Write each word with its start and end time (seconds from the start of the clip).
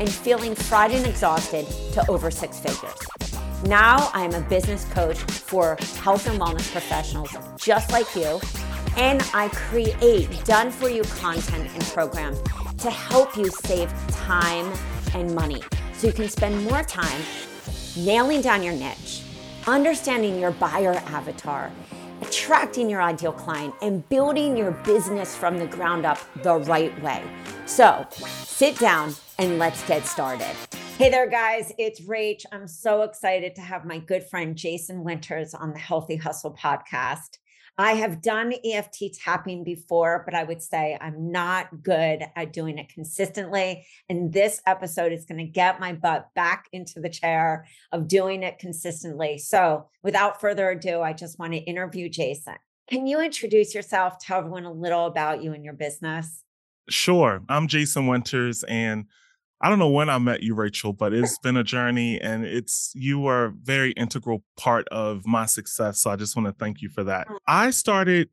and 0.00 0.10
feeling 0.10 0.54
fried 0.54 0.90
and 0.90 1.06
exhausted 1.06 1.66
to 1.92 2.10
over 2.10 2.30
six 2.30 2.58
figures. 2.58 2.96
Now 3.66 4.10
I 4.14 4.24
am 4.24 4.32
a 4.32 4.40
business 4.40 4.86
coach 4.86 5.18
for 5.18 5.76
health 6.02 6.26
and 6.26 6.40
wellness 6.40 6.72
professionals 6.72 7.30
just 7.58 7.92
like 7.92 8.16
you, 8.16 8.40
and 8.96 9.22
I 9.34 9.48
create 9.48 10.44
done 10.44 10.70
for 10.70 10.88
you 10.88 11.02
content 11.02 11.70
and 11.72 11.82
programs 11.84 12.40
to 12.78 12.90
help 12.90 13.36
you 13.36 13.50
save 13.50 13.92
time 14.08 14.72
and 15.14 15.34
money 15.34 15.62
so 15.92 16.06
you 16.06 16.12
can 16.14 16.28
spend 16.28 16.64
more 16.64 16.82
time 16.82 17.22
nailing 17.96 18.40
down 18.40 18.62
your 18.62 18.72
niche, 18.72 19.22
understanding 19.66 20.40
your 20.40 20.52
buyer 20.52 20.94
avatar 21.06 21.70
attracting 22.22 22.88
your 22.88 23.02
ideal 23.02 23.32
client 23.32 23.74
and 23.82 24.08
building 24.08 24.56
your 24.56 24.70
business 24.70 25.36
from 25.36 25.58
the 25.58 25.66
ground 25.66 26.04
up 26.04 26.18
the 26.42 26.58
right 26.60 27.02
way. 27.02 27.22
So 27.66 28.06
sit 28.10 28.78
down 28.78 29.14
and 29.38 29.58
let's 29.58 29.86
get 29.86 30.06
started. 30.06 30.54
Hey 30.98 31.08
there, 31.08 31.28
guys. 31.28 31.72
It's 31.78 32.02
Rach. 32.02 32.44
I'm 32.52 32.68
so 32.68 33.02
excited 33.02 33.54
to 33.54 33.62
have 33.62 33.84
my 33.84 33.98
good 33.98 34.22
friend 34.22 34.54
Jason 34.54 35.02
Winters 35.02 35.54
on 35.54 35.72
the 35.72 35.78
Healthy 35.78 36.16
Hustle 36.16 36.52
podcast. 36.52 37.38
I 37.80 37.92
have 37.92 38.20
done 38.20 38.52
EFT 38.62 39.14
tapping 39.24 39.64
before, 39.64 40.20
but 40.26 40.34
I 40.34 40.44
would 40.44 40.60
say 40.60 40.98
I'm 41.00 41.32
not 41.32 41.82
good 41.82 42.22
at 42.36 42.52
doing 42.52 42.76
it 42.76 42.90
consistently. 42.90 43.86
And 44.10 44.30
this 44.30 44.60
episode 44.66 45.12
is 45.12 45.24
going 45.24 45.38
to 45.38 45.50
get 45.50 45.80
my 45.80 45.94
butt 45.94 46.28
back 46.34 46.66
into 46.72 47.00
the 47.00 47.08
chair 47.08 47.66
of 47.90 48.06
doing 48.06 48.42
it 48.42 48.58
consistently. 48.58 49.38
So, 49.38 49.88
without 50.02 50.42
further 50.42 50.68
ado, 50.68 51.00
I 51.00 51.14
just 51.14 51.38
want 51.38 51.54
to 51.54 51.58
interview 51.58 52.10
Jason. 52.10 52.56
Can 52.86 53.06
you 53.06 53.18
introduce 53.18 53.74
yourself, 53.74 54.18
tell 54.18 54.40
everyone 54.40 54.66
a 54.66 54.72
little 54.72 55.06
about 55.06 55.42
you 55.42 55.54
and 55.54 55.64
your 55.64 55.72
business? 55.72 56.44
Sure. 56.90 57.40
I'm 57.48 57.66
Jason 57.66 58.06
Winters, 58.08 58.62
and 58.64 59.06
I 59.62 59.68
don't 59.68 59.78
know 59.78 59.90
when 59.90 60.08
I 60.08 60.18
met 60.18 60.42
you, 60.42 60.54
Rachel, 60.54 60.92
but 60.92 61.12
it's 61.12 61.38
been 61.38 61.56
a 61.56 61.64
journey 61.64 62.18
and 62.20 62.46
it's 62.46 62.92
you 62.94 63.26
are 63.26 63.46
a 63.46 63.50
very 63.50 63.92
integral 63.92 64.42
part 64.56 64.88
of 64.88 65.26
my 65.26 65.44
success. 65.46 66.00
So 66.00 66.10
I 66.10 66.16
just 66.16 66.34
want 66.34 66.46
to 66.46 66.52
thank 66.52 66.80
you 66.80 66.88
for 66.88 67.04
that. 67.04 67.28
Mm. 67.28 67.36
I 67.46 67.70
started, 67.70 68.30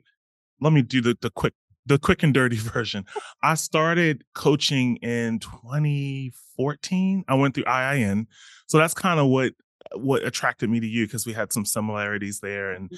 let 0.61 0.71
me 0.71 0.81
do 0.81 1.01
the, 1.01 1.17
the 1.21 1.29
quick 1.29 1.53
the 1.85 1.97
quick 1.97 2.21
and 2.21 2.33
dirty 2.33 2.55
version. 2.57 3.05
I 3.43 3.55
started 3.55 4.23
coaching 4.35 4.97
in 4.97 5.39
2014. 5.39 7.23
I 7.27 7.33
went 7.33 7.55
through 7.55 7.63
IIN. 7.63 8.27
So 8.67 8.77
that's 8.77 8.93
kind 8.93 9.19
of 9.19 9.27
what 9.27 9.53
what 9.95 10.25
attracted 10.25 10.69
me 10.69 10.81
to 10.81 10.87
you 10.87 11.07
because 11.07 11.25
we 11.25 11.31
had 11.31 11.53
some 11.53 11.63
similarities 11.63 12.41
there 12.41 12.71
and 12.71 12.89
mm. 12.89 12.97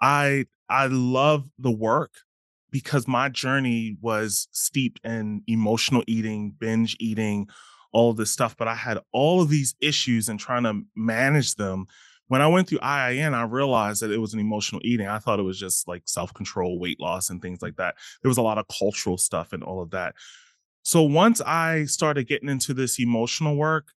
I 0.00 0.46
I 0.68 0.86
love 0.86 1.48
the 1.58 1.70
work 1.70 2.12
because 2.70 3.08
my 3.08 3.28
journey 3.28 3.96
was 4.00 4.48
steeped 4.52 5.04
in 5.04 5.42
emotional 5.46 6.02
eating, 6.06 6.54
binge 6.58 6.96
eating, 7.00 7.48
all 7.92 8.12
this 8.12 8.30
stuff. 8.30 8.56
But 8.56 8.68
I 8.68 8.74
had 8.74 8.98
all 9.12 9.40
of 9.40 9.48
these 9.48 9.74
issues 9.80 10.28
and 10.28 10.38
trying 10.38 10.64
to 10.64 10.82
manage 10.94 11.54
them. 11.54 11.86
When 12.26 12.42
I 12.42 12.46
went 12.46 12.68
through 12.68 12.80
IIN, 12.80 13.32
I 13.32 13.44
realized 13.44 14.02
that 14.02 14.10
it 14.10 14.18
was 14.18 14.34
an 14.34 14.40
emotional 14.40 14.82
eating. 14.84 15.08
I 15.08 15.18
thought 15.18 15.40
it 15.40 15.44
was 15.44 15.58
just 15.58 15.88
like 15.88 16.02
self 16.04 16.34
control, 16.34 16.78
weight 16.78 17.00
loss, 17.00 17.30
and 17.30 17.40
things 17.40 17.62
like 17.62 17.76
that. 17.76 17.94
There 18.22 18.28
was 18.28 18.38
a 18.38 18.42
lot 18.42 18.58
of 18.58 18.66
cultural 18.68 19.16
stuff 19.16 19.52
and 19.52 19.62
all 19.62 19.80
of 19.80 19.90
that. 19.90 20.14
So 20.82 21.02
once 21.02 21.40
I 21.40 21.84
started 21.84 22.28
getting 22.28 22.48
into 22.48 22.74
this 22.74 22.98
emotional 22.98 23.56
work, 23.56 23.92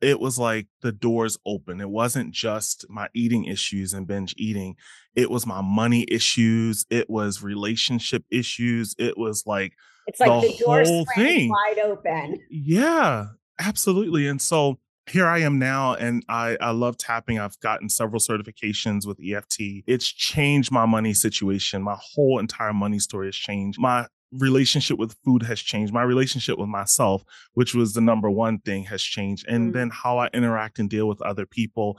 it 0.00 0.20
was 0.20 0.38
like 0.38 0.66
the 0.82 0.92
doors 0.92 1.38
open. 1.44 1.80
It 1.80 1.90
wasn't 1.90 2.32
just 2.32 2.86
my 2.88 3.08
eating 3.14 3.44
issues 3.44 3.92
and 3.92 4.06
binge 4.06 4.34
eating. 4.36 4.76
It 5.14 5.30
was 5.30 5.46
my 5.46 5.60
money 5.60 6.06
issues. 6.08 6.86
It 6.90 7.10
was 7.10 7.42
relationship 7.42 8.24
issues. 8.30 8.94
It 8.98 9.18
was 9.18 9.44
like 9.46 9.74
it's 10.06 10.20
like 10.20 10.42
the, 10.42 10.56
the 10.58 10.84
whole 10.84 11.06
thing 11.14 11.50
wide 11.50 11.78
open. 11.84 12.38
Yeah, 12.50 13.26
absolutely. 13.58 14.26
And 14.26 14.40
so 14.40 14.78
here 15.06 15.26
I 15.26 15.38
am 15.38 15.58
now, 15.58 15.94
and 15.94 16.24
I, 16.28 16.56
I 16.60 16.70
love 16.70 16.96
tapping. 16.96 17.38
I've 17.38 17.58
gotten 17.60 17.88
several 17.88 18.20
certifications 18.20 19.06
with 19.06 19.18
EFT. 19.20 19.84
It's 19.86 20.06
changed 20.06 20.70
my 20.70 20.86
money 20.86 21.14
situation. 21.14 21.82
My 21.82 21.96
whole 21.98 22.38
entire 22.38 22.72
money 22.72 22.98
story 22.98 23.28
has 23.28 23.36
changed. 23.36 23.78
My 23.78 24.06
relationship 24.32 24.98
with 24.98 25.16
food 25.24 25.42
has 25.42 25.60
changed. 25.60 25.92
My 25.92 26.02
relationship 26.02 26.58
with 26.58 26.68
myself, 26.68 27.24
which 27.54 27.74
was 27.74 27.94
the 27.94 28.00
number 28.00 28.30
one 28.30 28.58
thing, 28.60 28.84
has 28.84 29.02
changed. 29.02 29.46
And 29.48 29.70
mm. 29.70 29.74
then 29.74 29.90
how 29.90 30.18
I 30.18 30.28
interact 30.32 30.78
and 30.78 30.88
deal 30.88 31.08
with 31.08 31.20
other 31.22 31.46
people, 31.46 31.98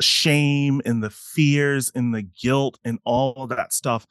shame 0.00 0.80
and 0.84 1.02
the 1.02 1.10
fears 1.10 1.92
and 1.94 2.14
the 2.14 2.22
guilt 2.22 2.78
and 2.84 2.98
all 3.04 3.34
of 3.36 3.50
that 3.50 3.72
stuff. 3.72 4.06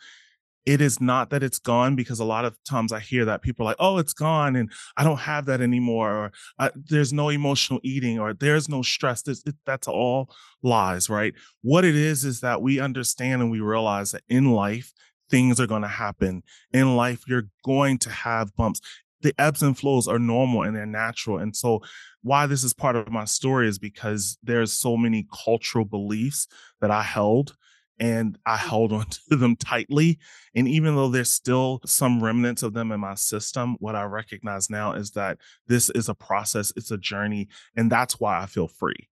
It 0.66 0.82
is 0.82 1.02
not 1.02 1.32
that 1.32 1.42
it's 1.42 1.58
gone 1.58 1.96
because 1.96 2.20
a 2.20 2.26
lot 2.26 2.46
of 2.46 2.56
times 2.64 2.92
I 2.92 3.00
hear 3.00 3.26
that 3.26 3.42
people 3.42 3.66
are 3.66 3.70
like, 3.72 3.78
oh, 3.80 3.98
it's 3.98 4.14
gone 4.14 4.56
and 4.56 4.72
I 4.98 5.04
don't 5.04 5.18
have 5.18 5.46
that 5.46 5.62
anymore, 5.62 6.12
or 6.12 6.32
uh, 6.60 6.70
there's 6.76 7.12
no 7.12 7.30
emotional 7.30 7.80
eating, 7.82 8.20
or 8.20 8.34
there's 8.34 8.70
no 8.70 8.84
stress. 8.84 9.28
It, 9.28 9.56
that's 9.66 9.88
all 9.88 10.30
lies, 10.62 11.10
right? 11.10 11.34
What 11.62 11.86
it 11.86 11.96
is 11.96 12.24
is 12.24 12.42
that 12.42 12.62
we 12.62 12.80
understand 12.80 13.42
and 13.42 13.50
we 13.50 13.62
realize 13.62 14.12
that 14.12 14.24
in 14.30 14.52
life, 14.52 14.94
things 15.30 15.60
are 15.60 15.68
going 15.68 15.82
to 15.82 15.88
happen 15.88 16.44
in 16.72 16.96
life. 16.96 17.24
You're 17.28 17.48
going 17.64 17.98
to 18.00 18.10
have 18.10 18.56
bumps. 18.56 18.82
The 19.22 19.34
ebbs 19.38 19.62
and 19.62 19.78
flows 19.78 20.08
are 20.08 20.20
normal 20.20 20.64
and 20.64 20.76
they're 20.76 20.86
natural. 20.86 21.40
And 21.40 21.56
so, 21.56 21.82
why 22.22 22.46
this 22.46 22.64
is 22.64 22.74
part 22.74 22.96
of 22.96 23.12
my 23.12 23.26
story 23.26 23.68
is 23.68 23.80
because 23.80 24.38
there's 24.44 24.74
so 24.74 24.98
many 24.98 25.28
cultural 25.46 25.86
beliefs 25.86 26.48
that 26.82 26.92
I 26.92 27.02
held 27.02 27.56
and 28.00 28.38
I 28.46 28.56
mm. 28.58 28.70
held 28.70 28.94
on 28.94 29.06
to 29.30 29.36
them 29.36 29.56
tightly. 29.56 30.20
And 30.56 30.68
even 30.68 30.96
though 30.96 31.10
there's 31.10 31.32
still 31.32 31.82
some 31.86 32.24
remnants 32.24 32.64
of 32.64 32.74
them 32.74 32.92
in 32.92 33.00
my 33.00 33.16
system, 33.16 33.76
what 33.80 33.96
I 33.96 34.04
recognize 34.04 34.70
now 34.70 34.94
is 34.94 35.12
that 35.12 35.38
this 35.68 35.90
is 35.92 36.10
a 36.10 36.16
process, 36.16 36.74
it's 36.76 36.92
a 36.92 36.98
journey, 36.98 37.50
and 37.76 37.92
that's 37.92 38.20
why 38.20 38.42
I 38.42 38.46
feel 38.46 38.68
free. 38.68 39.09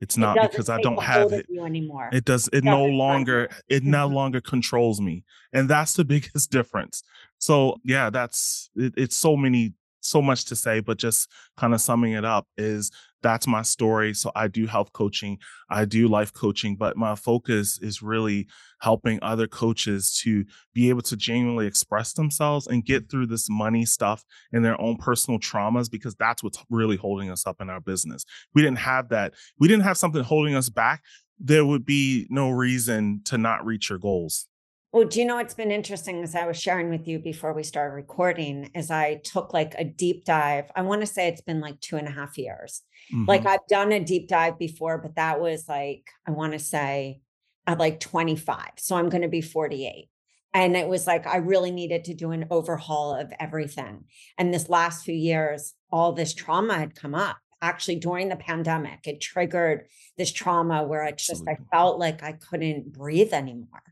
It's 0.00 0.16
not 0.16 0.36
it 0.36 0.50
because 0.50 0.68
I 0.68 0.80
don't 0.80 1.02
have 1.02 1.32
it 1.32 1.46
anymore. 1.50 2.08
It 2.12 2.24
does. 2.24 2.48
It, 2.48 2.58
it 2.58 2.64
no 2.64 2.84
longer. 2.84 3.48
It 3.68 3.82
no 3.82 4.06
mm-hmm. 4.06 4.14
longer 4.14 4.40
controls 4.40 5.00
me, 5.00 5.24
and 5.52 5.68
that's 5.68 5.94
the 5.94 6.04
biggest 6.14 6.50
difference. 6.50 7.02
So 7.38 7.80
yeah, 7.84 8.10
that's 8.10 8.70
it, 8.76 8.94
it's 8.96 9.16
so 9.16 9.36
many 9.36 9.72
so 10.00 10.22
much 10.22 10.44
to 10.46 10.56
say, 10.56 10.80
but 10.80 10.98
just 10.98 11.30
kind 11.56 11.74
of 11.74 11.80
summing 11.80 12.12
it 12.12 12.24
up 12.24 12.46
is 12.56 12.90
that's 13.22 13.46
my 13.46 13.62
story. 13.62 14.14
So 14.14 14.30
I 14.34 14.48
do 14.48 14.66
health 14.66 14.92
coaching, 14.92 15.38
I 15.70 15.84
do 15.84 16.08
life 16.08 16.32
coaching, 16.32 16.76
but 16.76 16.96
my 16.96 17.14
focus 17.14 17.78
is 17.82 18.02
really 18.02 18.46
helping 18.80 19.18
other 19.22 19.46
coaches 19.46 20.16
to 20.22 20.44
be 20.72 20.88
able 20.88 21.02
to 21.02 21.16
genuinely 21.16 21.66
express 21.66 22.12
themselves 22.12 22.66
and 22.66 22.84
get 22.84 23.10
through 23.10 23.26
this 23.26 23.48
money 23.50 23.84
stuff 23.84 24.24
and 24.52 24.64
their 24.64 24.80
own 24.80 24.96
personal 24.96 25.40
traumas 25.40 25.90
because 25.90 26.14
that's 26.14 26.42
what's 26.42 26.64
really 26.70 26.96
holding 26.96 27.30
us 27.30 27.46
up 27.46 27.60
in 27.60 27.68
our 27.68 27.80
business. 27.80 28.24
We 28.54 28.62
didn't 28.62 28.78
have 28.78 29.08
that. 29.08 29.34
We 29.58 29.68
didn't 29.68 29.84
have 29.84 29.98
something 29.98 30.22
holding 30.22 30.54
us 30.54 30.68
back. 30.68 31.02
There 31.40 31.66
would 31.66 31.84
be 31.84 32.26
no 32.30 32.50
reason 32.50 33.20
to 33.24 33.38
not 33.38 33.64
reach 33.64 33.90
your 33.90 33.98
goals. 33.98 34.46
Well, 34.90 35.06
do 35.06 35.20
you 35.20 35.26
know 35.26 35.36
what's 35.36 35.54
been 35.54 35.70
interesting 35.70 36.22
as 36.22 36.34
I 36.34 36.46
was 36.46 36.58
sharing 36.58 36.88
with 36.88 37.06
you 37.06 37.18
before 37.18 37.52
we 37.52 37.62
started 37.62 37.94
recording 37.94 38.70
is 38.74 38.90
I 38.90 39.16
took 39.22 39.52
like 39.52 39.74
a 39.76 39.84
deep 39.84 40.24
dive. 40.24 40.70
I 40.74 40.80
want 40.80 41.02
to 41.02 41.06
say 41.06 41.28
it's 41.28 41.42
been 41.42 41.60
like 41.60 41.78
two 41.80 41.96
and 41.96 42.08
a 42.08 42.10
half 42.10 42.38
years. 42.38 42.80
Mm-hmm. 43.12 43.26
Like 43.26 43.44
I've 43.44 43.66
done 43.68 43.92
a 43.92 44.02
deep 44.02 44.28
dive 44.28 44.58
before, 44.58 44.96
but 44.96 45.16
that 45.16 45.40
was 45.40 45.68
like, 45.68 46.08
I 46.26 46.30
want 46.30 46.54
to 46.54 46.58
say 46.58 47.20
at 47.66 47.78
like 47.78 48.00
25. 48.00 48.70
So 48.78 48.96
I'm 48.96 49.10
going 49.10 49.22
to 49.22 49.28
be 49.28 49.42
48. 49.42 50.08
And 50.54 50.74
it 50.74 50.88
was 50.88 51.06
like, 51.06 51.26
I 51.26 51.36
really 51.36 51.70
needed 51.70 52.04
to 52.04 52.14
do 52.14 52.30
an 52.30 52.46
overhaul 52.50 53.14
of 53.14 53.30
everything. 53.38 54.04
And 54.38 54.54
this 54.54 54.70
last 54.70 55.04
few 55.04 55.14
years, 55.14 55.74
all 55.92 56.12
this 56.12 56.32
trauma 56.32 56.78
had 56.78 56.94
come 56.94 57.14
up. 57.14 57.36
Actually, 57.60 57.96
during 57.96 58.30
the 58.30 58.36
pandemic, 58.36 59.00
it 59.04 59.20
triggered 59.20 59.88
this 60.16 60.32
trauma 60.32 60.84
where 60.84 61.02
I 61.02 61.10
just. 61.10 61.42
I 61.48 61.58
felt 61.72 61.98
like 61.98 62.22
I 62.22 62.32
couldn't 62.32 62.92
breathe 62.92 63.32
anymore 63.34 63.82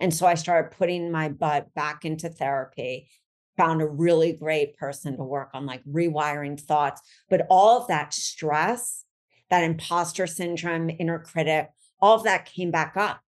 and 0.00 0.12
so 0.12 0.26
I 0.26 0.34
started 0.34 0.76
putting 0.76 1.10
my 1.10 1.28
butt 1.28 1.72
back 1.74 2.04
into 2.04 2.28
therapy, 2.28 3.08
found 3.56 3.80
a 3.80 3.86
really 3.86 4.32
great 4.32 4.76
person 4.76 5.16
to 5.16 5.24
work 5.24 5.50
on 5.54 5.66
like 5.66 5.82
rewiring 5.84 6.60
thoughts. 6.60 7.00
But 7.30 7.46
all 7.48 7.80
of 7.80 7.88
that 7.88 8.12
stress, 8.12 9.04
that 9.50 9.64
imposter 9.64 10.26
syndrome, 10.26 10.90
inner 10.90 11.18
critic, 11.18 11.70
all 12.00 12.16
of 12.16 12.24
that 12.24 12.46
came 12.46 12.70
back 12.70 12.96
up. 12.96 13.20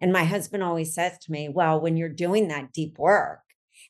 And 0.00 0.12
my 0.12 0.24
husband 0.24 0.62
always 0.62 0.94
says 0.94 1.18
to 1.18 1.32
me, 1.32 1.48
well, 1.48 1.80
when 1.80 1.96
you're 1.96 2.08
doing 2.08 2.48
that 2.48 2.72
deep 2.72 2.98
work 2.98 3.40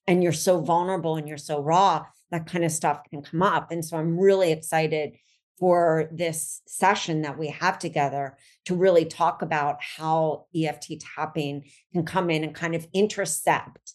and 0.06 0.22
you're 0.22 0.32
so 0.32 0.60
vulnerable 0.60 1.16
and 1.16 1.26
you're 1.26 1.36
so 1.38 1.60
raw, 1.60 2.04
that 2.30 2.46
kind 2.46 2.64
of 2.64 2.72
stuff 2.72 3.02
can 3.08 3.22
come 3.22 3.42
up. 3.42 3.70
And 3.70 3.84
so 3.84 3.96
I'm 3.96 4.18
really 4.18 4.52
excited 4.52 5.16
for 5.58 6.08
this 6.12 6.60
session 6.66 7.22
that 7.22 7.38
we 7.38 7.48
have 7.48 7.78
together 7.78 8.36
to 8.66 8.74
really 8.74 9.04
talk 9.04 9.42
about 9.42 9.78
how 9.80 10.46
EFT 10.54 11.00
tapping 11.16 11.64
can 11.92 12.04
come 12.04 12.30
in 12.30 12.44
and 12.44 12.54
kind 12.54 12.74
of 12.74 12.86
intercept. 12.92 13.94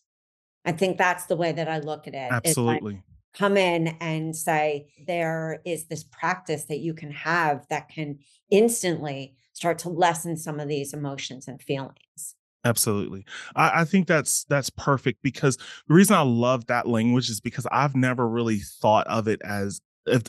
I 0.66 0.72
think 0.72 0.98
that's 0.98 1.26
the 1.26 1.36
way 1.36 1.52
that 1.52 1.68
I 1.68 1.80
look 1.80 2.08
at 2.08 2.14
it. 2.14 2.32
Absolutely. 2.32 3.04
come 3.34 3.58
in 3.58 3.90
and 4.00 4.36
say, 4.36 4.88
there 5.08 5.62
is 5.66 5.86
this 5.86 6.04
practice 6.04 6.66
that 6.66 6.80
you 6.80 6.94
can 6.94 7.12
have 7.12 7.66
that 7.70 7.90
can 7.90 8.20
instantly 8.50 9.36
start 9.54 9.78
to 9.80 9.90
lessen 9.90 10.38
some 10.38 10.60
of 10.60 10.68
these 10.68 10.94
emotions 10.94 11.48
and 11.48 11.62
feelings. 11.62 12.36
Absolutely. 12.64 13.26
I, 13.56 13.82
I, 13.82 13.86
think 13.86 14.08
that's 14.08 14.44
that's 14.44 14.70
perfect 14.70 15.24
because 15.24 15.58
the 15.88 15.96
reason 15.96 16.16
I 16.16 16.22
love 16.22 16.68
that 16.68 16.88
language 16.88 17.30
is 17.30 17.40
because 17.40 17.66
I've 17.72 17.96
never 17.96 18.28
really 18.28 18.60
thought 18.60 19.08
of 19.08 19.28
it 19.28 19.42
as 19.44 19.82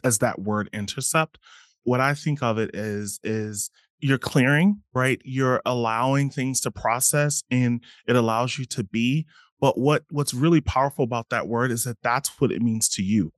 as 0.05 0.19
that 0.19 0.41
word 0.41 0.69
intercept. 0.73 1.39
What 1.85 2.01
I 2.01 2.15
think 2.15 2.43
of 2.43 2.59
it 2.59 2.75
is 2.75 3.19
is 3.25 3.71
you're 3.99 4.19
clearing, 4.19 4.83
right? 4.95 5.21
You're 5.25 5.63
allowing 5.65 6.31
things 6.31 6.61
to 6.63 6.71
process 6.71 7.43
and 7.51 7.83
it 8.07 8.17
allows 8.17 8.59
you 8.59 8.65
to 8.67 8.85
be. 8.85 9.27
But 9.61 9.79
what 9.79 10.05
what's 10.11 10.35
really 10.35 10.61
powerful 10.61 11.05
about 11.05 11.29
that 11.31 11.47
word 11.47 11.71
is 11.71 11.85
that 11.85 11.99
that's 12.03 12.41
what 12.41 12.51
it 12.51 12.63
means 12.63 12.89
to 12.91 13.03
you. 13.03 13.33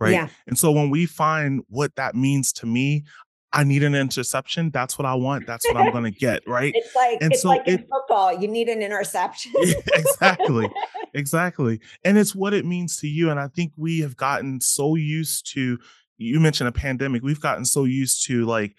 Right. 0.00 0.12
Yeah. 0.12 0.28
And 0.46 0.58
so 0.58 0.72
when 0.72 0.90
we 0.90 1.06
find 1.06 1.62
what 1.68 1.94
that 1.96 2.14
means 2.14 2.52
to 2.54 2.66
me, 2.66 3.04
I 3.52 3.64
need 3.64 3.82
an 3.82 3.94
interception. 3.94 4.70
That's 4.70 4.96
what 4.96 5.06
I 5.06 5.14
want. 5.14 5.46
That's 5.46 5.66
what 5.66 5.76
I'm 5.76 5.90
going 5.90 6.04
to 6.04 6.10
get. 6.10 6.46
Right. 6.46 6.72
It's 6.74 6.94
like, 6.94 7.18
and 7.20 7.32
it's 7.32 7.42
so 7.42 7.48
like 7.48 7.62
it, 7.66 7.80
in 7.80 7.86
football, 7.88 8.38
you 8.38 8.46
need 8.46 8.68
an 8.68 8.80
interception. 8.80 9.52
exactly. 9.94 10.70
Exactly. 11.14 11.80
And 12.04 12.16
it's 12.16 12.34
what 12.34 12.54
it 12.54 12.64
means 12.64 12.98
to 12.98 13.08
you. 13.08 13.30
And 13.30 13.40
I 13.40 13.48
think 13.48 13.72
we 13.76 14.00
have 14.00 14.16
gotten 14.16 14.60
so 14.60 14.94
used 14.94 15.50
to, 15.54 15.78
you 16.16 16.38
mentioned 16.38 16.68
a 16.68 16.72
pandemic, 16.72 17.22
we've 17.22 17.40
gotten 17.40 17.64
so 17.64 17.84
used 17.84 18.24
to 18.26 18.44
like, 18.44 18.76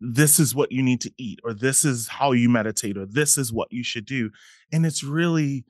this 0.00 0.38
is 0.38 0.54
what 0.54 0.72
you 0.72 0.82
need 0.82 1.00
to 1.02 1.12
eat, 1.18 1.40
or 1.42 1.52
this 1.52 1.84
is 1.84 2.08
how 2.08 2.32
you 2.32 2.48
meditate, 2.48 2.96
or 2.98 3.06
this 3.06 3.36
is 3.38 3.52
what 3.52 3.68
you 3.70 3.82
should 3.82 4.06
do. 4.06 4.30
And 4.72 4.86
it's 4.86 5.02
really, 5.02 5.64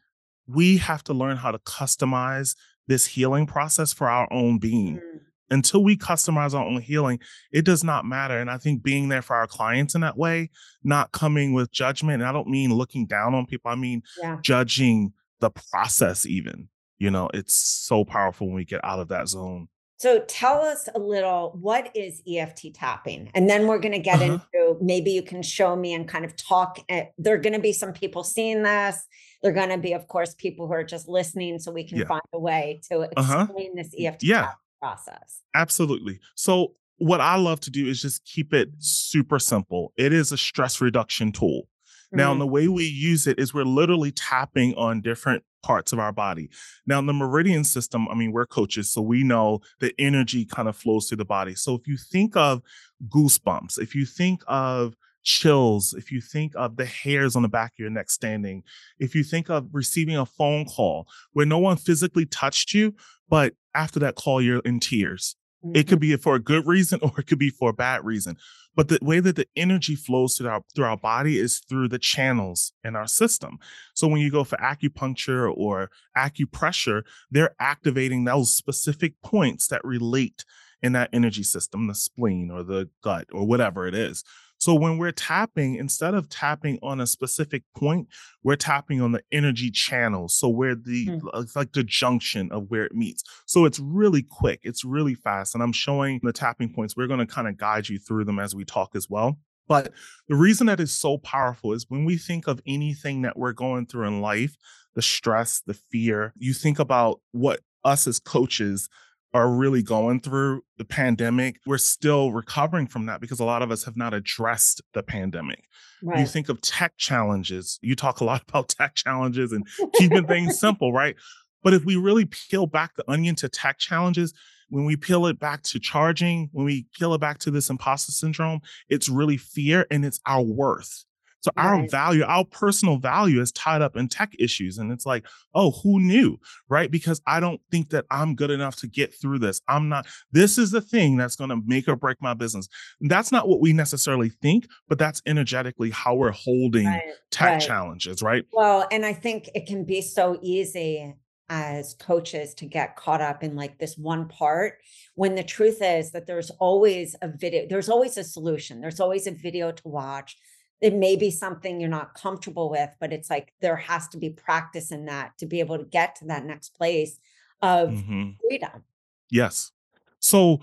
we 0.47 0.79
have 0.79 1.03
to 1.05 1.15
learn 1.15 1.37
how 1.37 1.51
to 1.51 1.59
customize 1.59 2.55
this 2.87 3.07
healing 3.07 3.47
process 3.47 3.93
for 3.93 4.09
our 4.09 4.33
own 4.33 4.59
being. 4.59 4.97
Mm 4.97 5.26
until 5.51 5.83
we 5.83 5.97
customize 5.97 6.55
our 6.55 6.65
own 6.65 6.81
healing, 6.81 7.21
it 7.53 7.65
does 7.65 7.85
not 7.85 8.05
matter. 8.05 8.39
And 8.39 8.51
I 8.51 8.59
think 8.59 8.83
being 8.83 9.09
there 9.09 9.23
for 9.23 9.37
our 9.37 9.47
clients 9.47 9.95
in 9.95 10.01
that 10.01 10.17
way, 10.17 10.51
not 10.83 11.13
coming 11.13 11.53
with 11.53 11.71
judgment, 11.71 12.23
and 12.23 12.29
I 12.29 12.33
don't 12.33 12.49
mean 12.49 12.73
looking 12.73 13.07
down 13.07 13.35
on 13.35 13.47
people, 13.47 13.71
I 13.71 13.77
mean 13.77 14.03
yeah. 14.21 14.39
judging 14.43 15.13
the 15.41 15.51
process, 15.51 16.27
even. 16.27 16.69
You 16.99 17.11
know, 17.11 17.29
it's 17.35 17.55
so 17.55 18.05
powerful 18.05 18.47
when 18.47 18.57
we 18.57 18.65
get 18.65 18.85
out 18.85 19.01
of 19.01 19.09
that 19.09 19.29
zone. 19.29 19.69
So 19.99 20.21
tell 20.29 20.61
us 20.61 20.89
a 20.95 20.99
little 20.99 21.57
what 21.61 21.91
is 21.95 22.23
EFT 22.29 22.75
tapping? 22.75 23.31
And 23.35 23.49
then 23.49 23.67
we're 23.67 23.79
going 23.79 23.93
to 23.93 23.99
get 23.99 24.21
uh-huh. 24.21 24.39
into 24.55 24.79
maybe 24.83 25.11
you 25.11 25.23
can 25.23 25.43
show 25.43 25.75
me 25.75 25.95
and 25.95 26.07
kind 26.07 26.25
of 26.25 26.37
talk. 26.37 26.79
Eh, 26.89 27.07
there 27.17 27.35
are 27.35 27.39
going 27.39 27.55
to 27.55 27.61
be 27.61 27.73
some 27.73 27.93
people 27.93 28.23
seeing 28.23 28.63
this. 28.63 29.07
There 29.43 29.53
are 29.53 29.55
going 29.55 29.71
to 29.71 29.79
be, 29.79 29.95
of 29.95 30.07
course, 30.07 30.35
people 30.35 30.67
who 30.67 30.75
are 30.75 30.85
just 30.85 31.09
listening 31.09 31.59
so 31.59 31.73
we 31.73 31.85
can 31.85 31.99
yeah. 31.99 32.07
find 32.07 32.23
a 32.33 32.39
way 32.39 32.81
to 32.91 33.09
uh-huh. 33.17 33.47
explain 33.49 33.71
uh-huh. 33.73 33.83
this 33.83 33.95
EFT 33.99 34.23
yeah 34.25 34.53
process. 34.81 35.43
Absolutely. 35.55 36.21
So, 36.35 36.75
what 36.99 37.21
I 37.21 37.37
love 37.37 37.61
to 37.61 37.71
do 37.71 37.87
is 37.87 38.01
just 38.01 38.25
keep 38.25 38.55
it 38.55 38.71
super 38.79 39.39
simple. 39.39 39.93
It 39.99 40.15
is 40.15 40.33
a 40.33 40.39
stress 40.39 40.81
reduction 40.81 41.31
tool. 41.31 41.63
Mm-hmm. 42.07 42.17
Now, 42.17 42.35
the 42.35 42.47
way 42.47 42.69
we 42.69 42.85
use 42.85 43.27
it 43.27 43.39
is 43.39 43.53
we're 43.53 43.65
literally 43.65 44.13
tapping 44.13 44.75
on 44.77 45.03
different 45.03 45.43
parts 45.63 45.93
of 45.93 45.99
our 45.99 46.13
body. 46.13 46.49
Now, 46.87 46.99
in 47.01 47.07
the 47.07 47.13
meridian 47.13 47.65
system, 47.65 48.09
I 48.09 48.15
mean, 48.15 48.33
we're 48.33 48.47
coaches, 48.47 48.91
so 48.91 49.03
we 49.03 49.25
know 49.25 49.61
the 49.81 49.93
energy 49.99 50.45
kind 50.45 50.69
of 50.69 50.77
flows 50.77 51.09
through 51.09 51.19
the 51.19 51.25
body. 51.25 51.55
So, 51.55 51.75
if 51.75 51.87
you 51.87 51.97
think 51.97 52.37
of 52.37 52.63
goosebumps, 53.09 53.79
if 53.79 53.95
you 53.95 54.07
think 54.07 54.43
of 54.47 54.97
chills, 55.27 55.93
if 55.93 56.13
you 56.13 56.21
think 56.21 56.53
of 56.55 56.77
the 56.77 56.87
hairs 56.87 57.35
on 57.35 57.43
the 57.43 57.49
back 57.49 57.73
of 57.73 57.79
your 57.81 57.91
neck 57.91 58.09
standing, 58.11 58.63
if 59.01 59.15
you 59.15 59.25
think 59.25 59.51
of 59.51 59.69
receiving 59.73 60.17
a 60.17 60.25
phone 60.25 60.65
call 60.65 61.09
where 61.33 61.45
no 61.45 61.59
one 61.59 61.77
physically 61.77 62.25
touched 62.25 62.73
you, 62.73 62.95
but 63.29 63.55
after 63.75 63.99
that 64.01 64.15
call, 64.15 64.41
you're 64.41 64.61
in 64.61 64.81
tears. 64.81 65.37
Mm-hmm. 65.65 65.77
It 65.77 65.89
could 65.89 66.01
mm-hmm. 66.01 66.13
be 66.13 66.17
for 66.17 66.35
a 66.35 66.41
good 66.41 66.67
reason 66.67 67.01
or 67.03 67.13
it 67.19 67.27
could 67.27 67.39
be 67.39 67.51
for 67.51 67.71
a 67.71 67.75
bad 67.75 68.05
reason. 68.05 68.37
But 68.75 68.89
the 68.89 68.99
way 69.01 69.21
that 69.21 69.37
the 69.37 69.49
energy 69.57 69.95
flows 69.95 70.37
through 70.37 70.49
our 70.49 70.63
through 70.75 70.85
our 70.85 70.99
body 70.99 71.39
is 71.39 71.61
through 71.61 71.89
the 71.89 71.99
channels 71.99 72.73
in 72.85 72.95
our 72.95 73.07
system. 73.07 73.59
So 73.95 74.07
when 74.07 74.21
you 74.21 74.31
go 74.31 74.45
for 74.45 74.59
acupuncture 74.59 75.51
or 75.55 75.91
acupressure, 76.17 77.03
they're 77.31 77.55
activating 77.59 78.25
those 78.25 78.55
specific 78.55 79.15
points 79.23 79.69
that 79.69 79.83
relate 79.83 80.45
in 80.83 80.93
that 80.93 81.09
energy 81.13 81.43
system, 81.43 81.87
the 81.87 81.95
spleen 81.95 82.51
or 82.51 82.63
the 82.63 82.91
gut 83.03 83.27
or 83.33 83.47
whatever 83.47 83.87
it 83.87 83.95
is. 83.95 84.23
So 84.59 84.75
when 84.75 84.99
we're 84.99 85.13
tapping, 85.13 85.77
instead 85.77 86.15
of 86.15 86.29
tapping 86.29 86.79
on 86.83 87.01
a 87.01 87.07
specific 87.07 87.63
point, 87.77 88.09
we're 88.43 88.57
tapping 88.57 89.01
on 89.01 89.13
the 89.13 89.23
energy 89.31 89.71
channels. 89.71 90.35
So 90.37 90.49
where 90.49 90.75
the 90.75 91.07
mm. 91.07 91.57
like 91.57 91.73
the 91.73 91.85
junction 91.85 92.51
of 92.51 92.67
where 92.69 92.85
it 92.85 92.95
meets. 92.95 93.23
So 93.47 93.65
it's 93.65 93.79
really 93.79 94.23
quick, 94.23 94.61
it's 94.63 94.85
really 94.85 95.15
fast. 95.15 95.55
And 95.55 95.63
I'm 95.63 95.73
showing 95.73 96.21
the 96.23 96.33
tapping 96.33 96.73
points. 96.73 96.97
We're 96.97 97.07
going 97.07 97.21
to 97.21 97.27
kind 97.27 97.49
of 97.49 97.57
guide 97.57 97.89
you 97.89 97.99
through 97.99 98.25
them 98.25 98.39
as 98.39 98.55
we 98.55 98.65
talk 98.65 98.97
as 98.97 99.09
well. 99.11 99.39
But 99.69 99.93
the 100.29 100.37
reason 100.37 100.69
that 100.69 100.81
is 100.81 100.93
so 100.93 101.19
powerful 101.19 101.73
is 101.73 101.87
when 101.89 102.05
we 102.05 102.17
think 102.17 102.47
of 102.47 102.61
anything 102.67 103.23
that 103.23 103.37
we're 103.37 103.53
going 103.53 103.87
through 103.87 104.07
in 104.07 104.21
life, 104.21 104.55
the 104.95 105.03
stress, 105.03 105.61
the 105.67 105.75
fear, 105.75 106.33
you 106.37 106.55
think 106.55 106.79
about 106.79 107.21
what 107.33 107.61
us 107.85 108.07
as 108.07 108.19
coaches 108.19 108.89
are 109.37 109.51
really 109.51 109.83
going 109.83 110.19
through 110.19 110.63
the 110.79 110.85
pandemic, 110.85 111.61
we're 111.67 111.77
still 111.77 112.33
recovering 112.33 112.87
from 112.87 113.05
that 113.05 113.21
because 113.21 113.39
a 113.39 113.45
lot 113.45 113.61
of 113.61 113.71
us 113.71 113.85
have 113.85 113.97
not 113.97 114.15
addressed 114.15 114.81
the 114.95 115.03
pandemic. 115.03 115.65
Right. 116.03 116.21
You 116.21 116.27
think 116.27 116.49
of 116.49 116.61
tech 116.63 116.95
challenges, 116.97 117.79
you 117.83 117.95
talk 117.95 118.21
a 118.21 118.25
lot 118.25 118.43
about 118.49 118.71
tech 118.71 118.95
challenges 118.95 119.53
and 119.53 119.67
keeping 119.95 120.27
things 120.29 120.59
simple, 120.59 120.91
right? 120.91 121.17
But 121.63 121.75
if 121.75 121.85
we 121.85 121.97
really 121.97 122.25
peel 122.25 122.67
back 122.67 122.97
the 122.97 123.05
onion 123.11 123.35
to 123.37 123.49
tech 123.51 123.79
challenges, 123.79 124.33
when 124.71 124.87
we 124.87 124.97
peel 124.97 125.27
it 125.27 125.39
back 125.39 125.63
to 125.65 125.79
charging, 125.79 126.49
when 126.53 126.65
we 126.65 126.87
peel 126.99 127.13
it 127.13 127.21
back 127.21 127.39
to 127.41 127.51
this 127.51 127.69
imposter 127.69 128.13
syndrome, 128.13 128.61
it's 128.89 129.09
really 129.09 129.37
fear 129.37 129.87
and 129.91 130.05
it's 130.05 130.21
our 130.27 130.43
worth. 130.43 131.05
So 131.47 131.53
right. 131.57 131.65
our 131.65 131.89
value, 131.89 132.25
our 132.25 132.45
personal 132.45 132.99
value 132.99 133.41
is 133.41 133.53
tied 133.53 133.81
up 133.81 133.97
in 133.97 134.09
tech 134.09 134.35
issues. 134.37 134.79
And 134.79 134.91
it's 134.91 135.07
like, 135.07 135.25
oh, 135.55 135.71
who 135.71 136.01
knew? 136.01 136.41
Right. 136.69 136.91
Because 136.91 137.21
I 137.25 137.39
don't 137.39 137.61
think 137.71 137.91
that 137.91 138.05
I'm 138.11 138.35
good 138.35 138.51
enough 138.51 138.75
to 138.77 138.89
get 138.89 139.15
through 139.15 139.39
this. 139.39 139.61
I'm 139.69 139.89
not, 139.89 140.09
this 140.33 140.59
is 140.59 140.73
the 140.73 140.81
thing 140.81 141.17
that's 141.17 141.37
going 141.37 141.51
to 141.51 141.61
make 141.65 141.87
or 141.87 141.95
break 141.95 142.21
my 142.21 142.35
business. 142.35 142.67
And 143.01 143.09
that's 143.09 143.31
not 143.31 143.47
what 143.47 143.61
we 143.61 143.73
necessarily 143.73 144.29
think, 144.29 144.67
but 144.89 144.99
that's 144.99 145.23
energetically 145.25 145.91
how 145.91 146.17
we're 146.17 146.33
holding 146.33 146.87
right. 146.87 147.03
tech 147.31 147.53
right. 147.53 147.61
challenges. 147.61 148.23
Right. 148.23 148.45
Well, 148.53 148.89
and 148.91 149.07
I 149.07 149.13
think 149.13 149.49
it 149.55 149.67
can 149.67 149.85
be 149.85 150.03
so 150.03 150.41
easy 150.43 151.15
as 151.49 151.95
coaches 151.95 152.55
to 152.55 152.67
get 152.67 152.97
caught 152.97 153.21
up 153.21 153.45
in 153.45 153.55
like 153.55 153.79
this 153.79 153.97
one 153.97 154.27
part 154.27 154.79
when 155.15 155.37
the 155.37 155.45
truth 155.45 155.79
is 155.81 156.11
that 156.11 156.27
there's 156.27 156.51
always 156.59 157.15
a 157.23 157.29
video 157.29 157.65
there's 157.69 157.89
always 157.89 158.17
a 158.17 158.25
solution 158.25 158.81
there's 158.81 158.99
always 158.99 159.29
a 159.29 159.31
video 159.31 159.71
to 159.71 159.87
watch 159.87 160.37
it 160.81 160.95
may 160.95 161.17
be 161.17 161.31
something 161.31 161.81
you're 161.81 161.89
not 161.89 162.15
comfortable 162.15 162.71
with, 162.71 162.95
but 163.01 163.13
it's 163.13 163.31
like 163.31 163.53
there 163.61 163.77
has 163.77 164.09
to 164.09 164.19
be 164.19 164.31
practice 164.31 164.91
in 164.91 165.07
that 165.07 165.37
to 165.39 165.47
be 165.47 165.61
able 165.61 165.79
to 165.79 165.85
get 165.85 166.17
to 166.17 166.27
that 166.27 166.45
next 166.45 166.71
place 166.71 167.19
of 167.63 167.91
mm-hmm. 167.91 168.31
freedom. 168.43 168.85
Yes. 169.31 169.73
So 170.19 170.61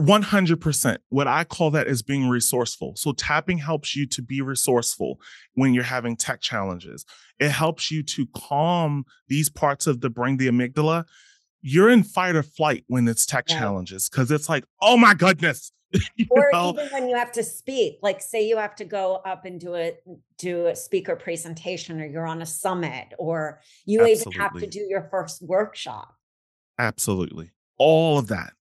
100%. 0.00 0.98
What 1.08 1.26
I 1.26 1.44
call 1.44 1.70
that 1.70 1.86
is 1.86 2.02
being 2.02 2.28
resourceful. 2.28 2.96
So 2.96 3.12
tapping 3.12 3.58
helps 3.58 3.96
you 3.96 4.06
to 4.08 4.22
be 4.22 4.42
resourceful 4.42 5.20
when 5.54 5.72
you're 5.72 5.84
having 5.84 6.16
tech 6.16 6.42
challenges. 6.42 7.06
It 7.38 7.50
helps 7.50 7.90
you 7.90 8.02
to 8.02 8.26
calm 8.36 9.06
these 9.28 9.48
parts 9.48 9.86
of 9.86 10.00
the 10.00 10.10
brain, 10.10 10.36
the 10.36 10.48
amygdala. 10.48 11.04
You're 11.62 11.90
in 11.90 12.02
fight 12.02 12.36
or 12.36 12.42
flight 12.42 12.84
when 12.86 13.08
it's 13.08 13.26
tech 13.26 13.46
yeah. 13.48 13.58
challenges 13.58 14.08
because 14.08 14.30
it's 14.30 14.48
like, 14.48 14.64
oh 14.80 14.96
my 14.96 15.14
goodness, 15.14 15.72
or 16.30 16.50
know? 16.52 16.70
even 16.70 16.88
when 16.92 17.08
you 17.08 17.16
have 17.16 17.32
to 17.32 17.42
speak 17.42 17.98
like 18.02 18.20
say 18.20 18.46
you 18.46 18.56
have 18.56 18.74
to 18.74 18.84
go 18.84 19.16
up 19.24 19.44
and 19.44 19.60
do 19.60 19.74
a 19.74 19.94
do 20.36 20.66
a 20.66 20.76
speaker 20.76 21.14
presentation 21.14 22.00
or 22.00 22.06
you're 22.06 22.26
on 22.26 22.42
a 22.42 22.46
summit 22.46 23.06
or 23.18 23.60
you 23.84 24.00
Absolutely. 24.00 24.34
even 24.34 24.40
have 24.40 24.54
to 24.58 24.66
do 24.66 24.80
your 24.80 25.08
first 25.10 25.42
workshop 25.42 26.16
Absolutely. 26.78 27.52
All 27.78 28.18
of 28.18 28.28
that. 28.28 28.52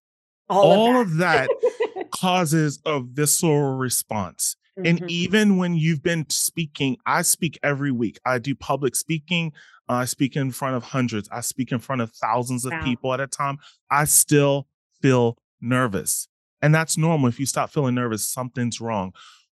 All, 0.50 0.64
All 0.64 1.02
of 1.02 1.16
that, 1.18 1.50
of 1.50 1.58
that 1.96 2.12
causes 2.12 2.80
a 2.86 3.02
visceral 3.02 3.78
response. 3.78 4.56
Mm-hmm. 4.78 4.86
And 4.86 5.12
even 5.12 5.58
when 5.58 5.76
you've 5.76 6.04
been 6.04 6.30
speaking, 6.30 6.98
I 7.06 7.24
speak 7.24 7.58
every 7.64 7.92
week. 7.92 8.20
I 8.26 8.40
do 8.40 8.54
public 8.56 8.96
speaking. 8.96 9.54
I 9.88 10.06
speak 10.06 10.36
in 10.36 10.52
front 10.52 10.76
of 10.76 10.84
hundreds. 10.84 11.30
I 11.32 11.42
speak 11.42 11.72
in 11.72 11.80
front 11.80 12.02
of 12.02 12.12
thousands 12.12 12.66
of 12.66 12.72
wow. 12.72 12.84
people 12.84 13.14
at 13.14 13.20
a 13.20 13.28
time. 13.28 13.60
I 13.92 14.06
still 14.06 14.68
feel 15.02 15.38
nervous. 15.62 16.28
And 16.62 16.74
that's 16.74 16.98
normal. 16.98 17.30
If 17.30 17.40
you 17.40 17.46
stop 17.46 17.70
feeling 17.70 17.96
nervous, 17.96 18.28
something's 18.28 18.82
wrong. 18.82 19.14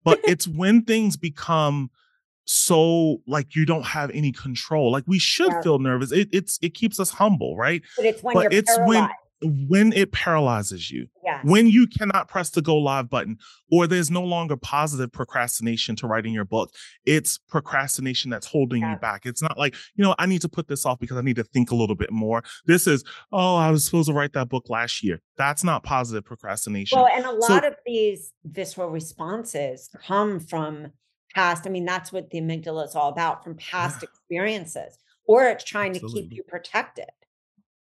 But 0.04 0.21
it's 0.25 0.49
when 0.49 0.83
things 0.83 1.16
become 1.16 1.90
so 2.45 3.21
like 3.26 3.54
you 3.54 3.66
don't 3.66 3.85
have 3.85 4.11
any 4.11 4.33
control. 4.33 4.90
Like 4.90 5.04
we 5.06 5.18
should 5.18 5.52
yeah. 5.52 5.62
feel 5.62 5.78
nervous. 5.78 6.12
It, 6.12 6.28
it's 6.33 6.59
it 6.62 6.75
keeps 6.75 6.99
us 6.99 7.11
humble, 7.11 7.56
right? 7.56 7.83
But 7.97 8.06
it's 8.06 8.23
when 8.23 8.35
but 8.35 8.42
you're 8.45 8.52
it's 8.52 8.76
paralyzed. 8.76 8.88
when 8.88 9.11
when 9.43 9.93
it 9.93 10.12
paralyzes 10.12 10.90
you, 10.90 11.07
Yes. 11.23 11.45
when 11.45 11.66
you 11.66 11.87
cannot 11.87 12.28
press 12.28 12.50
the 12.50 12.62
go 12.62 12.76
live 12.76 13.11
button, 13.11 13.37
or 13.71 13.87
there's 13.87 14.11
no 14.11 14.23
longer 14.23 14.57
positive 14.57 15.12
procrastination 15.12 15.95
to 15.97 16.07
writing 16.07 16.33
your 16.33 16.45
book, 16.45 16.73
it's 17.05 17.37
procrastination 17.37 18.31
that's 18.31 18.47
holding 18.47 18.83
you 18.83 18.97
back. 18.97 19.26
It's 19.26 19.43
not 19.43 19.59
like, 19.59 19.75
you 19.95 20.05
know, 20.05 20.14
I 20.19 20.26
need 20.26 20.40
to 20.43 20.49
put 20.49 20.69
this 20.69 20.87
off 20.87 20.99
because 20.99 21.16
I 21.19 21.21
need 21.21 21.37
to 21.37 21.45
think 21.45 21.71
a 21.71 21.75
little 21.75 21.97
bit 21.97 22.11
more. 22.11 22.43
This 22.64 22.87
is, 22.87 23.05
oh, 23.33 23.57
I 23.57 23.71
was 23.71 23.85
supposed 23.85 24.09
to 24.09 24.14
write 24.14 24.33
that 24.33 24.49
book 24.49 24.71
last 24.71 25.02
year. 25.05 25.21
That's 25.37 25.62
not 25.62 25.83
positive 25.83 26.25
procrastination. 26.25 26.97
Well, 26.99 27.09
and 27.12 27.25
a 27.26 27.43
So- 27.43 27.52
lot 27.52 27.64
of 27.66 27.75
these 27.85 28.33
visceral 28.45 28.88
responses 28.90 29.90
come 30.07 30.40
from 30.40 30.93
past. 31.35 31.66
I 31.66 31.71
mean, 31.71 31.85
that's 31.85 32.11
what 32.12 32.31
the 32.31 32.40
amygdala 32.40 32.87
is 32.87 32.95
all 32.95 33.11
about 33.11 33.45
from 33.45 33.57
past 33.57 34.02
Yeah. 34.02 34.09
experiences, 34.09 34.97
or 35.26 35.45
it's 35.49 35.64
trying 35.64 35.93
to 35.93 36.00
keep 36.00 36.33
you 36.33 36.43
protected. 36.49 37.11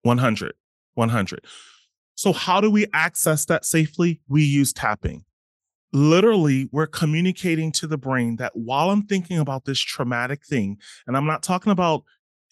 100 0.04 0.54
100 0.98 1.46
so 2.18 2.34
how 2.34 2.60
do 2.60 2.72
we 2.72 2.88
access 2.94 3.46
that 3.46 3.64
safely? 3.64 4.22
We 4.28 4.44
use 4.44 4.74
tapping. 4.74 5.24
Literally 5.94 6.68
we're 6.72 6.88
communicating 6.88 7.72
to 7.74 7.88
the 7.88 7.98
brain 7.98 8.36
that 8.38 8.52
while 8.56 8.90
i'm 8.90 9.04
thinking 9.04 9.40
about 9.40 9.64
this 9.64 9.80
traumatic 9.80 10.46
thing 10.46 10.78
and 11.08 11.16
i'm 11.16 11.26
not 11.26 11.42
talking 11.44 11.72
about 11.72 12.04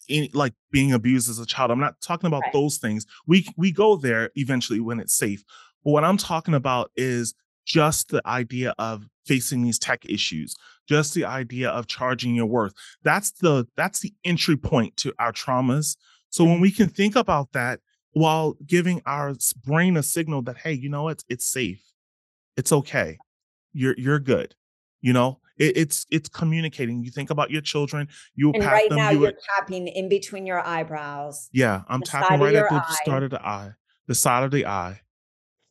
any, 0.08 0.30
like 0.32 0.54
being 0.70 0.92
abused 0.92 1.28
as 1.28 1.38
a 1.38 1.44
child 1.44 1.70
i'm 1.70 1.78
not 1.78 2.00
talking 2.00 2.28
about 2.28 2.42
Right. 2.44 2.52
those 2.54 2.78
things 2.78 3.04
we 3.26 3.46
we 3.58 3.72
go 3.72 3.96
there 3.96 4.30
eventually 4.36 4.80
when 4.80 5.00
it's 5.00 5.14
safe. 5.14 5.44
But 5.84 5.90
what 5.90 6.04
i'm 6.04 6.16
talking 6.16 6.54
about 6.54 6.90
is 6.96 7.34
just 7.66 8.08
the 8.08 8.22
idea 8.26 8.74
of 8.78 9.04
facing 9.26 9.62
these 9.62 9.78
tech 9.78 10.06
issues 10.08 10.56
just 10.88 11.14
the 11.14 11.24
idea 11.24 11.68
of 11.68 11.88
charging 11.88 12.36
your 12.36 12.46
worth. 12.46 12.72
That's 13.02 13.32
the 13.32 13.66
that's 13.76 13.98
the 13.98 14.14
entry 14.24 14.56
point 14.56 14.96
to 14.98 15.12
our 15.18 15.32
traumas. 15.32 15.96
So 16.30 16.44
when 16.44 16.54
mm-hmm. 16.54 16.62
we 16.62 16.70
can 16.70 16.88
think 16.88 17.16
about 17.16 17.50
that 17.52 17.80
while 18.16 18.56
giving 18.66 19.02
our 19.04 19.34
brain 19.62 19.94
a 19.98 20.02
signal 20.02 20.40
that 20.40 20.56
hey, 20.56 20.72
you 20.72 20.88
know 20.88 21.02
what, 21.02 21.22
it's 21.28 21.44
safe, 21.44 21.82
it's 22.56 22.72
okay, 22.72 23.18
you're 23.74 23.94
you're 23.98 24.18
good, 24.18 24.54
you 25.02 25.12
know, 25.12 25.38
it, 25.58 25.76
it's 25.76 26.06
it's 26.10 26.26
communicating. 26.26 27.04
You 27.04 27.10
think 27.10 27.28
about 27.28 27.50
your 27.50 27.60
children, 27.60 28.08
you 28.34 28.52
And 28.54 28.62
pat 28.62 28.72
right 28.72 28.88
them, 28.88 28.96
now, 28.96 29.10
you 29.10 29.18
you're 29.18 29.26
would, 29.32 29.36
tapping 29.54 29.88
in 29.88 30.08
between 30.08 30.46
your 30.46 30.66
eyebrows, 30.66 31.50
yeah, 31.52 31.82
I'm 31.88 32.00
tapping 32.00 32.40
right 32.40 32.54
at 32.54 32.70
the 32.70 32.76
eye. 32.76 32.96
start 33.02 33.22
of 33.22 33.28
the 33.32 33.46
eye, 33.46 33.72
the 34.06 34.14
side 34.14 34.44
of 34.44 34.50
the 34.50 34.64
eye, 34.64 34.98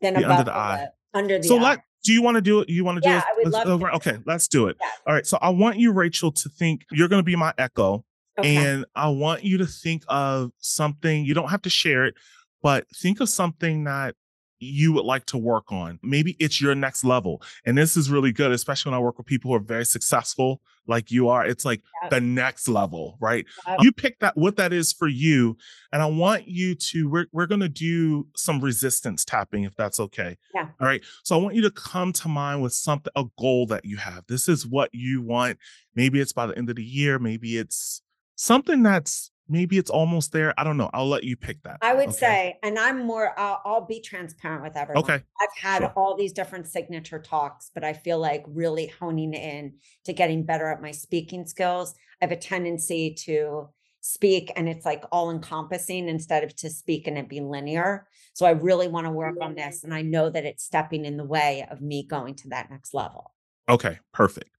then 0.01 0.13
the 0.13 0.29
under 0.29 0.43
the, 0.43 0.51
the 0.51 0.55
eye. 0.55 0.87
under 1.15 1.39
the 1.39 1.47
so 1.47 1.57
eye. 1.57 1.61
let 1.61 1.79
do 2.03 2.13
you 2.13 2.21
want 2.21 2.35
to 2.35 2.41
do 2.41 2.59
it? 2.59 2.69
You 2.69 2.85
want 2.85 2.97
to 2.97 3.01
do 3.01 3.09
Yeah, 3.09 3.17
it? 3.17 3.23
I 3.23 3.43
would 3.43 3.53
love 3.53 3.79
to. 3.79 3.95
Okay, 3.95 4.19
let's 4.27 4.47
do 4.47 4.67
it. 4.67 4.77
Yes. 4.79 4.99
All 5.07 5.15
right. 5.15 5.25
So 5.25 5.39
I 5.41 5.49
want 5.49 5.79
you, 5.79 5.91
Rachel, 5.91 6.31
to 6.31 6.49
think 6.49 6.85
you're 6.91 7.07
going 7.07 7.21
to 7.21 7.25
be 7.25 7.35
my 7.35 7.55
echo. 7.57 8.05
Okay. 8.39 8.55
And 8.55 8.85
I 8.95 9.09
want 9.09 9.43
you 9.43 9.57
to 9.59 9.65
think 9.65 10.03
of 10.07 10.51
something, 10.59 11.25
you 11.25 11.33
don't 11.33 11.49
have 11.49 11.61
to 11.63 11.69
share 11.69 12.05
it, 12.05 12.15
but 12.61 12.85
think 12.95 13.19
of 13.19 13.29
something 13.29 13.83
that 13.85 14.15
you 14.59 14.93
would 14.93 15.05
like 15.05 15.25
to 15.27 15.37
work 15.37 15.71
on. 15.71 15.99
Maybe 16.01 16.35
it's 16.39 16.61
your 16.61 16.73
next 16.75 17.03
level. 17.03 17.41
And 17.65 17.77
this 17.77 17.97
is 17.97 18.09
really 18.09 18.31
good, 18.31 18.51
especially 18.51 18.91
when 18.91 18.97
I 18.97 19.01
work 19.03 19.17
with 19.17 19.27
people 19.27 19.51
who 19.51 19.55
are 19.55 19.59
very 19.59 19.85
successful 19.85 20.61
like 20.87 21.11
you 21.11 21.27
are. 21.29 21.45
It's 21.45 21.65
like 21.65 21.81
Yep. 22.03 22.11
the 22.11 22.21
next 22.21 22.67
level, 22.67 23.17
right? 23.19 23.45
Yep. 23.67 23.77
You 23.81 23.91
pick 23.91 24.19
that 24.19 24.37
what 24.37 24.55
that 24.55 24.71
is 24.71 24.93
for 24.93 25.07
you. 25.07 25.57
And 25.91 26.01
I 26.01 26.05
want 26.05 26.47
you 26.47 26.73
to, 26.75 27.09
we're, 27.09 27.25
we're 27.31 27.47
going 27.47 27.61
to 27.61 27.69
do 27.69 28.27
some 28.35 28.61
resistance 28.61 29.25
tapping 29.25 29.63
if 29.63 29.75
that's 29.75 29.99
okay. 29.99 30.37
Yeah. 30.53 30.69
All 30.79 30.87
right. 30.87 31.03
So 31.23 31.37
I 31.37 31.41
want 31.41 31.55
you 31.55 31.61
to 31.63 31.71
come 31.71 32.13
to 32.13 32.27
mind 32.29 32.61
with 32.61 32.73
something, 32.73 33.11
a 33.15 33.25
goal 33.37 33.65
that 33.67 33.83
you 33.83 33.97
have. 33.97 34.23
This 34.27 34.47
is 34.47 34.65
what 34.65 34.89
you 34.93 35.21
want. 35.21 35.57
Maybe 35.95 36.21
it's 36.21 36.33
by 36.33 36.45
the 36.47 36.57
end 36.57 36.69
of 36.69 36.77
the 36.77 36.83
year. 36.83 37.19
Maybe 37.19 37.57
it's 37.57 38.01
something 38.35 38.83
that's 38.83 39.31
maybe 39.47 39.77
it's 39.77 39.89
almost 39.89 40.31
there. 40.31 40.53
I 40.57 40.63
don't 40.63 40.77
know. 40.77 40.89
I'll 40.93 41.07
let 41.07 41.23
you 41.23 41.35
pick 41.35 41.61
that. 41.63 41.77
I 41.81 41.93
would 41.93 42.09
okay? 42.09 42.17
say, 42.17 42.59
and 42.63 42.79
I'm 42.79 43.05
more, 43.05 43.37
I'll, 43.39 43.61
I'll 43.63 43.85
be 43.85 44.01
transparent 44.01 44.63
with 44.63 44.75
everyone. 44.75 45.03
Okay. 45.03 45.23
I've 45.39 45.57
had 45.57 45.79
Sure. 45.79 45.93
all 45.95 46.15
these 46.17 46.33
different 46.33 46.67
signature 46.67 47.19
talks, 47.19 47.69
but 47.73 47.83
I 47.83 47.93
feel 47.93 48.19
like 48.19 48.43
really 48.47 48.87
honing 48.87 49.33
in 49.33 49.75
to 50.05 50.13
getting 50.13 50.45
better 50.45 50.71
at 50.71 50.81
my 50.81 50.91
speaking 50.91 51.45
skills. 51.45 51.93
I 52.21 52.25
have 52.25 52.31
a 52.31 52.37
tendency 52.37 53.13
to 53.25 53.69
speak 54.01 54.51
and 54.55 54.69
it's 54.69 54.85
like 54.85 55.03
all 55.11 55.31
encompassing 55.31 56.07
instead 56.07 56.43
of 56.43 56.55
to 56.55 56.69
speak 56.69 57.07
and 57.07 57.17
it 57.17 57.27
be 57.27 57.41
linear. 57.41 58.07
So 58.33 58.45
I 58.45 58.51
really 58.51 58.87
want 58.87 59.05
to 59.07 59.11
work 59.11 59.35
on 59.41 59.55
this. 59.55 59.83
And 59.83 59.93
I 59.93 60.01
know 60.03 60.29
that 60.29 60.45
it's 60.45 60.63
stepping 60.63 61.05
in 61.05 61.17
the 61.17 61.23
way 61.23 61.65
of 61.71 61.81
me 61.81 62.05
going 62.05 62.35
to 62.35 62.49
that 62.49 62.69
next 62.69 62.93
level. 62.93 63.33
Okay, 63.67 63.97
perfect. 64.13 64.51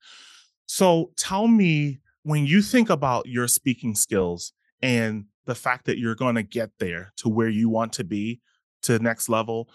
So 0.67 1.13
tell 1.17 1.47
me 1.47 2.01
when 2.27 2.45
you 2.45 2.61
think 2.61 2.91
about 2.91 3.25
your 3.27 3.47
speaking 3.47 3.95
skills 3.95 4.53
and 4.83 5.27
the 5.45 5.55
fact 5.55 5.85
that 5.85 5.97
you're 5.97 6.17
going 6.17 6.35
to 6.35 6.43
get 6.43 6.71
there 6.81 7.13
to 7.17 7.29
where 7.29 7.49
you 7.49 7.69
want 7.69 7.93
to 7.93 8.03
be 8.03 8.41
to 8.83 8.99
next 8.99 9.29
level 9.29 9.69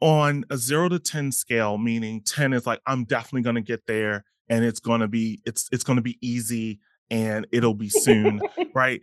on 0.00 0.44
a 0.48 0.56
0 0.56 0.90
to 0.90 1.00
10 1.00 1.32
scale 1.32 1.78
meaning 1.78 2.22
10 2.22 2.52
is 2.52 2.64
like 2.64 2.80
I'm 2.86 3.02
definitely 3.06 3.42
going 3.42 3.56
to 3.56 3.60
get 3.60 3.88
there 3.88 4.24
and 4.48 4.64
it's 4.64 4.78
going 4.78 5.00
to 5.00 5.08
be 5.08 5.40
it's 5.44 5.68
it's 5.72 5.82
going 5.82 5.96
to 5.96 6.02
be 6.02 6.16
easy 6.20 6.78
and 7.10 7.44
it'll 7.50 7.74
be 7.74 7.88
soon, 7.88 8.40
right? 8.74 9.00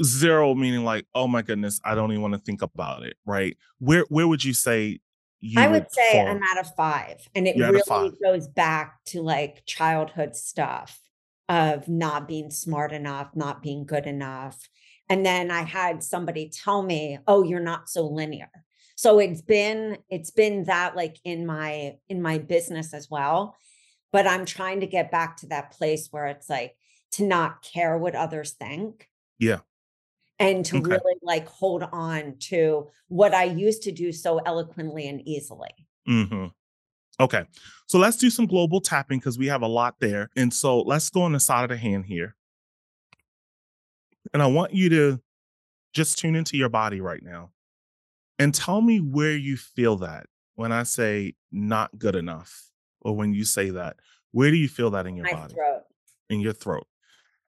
0 0.00 0.54
meaning 0.54 0.84
like 0.84 1.04
oh 1.16 1.26
my 1.26 1.42
goodness, 1.42 1.80
I 1.84 1.96
don't 1.96 2.12
even 2.12 2.22
want 2.22 2.34
to 2.34 2.40
think 2.40 2.62
about 2.62 3.02
it, 3.02 3.16
right? 3.26 3.56
Where 3.80 4.04
where 4.08 4.28
would 4.28 4.44
you 4.44 4.54
say 4.54 5.00
you 5.40 5.60
I 5.60 5.66
would 5.66 5.90
say 5.90 6.12
fall? 6.12 6.28
I'm 6.28 6.40
at 6.44 6.64
a 6.64 6.70
five. 6.76 7.28
And 7.34 7.48
it 7.48 7.56
You're 7.56 7.72
really 7.72 8.12
goes 8.22 8.46
back 8.46 9.04
to 9.06 9.20
like 9.20 9.64
childhood 9.66 10.36
stuff 10.36 11.00
of 11.48 11.88
not 11.88 12.26
being 12.28 12.50
smart 12.50 12.92
enough, 12.92 13.30
not 13.34 13.62
being 13.62 13.84
good 13.86 14.06
enough. 14.06 14.68
And 15.08 15.24
then 15.24 15.50
I 15.50 15.62
had 15.62 16.02
somebody 16.02 16.48
tell 16.50 16.82
me, 16.82 17.18
"Oh, 17.28 17.42
you're 17.44 17.60
not 17.60 17.88
so 17.88 18.06
linear." 18.06 18.50
So 18.96 19.18
it's 19.18 19.42
been 19.42 19.98
it's 20.10 20.30
been 20.30 20.64
that 20.64 20.96
like 20.96 21.16
in 21.24 21.46
my 21.46 21.98
in 22.08 22.22
my 22.22 22.38
business 22.38 22.92
as 22.94 23.10
well. 23.10 23.56
But 24.12 24.26
I'm 24.26 24.46
trying 24.46 24.80
to 24.80 24.86
get 24.86 25.10
back 25.10 25.36
to 25.38 25.48
that 25.48 25.72
place 25.72 26.08
where 26.10 26.26
it's 26.26 26.48
like 26.50 26.76
to 27.12 27.24
not 27.26 27.62
care 27.62 27.98
what 27.98 28.14
others 28.16 28.52
think 28.52 29.10
Yeah. 29.38 29.60
and 30.38 30.64
to 30.66 30.76
Okay. 30.76 30.78
really 30.78 31.14
like 31.22 31.48
hold 31.48 31.82
on 31.82 32.36
to 32.38 32.88
what 33.08 33.34
I 33.34 33.44
used 33.44 33.82
to 33.84 33.92
do 33.92 34.12
so 34.12 34.38
eloquently 34.38 35.08
and 35.08 35.26
easily. 35.26 35.70
hmm 36.06 36.46
Okay. 37.18 37.44
So 37.86 37.98
let's 37.98 38.16
do 38.16 38.30
some 38.30 38.46
global 38.46 38.80
tapping 38.80 39.18
because 39.18 39.38
we 39.38 39.46
have 39.46 39.62
a 39.62 39.68
lot 39.68 39.96
there. 40.00 40.30
And 40.36 40.52
so 40.52 40.80
let's 40.80 41.08
go 41.08 41.22
on 41.22 41.32
the 41.32 41.40
side 41.40 41.64
of 41.64 41.70
the 41.70 41.76
hand 41.76 42.06
here. 42.06 42.36
And 44.34 44.42
I 44.42 44.46
want 44.46 44.74
you 44.74 44.88
to 44.90 45.20
just 45.94 46.18
tune 46.18 46.34
into 46.34 46.56
your 46.56 46.68
body 46.68 47.00
right 47.00 47.22
now 47.22 47.52
and 48.38 48.54
tell 48.54 48.80
me 48.80 48.98
where 48.98 49.36
you 49.36 49.56
feel 49.56 49.96
that 49.96 50.26
when 50.56 50.72
I 50.72 50.82
say 50.82 51.34
not 51.52 51.98
good 51.98 52.16
enough 52.16 52.70
or 53.00 53.14
when 53.14 53.32
you 53.32 53.44
say 53.44 53.70
that. 53.70 53.96
Where 54.32 54.50
do 54.50 54.56
you 54.56 54.68
feel 54.68 54.90
that 54.90 55.06
in 55.06 55.16
your 55.16 55.24
my 55.24 55.32
body? 55.32 55.54
throat. 55.54 55.82
In 56.28 56.40
your 56.40 56.52
throat. 56.52 56.86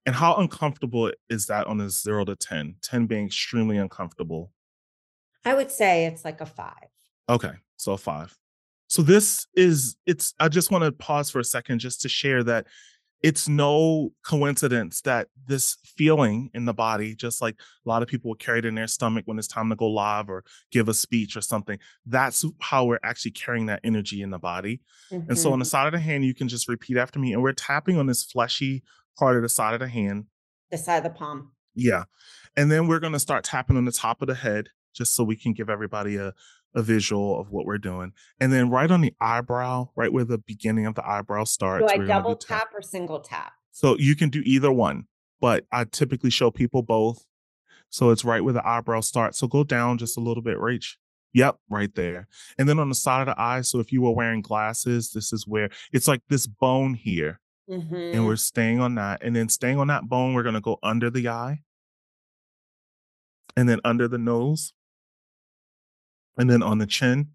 And 0.06 0.14
how 0.14 0.36
uncomfortable 0.36 1.12
is 1.28 1.46
that 1.46 1.66
on 1.66 1.80
a 1.80 1.90
zero 1.90 2.24
to 2.24 2.36
10? 2.36 2.76
10 2.80 3.06
being 3.06 3.26
extremely 3.26 3.76
uncomfortable. 3.76 4.52
I 5.44 5.54
would 5.54 5.70
say 5.70 6.06
it's 6.06 6.24
like 6.24 6.40
a 6.40 6.46
five. 6.46 6.88
Okay, 7.28 7.52
so 7.76 7.92
a 7.92 7.98
five. 7.98 8.38
So 8.88 9.02
this 9.02 9.46
is 9.54 9.96
it's 10.06 10.34
I 10.40 10.48
just 10.48 10.70
want 10.70 10.84
to 10.84 10.92
pause 10.92 11.30
for 11.30 11.38
a 11.38 11.44
second 11.44 11.78
just 11.78 12.00
to 12.02 12.08
share 12.08 12.42
that 12.44 12.66
it's 13.22 13.48
no 13.48 14.12
coincidence 14.24 15.00
that 15.02 15.26
this 15.46 15.76
feeling 15.84 16.50
in 16.54 16.64
the 16.66 16.72
body, 16.72 17.16
just 17.16 17.42
like 17.42 17.56
a 17.84 17.88
lot 17.88 18.00
of 18.00 18.08
people 18.08 18.28
will 18.30 18.36
carry 18.36 18.60
it 18.60 18.64
in 18.64 18.76
their 18.76 18.86
stomach 18.86 19.24
when 19.26 19.38
it's 19.38 19.48
time 19.48 19.68
to 19.68 19.76
go 19.76 19.88
live 19.88 20.30
or 20.30 20.44
give 20.70 20.88
a 20.88 20.94
speech 20.94 21.36
or 21.36 21.40
something, 21.40 21.78
that's 22.06 22.44
how 22.60 22.84
we're 22.84 23.00
actually 23.02 23.32
carrying 23.32 23.66
that 23.66 23.80
energy 23.82 24.22
in 24.22 24.30
the 24.30 24.38
body. 24.38 24.80
And 25.10 25.36
so 25.36 25.52
on 25.52 25.58
the 25.58 25.64
Mhm. 25.64 25.68
side 25.68 25.86
of 25.88 25.92
the 25.92 25.98
hand, 25.98 26.24
you 26.24 26.32
can 26.32 26.46
just 26.48 26.68
repeat 26.68 26.96
after 26.96 27.18
me. 27.18 27.32
And 27.32 27.42
we're 27.42 27.52
tapping 27.52 27.98
on 27.98 28.06
this 28.06 28.22
fleshy 28.22 28.84
part 29.18 29.34
of 29.36 29.42
the 29.42 29.48
side 29.48 29.74
of 29.74 29.80
the 29.80 29.88
hand. 29.88 30.26
the 30.70 30.78
side 30.78 30.98
of 30.98 31.02
the 31.12 31.18
palm. 31.18 31.50
Yeah. 31.74 32.04
And 32.56 32.70
then 32.70 32.86
we're 32.88 33.00
going 33.00 33.14
to 33.14 33.18
start 33.18 33.42
tapping 33.42 33.76
on 33.78 33.84
the 33.86 33.90
top 33.92 34.20
of 34.22 34.28
the 34.28 34.34
head 34.34 34.68
just 34.92 35.14
so 35.14 35.24
we 35.24 35.34
can 35.34 35.54
give 35.54 35.70
everybody 35.70 36.16
a, 36.16 36.34
a 36.78 36.82
visual 36.82 37.38
of 37.40 37.50
what 37.50 37.66
we're 37.66 37.76
doing. 37.76 38.12
And 38.38 38.52
then 38.52 38.70
right 38.70 38.90
on 38.90 39.00
the 39.00 39.12
eyebrow, 39.20 39.88
right 39.96 40.12
where 40.12 40.24
the 40.24 40.38
beginning 40.38 40.86
of 40.86 40.94
the 40.94 41.06
eyebrow 41.06 41.42
starts. 41.44 41.92
Do 41.92 42.02
I 42.02 42.06
double 42.06 42.34
do 42.36 42.46
tap. 42.46 42.60
tap 42.60 42.68
or 42.74 42.80
single 42.80 43.18
tap? 43.18 43.52
So 43.72 43.96
you 43.98 44.14
can 44.14 44.30
do 44.30 44.42
either 44.44 44.70
one, 44.70 45.06
but 45.40 45.66
I 45.72 45.84
typically 45.84 46.30
show 46.30 46.50
people 46.52 46.82
both. 46.82 47.26
So 47.90 48.10
it's 48.10 48.24
right 48.24 48.42
where 48.44 48.54
the 48.54 48.66
eyebrow 48.66 49.00
starts. 49.00 49.38
So 49.38 49.48
go 49.48 49.64
down 49.64 49.98
just 49.98 50.16
a 50.16 50.20
little 50.20 50.42
bit, 50.42 50.56
Rach. 50.58 50.94
Yep, 51.32 51.58
right 51.68 51.92
there. 51.94 52.28
And 52.58 52.68
then 52.68 52.78
on 52.78 52.88
the 52.88 52.94
side 52.94 53.22
of 53.22 53.26
the 53.34 53.40
eye. 53.40 53.62
So 53.62 53.80
if 53.80 53.92
you 53.92 54.02
were 54.02 54.12
wearing 54.12 54.40
glasses, 54.40 55.10
this 55.10 55.32
is 55.32 55.46
where 55.46 55.68
it's 55.92 56.06
like 56.06 56.22
this 56.28 56.46
bone 56.46 56.94
here 56.94 57.40
and 57.66 57.82
Mhm. 57.90 58.24
we're 58.24 58.36
staying 58.36 58.80
on 58.80 58.94
that. 58.94 59.22
And 59.22 59.34
then 59.34 59.48
staying 59.48 59.78
on 59.78 59.88
that 59.88 60.08
bone, 60.08 60.32
we're 60.32 60.42
going 60.44 60.54
to 60.54 60.60
go 60.60 60.78
under 60.82 61.10
the 61.10 61.28
eye 61.28 61.62
and 63.56 63.68
then 63.68 63.80
under 63.84 64.06
the 64.08 64.18
nose 64.18 64.72
and 66.38 66.48
then 66.48 66.62
on 66.62 66.78
the 66.78 66.86
chin 66.86 67.28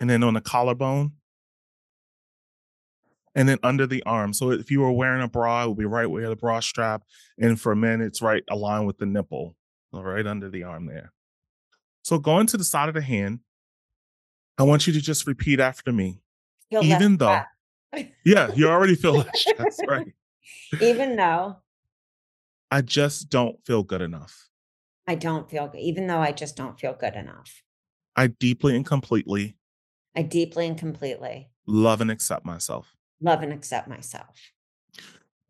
and 0.00 0.10
then 0.10 0.24
on 0.24 0.34
the 0.34 0.40
collarbone 0.40 1.12
and 3.34 3.48
then 3.48 3.58
under 3.62 3.86
the 3.86 4.02
arm. 4.04 4.32
So 4.32 4.50
if 4.50 4.70
you 4.70 4.80
were 4.80 4.92
wearing 4.92 5.22
a 5.22 5.28
bra, 5.28 5.64
it 5.64 5.68
would 5.68 5.78
be 5.78 5.84
right 5.84 6.06
where 6.06 6.28
the 6.28 6.36
bra 6.36 6.60
strap. 6.60 7.02
And 7.38 7.60
for 7.60 7.74
men, 7.74 8.00
it's 8.00 8.20
right 8.20 8.42
aligned 8.50 8.86
with 8.86 8.98
the 8.98 9.06
nipple, 9.06 9.56
right 9.92 10.26
under 10.26 10.50
the 10.50 10.64
arm 10.64 10.86
there. 10.86 11.12
So 12.02 12.18
going 12.18 12.46
to 12.48 12.56
the 12.56 12.64
side 12.64 12.88
of 12.88 12.94
the 12.94 13.00
hand, 13.00 13.40
I 14.58 14.64
want 14.64 14.86
you 14.86 14.92
to 14.92 15.00
just 15.00 15.26
repeat 15.26 15.60
after 15.60 15.92
me. 15.92 16.20
Feel 16.70 16.82
Even 16.84 17.16
though, 17.18 17.42
yeah, 18.24 18.52
you 18.54 18.68
already 18.68 18.94
feel 18.94 19.14
less 19.14 19.28
stress, 19.40 19.78
right? 19.86 20.12
Even 20.80 21.16
though 21.16 21.56
I 22.70 22.80
just 22.80 23.28
don't 23.28 23.56
feel 23.66 23.82
good 23.82 24.00
enough. 24.00 24.48
I 25.06 25.14
don't 25.14 25.50
feel 25.50 25.68
good, 25.68 25.80
even 25.80 26.06
though 26.06 26.20
I 26.20 26.32
just 26.32 26.56
don't 26.56 26.78
feel 26.78 26.94
good 26.94 27.14
enough. 27.14 27.62
I 28.16 28.28
deeply 28.28 28.76
and 28.76 28.84
completely 28.86 29.56
I 30.14 30.22
deeply 30.22 30.66
and 30.66 30.76
completely 30.78 31.48
love 31.66 32.00
and 32.02 32.10
accept 32.10 32.44
myself. 32.44 32.94
love 33.20 33.42
and 33.42 33.52
accept 33.52 33.88
myself, 33.88 34.36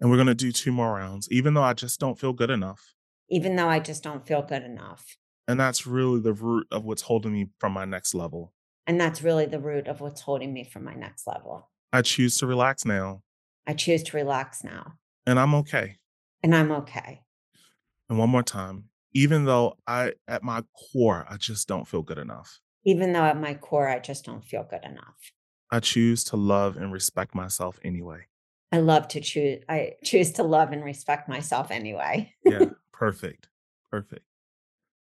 And 0.01 0.11
we're 0.11 0.17
going 0.17 0.29
to 0.29 0.35
do 0.35 0.53
two 0.53 0.71
more 0.73 0.95
rounds, 0.95 1.29
even 1.31 1.55
though 1.55 1.63
I 1.63 1.73
just 1.75 1.99
don't 1.99 2.19
feel 2.19 2.33
good 2.33 2.51
enough. 2.51 2.95
even 3.29 3.57
though 3.57 3.69
I 3.69 3.81
just 3.81 4.03
don't 4.05 4.27
feel 4.27 4.43
good 4.43 4.63
enough. 4.63 5.17
And 5.49 5.59
that's 5.59 5.87
really 5.87 6.21
the 6.21 6.33
root 6.33 6.67
of 6.71 6.85
what's 6.85 7.03
holding 7.03 7.33
me 7.33 7.49
from 7.59 7.73
my 7.73 7.85
next 7.85 8.15
level. 8.15 8.53
And 8.87 9.01
that's 9.01 9.23
really 9.23 9.47
the 9.47 9.59
root 9.61 9.89
of 9.89 10.01
what's 10.01 10.21
holding 10.21 10.53
me 10.53 10.65
from 10.65 10.85
my 10.85 10.95
next 10.95 11.27
level. 11.27 11.69
I 11.93 12.03
choose 12.03 12.37
to 12.39 12.47
relax 12.47 12.85
now, 12.85 13.23
I 13.67 13.75
choose 13.75 14.03
to 14.05 14.17
relax 14.17 14.63
now, 14.65 14.95
and 15.27 15.39
I'm 15.39 15.55
okay. 15.57 15.97
and 16.43 16.55
I'm 16.55 16.71
okay. 16.73 17.23
And 18.09 18.19
one 18.19 18.31
more 18.31 18.43
time, 18.43 18.85
even 19.15 19.45
though 19.45 19.77
I, 19.87 20.13
at 20.27 20.43
my 20.43 20.63
core, 20.93 21.27
I 21.29 21.37
just 21.37 21.69
don't 21.69 21.87
feel 21.87 22.03
good 22.03 22.19
enough. 22.19 22.61
Even 22.85 23.13
though 23.13 23.23
at 23.25 23.41
my 23.41 23.55
core, 23.55 23.89
I 23.89 23.99
just 23.99 24.25
don't 24.25 24.45
feel 24.45 24.65
good 24.69 24.85
enough. 24.85 25.15
I 25.71 25.81
choose 25.81 26.25
to 26.25 26.37
love 26.37 26.77
and 26.77 26.93
respect 26.93 27.35
myself 27.35 27.79
anyway. 27.85 28.27
I 28.73 28.79
love 28.79 29.09
to 29.09 29.21
choose, 29.21 29.63
I 29.69 29.93
choose 30.05 30.33
to 30.33 30.43
love 30.43 30.73
and 30.73 30.85
respect 30.85 31.29
myself 31.29 31.71
anyway. 31.71 32.33
Yeah, 32.45 32.67
perfect. 32.93 33.49
Perfect. 33.91 34.25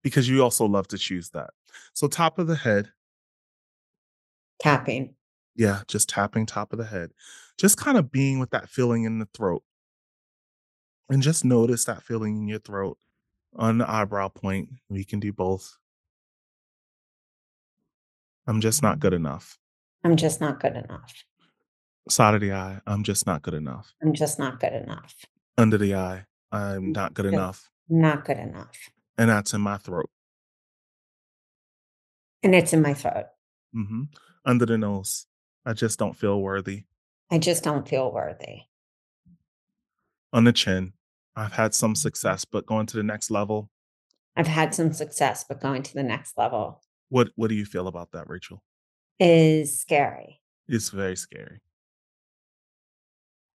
Because 0.04 0.28
you 0.28 0.44
also 0.44 0.66
love 0.66 0.88
to 0.90 0.98
choose 0.98 1.30
that. 1.32 1.52
So, 1.94 2.08
top 2.08 2.40
of 2.40 2.48
the 2.48 2.56
head, 2.56 2.92
Tapping. 4.60 5.14
yeah, 5.56 5.82
just 5.88 6.10
tapping 6.10 6.46
top 6.46 6.74
of 6.74 6.80
the 6.80 6.86
head, 6.86 7.12
just 7.58 7.78
kind 7.78 7.98
of 7.98 8.12
being 8.12 8.40
with 8.40 8.50
that 8.52 8.70
feeling 8.70 9.04
in 9.04 9.20
the 9.20 9.28
throat. 9.34 9.64
And 11.10 11.22
just 11.22 11.44
notice 11.44 11.86
that 11.86 12.04
feeling 12.04 12.38
in 12.38 12.48
your 12.48 12.60
throat 12.60 12.98
on 13.56 13.78
the 13.80 13.90
eyebrow 13.90 14.30
point. 14.30 14.70
We 14.90 15.04
can 15.04 15.20
do 15.20 15.34
both. 15.34 15.78
I'm 18.48 18.62
just 18.62 18.82
not 18.82 19.00
good 19.00 19.14
enough. 19.14 19.58
I'm 20.04 20.16
just 20.16 20.42
not 20.42 20.60
good 20.60 20.76
enough. 20.76 21.14
Side 22.10 22.36
of 22.36 22.42
the 22.42 22.54
eye, 22.54 22.80
I'm 22.88 23.04
just 23.04 23.28
not 23.28 23.42
good 23.42 23.54
enough. 23.54 23.94
I'm 24.02 24.14
just 24.14 24.40
not 24.40 24.60
good 24.60 24.74
enough. 24.74 25.16
Under 25.58 25.78
the 25.78 25.96
eye, 25.96 26.26
I'm 26.52 26.92
not 26.92 27.14
good 27.14 27.28
enough. 27.28 27.70
Not 27.90 28.26
good 28.26 28.38
enough. 28.38 28.76
And 29.18 29.30
that's 29.30 29.54
in 29.54 29.62
my 29.62 29.78
throat. 29.78 30.10
And 32.42 32.56
it's 32.56 32.74
in 32.74 32.82
my 32.82 32.94
throat. 32.94 33.26
Mm-hmm. 33.76 34.04
Under 34.46 34.66
the 34.66 34.78
nose, 34.78 35.28
I 35.66 35.74
just 35.74 36.00
don't 36.00 36.16
feel 36.16 36.42
worthy. 36.42 36.86
I 37.30 37.38
just 37.38 37.64
don't 37.64 37.88
feel 37.88 38.12
worthy. 38.12 38.62
On 40.34 40.46
the 40.46 40.54
chin, 40.54 40.94
I've 41.40 41.54
had 41.54 41.74
some 41.74 41.96
success, 41.96 42.44
but 42.46 42.66
going 42.66 42.86
to 42.88 42.98
the 42.98 43.04
next 43.04 43.32
level, 43.32 43.70
I've 44.36 44.48
had 44.48 44.76
some 44.76 44.94
success, 44.94 45.46
but 45.48 45.62
going 45.62 45.84
to 45.84 45.94
the 45.94 46.04
next 46.04 46.38
level 46.38 46.82
what 47.10 47.30
what 47.36 47.50
do 47.50 47.56
you 47.56 47.66
feel 47.66 47.88
about 47.88 48.12
that, 48.12 48.30
Rachel? 48.30 48.64
is 49.20 49.78
scary. 49.80 50.40
It's 50.68 50.90
very 50.90 51.16
scary. 51.18 51.60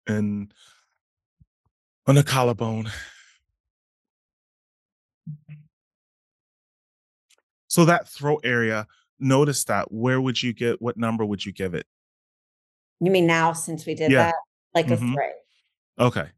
And 0.07 0.53
on 2.07 2.17
the 2.17 2.23
collarbone. 2.25 2.91
So 7.69 7.85
that 7.87 8.09
throat 8.09 8.41
area, 8.45 8.87
notice 9.19 9.65
that. 9.65 9.91
Where 9.91 10.21
would 10.21 10.43
you 10.43 10.53
get 10.53 10.83
what 10.83 10.97
number 10.97 11.25
would 11.25 11.47
you 11.47 11.53
give 11.53 11.75
it? 11.75 11.87
You 13.01 13.11
mean 13.11 13.27
now 13.27 13.53
since 13.53 13.87
we 13.87 13.95
did 13.95 14.11
Yeah. 14.11 14.27
that? 14.27 14.35
Like 14.75 14.91
a 14.91 14.97
Mhm. 14.97 15.15
three. 15.15 15.33
Okay. 15.99 16.31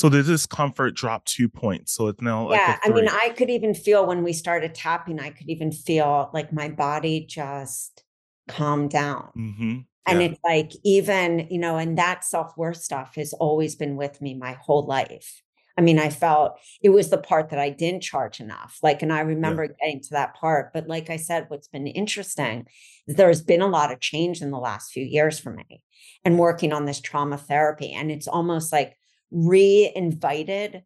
So 0.00 0.08
the 0.08 0.22
discomfort 0.22 0.94
dropped 0.94 1.28
two 1.28 1.46
points. 1.46 1.92
So 1.92 2.06
it's 2.06 2.22
now 2.22 2.48
like 2.48 2.58
yeah. 2.58 2.78
a 2.82 2.88
I 2.88 2.90
mean. 2.90 3.06
I 3.06 3.34
could 3.36 3.50
even 3.50 3.74
feel 3.74 4.06
when 4.06 4.22
we 4.22 4.32
started 4.32 4.74
tapping, 4.74 5.20
I 5.20 5.28
could 5.28 5.50
even 5.50 5.72
feel 5.72 6.30
like 6.32 6.54
my 6.54 6.70
body 6.70 7.26
just 7.28 8.02
calmed 8.48 8.88
down. 8.88 9.28
hmm 9.34 9.78
And 10.06 10.22
it's 10.22 10.40
like, 10.42 10.72
even, 10.84 11.48
you 11.50 11.58
know, 11.58 11.76
and 11.76 11.98
that 11.98 12.24
self 12.24 12.56
worth 12.56 12.78
stuff 12.78 13.16
has 13.16 13.34
always 13.34 13.76
been 13.76 13.96
with 13.96 14.22
me 14.22 14.32
my 14.32 14.52
whole 14.52 14.86
life. 14.86 15.42
I 15.76 15.82
mean, 15.82 15.98
I 15.98 16.08
felt 16.08 16.58
it 16.82 16.88
was 16.88 17.10
the 17.10 17.18
part 17.18 17.50
that 17.50 17.58
I 17.58 17.68
didn't 17.68 18.02
charge 18.02 18.40
enough. 18.40 18.78
Like, 18.82 19.02
and 19.02 19.12
I 19.12 19.20
remember 19.20 19.66
getting 19.66 20.00
to 20.00 20.10
that 20.12 20.34
part. 20.34 20.72
But 20.72 20.88
like 20.88 21.10
I 21.10 21.16
said, 21.16 21.44
what's 21.48 21.68
been 21.68 21.86
interesting 21.86 22.66
is 23.06 23.16
there's 23.16 23.42
been 23.42 23.60
a 23.60 23.68
lot 23.68 23.92
of 23.92 24.00
change 24.00 24.40
in 24.40 24.50
the 24.50 24.58
last 24.58 24.92
few 24.92 25.04
years 25.04 25.38
for 25.38 25.52
me 25.52 25.82
and 26.24 26.38
working 26.38 26.72
on 26.72 26.86
this 26.86 27.00
trauma 27.00 27.36
therapy. 27.36 27.92
And 27.92 28.10
it's 28.10 28.28
almost 28.28 28.72
like 28.72 28.96
re 29.30 29.90
invited 29.94 30.84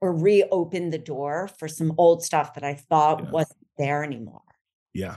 or 0.00 0.12
reopened 0.14 0.92
the 0.92 0.98
door 0.98 1.48
for 1.58 1.68
some 1.68 1.92
old 1.98 2.24
stuff 2.24 2.54
that 2.54 2.64
I 2.64 2.74
thought 2.74 3.22
Yes. 3.24 3.32
wasn't 3.32 3.66
there 3.76 4.02
anymore. 4.02 4.42
Yeah. 4.94 5.16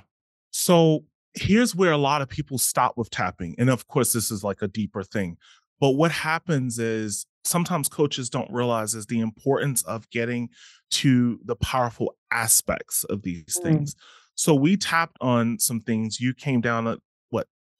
So 0.51 1.05
here's 1.33 1.75
where 1.75 1.91
a 1.91 1.97
lot 1.97 2.21
of 2.21 2.29
people 2.29 2.57
stop 2.57 2.97
with 2.97 3.09
tapping. 3.09 3.55
And 3.57 3.69
of 3.69 3.87
course, 3.87 4.13
this 4.13 4.29
is 4.29 4.43
like 4.43 4.61
a 4.61 4.67
deeper 4.67 5.03
thing. 5.03 5.37
But 5.79 5.91
what 5.91 6.11
happens 6.11 6.79
is 6.79 7.25
sometimes 7.43 7.89
coaches 7.89 8.29
don't 8.29 8.51
realize 8.51 8.93
is 8.93 9.05
the 9.07 9.19
importance 9.19 9.81
of 9.83 10.09
getting 10.09 10.49
to 10.91 11.39
the 11.43 11.55
powerful 11.55 12.15
aspects 12.31 13.03
of 13.05 13.23
these 13.23 13.57
Mm. 13.59 13.63
things. 13.63 13.95
So 14.35 14.53
we 14.53 14.77
tapped 14.77 15.17
on 15.21 15.59
some 15.59 15.79
things. 15.79 16.19
You 16.19 16.33
came 16.33 16.61
down 16.61 16.85
what 16.85 16.99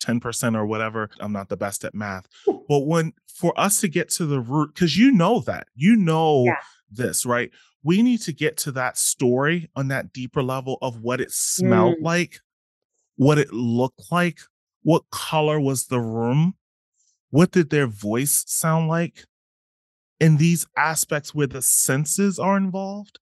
10% 0.04 0.56
or 0.56 0.66
whatever. 0.66 1.10
I'm 1.20 1.32
not 1.32 1.50
the 1.50 1.58
best 1.58 1.84
at 1.86 1.96
math. 1.96 2.28
But 2.46 2.80
when 2.86 3.14
for 3.28 3.58
us 3.60 3.80
to 3.82 3.88
get 3.88 4.10
to 4.12 4.26
the 4.26 4.40
root, 4.40 4.74
because 4.74 4.98
you 4.98 5.12
know 5.12 5.40
that, 5.42 5.68
you 5.76 5.96
know 5.96 6.44
Yeah. 6.46 6.56
this, 6.92 7.26
right? 7.26 7.52
We 7.84 8.02
need 8.02 8.22
to 8.22 8.34
get 8.34 8.58
to 8.58 8.72
that 8.74 8.98
story 8.98 9.70
on 9.76 9.88
that 9.90 10.14
deeper 10.14 10.44
level 10.44 10.78
of 10.82 11.02
what 11.02 11.20
it 11.20 11.32
smelled 11.32 11.98
Mm. 11.98 12.04
like, 12.04 12.40
what 13.16 13.38
it 13.38 13.52
looked 13.52 14.12
like, 14.12 14.40
what 14.84 15.04
color 15.12 15.60
was 15.60 15.88
the 15.88 16.00
room, 16.00 16.56
what 17.30 17.52
did 17.52 17.70
their 17.70 17.88
voice 17.88 18.44
sound 18.48 18.88
like, 18.88 19.26
in 20.20 20.38
these 20.38 20.66
aspects 20.78 21.34
where 21.34 21.48
the 21.48 21.62
senses 21.62 22.40
are 22.40 22.56
involved. 22.56 23.20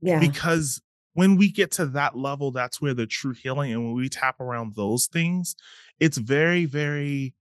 Yeah. 0.00 0.20
Because 0.20 0.80
when 1.14 1.36
we 1.36 1.50
get 1.50 1.72
to 1.72 1.84
that 1.86 2.16
level, 2.16 2.52
that's 2.52 2.80
where 2.80 2.94
the 2.94 3.06
true 3.06 3.34
healing, 3.34 3.72
and 3.72 3.84
when 3.84 3.94
we 3.94 4.08
tap 4.08 4.40
around 4.40 4.76
those 4.76 5.06
things, 5.08 5.56
it's 6.00 6.18
very, 6.18 6.64
very 6.64 7.34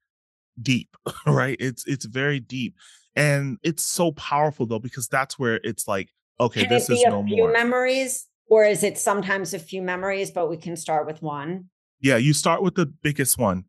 deep, 0.62 0.96
right? 1.28 1.58
It's 1.60 1.86
it's 1.88 2.06
very 2.06 2.40
deep. 2.40 2.76
And 3.16 3.58
it's 3.64 3.84
so 3.84 4.12
powerful 4.12 4.66
though, 4.66 4.80
because 4.80 5.08
that's 5.08 5.40
where 5.40 5.60
it's 5.64 5.88
like, 5.88 6.10
okay, 6.40 6.62
Can 6.62 6.70
this 6.70 6.90
is 6.90 7.04
a 7.04 7.10
no 7.10 7.24
few 7.24 7.38
more. 7.38 7.52
memories, 7.52 8.28
or 8.50 8.64
is 8.66 8.84
it 8.84 8.98
sometimes 8.98 9.54
a 9.54 9.60
few 9.60 9.82
memories, 9.82 10.32
but 10.32 10.50
we 10.50 10.58
can 10.58 10.76
start 10.76 11.08
with 11.08 11.22
one? 11.22 11.70
Yeah, 12.00 12.18
you 12.18 12.34
start 12.34 12.62
with 12.62 12.76
the 12.76 12.86
biggest 12.86 13.38
one 13.40 13.66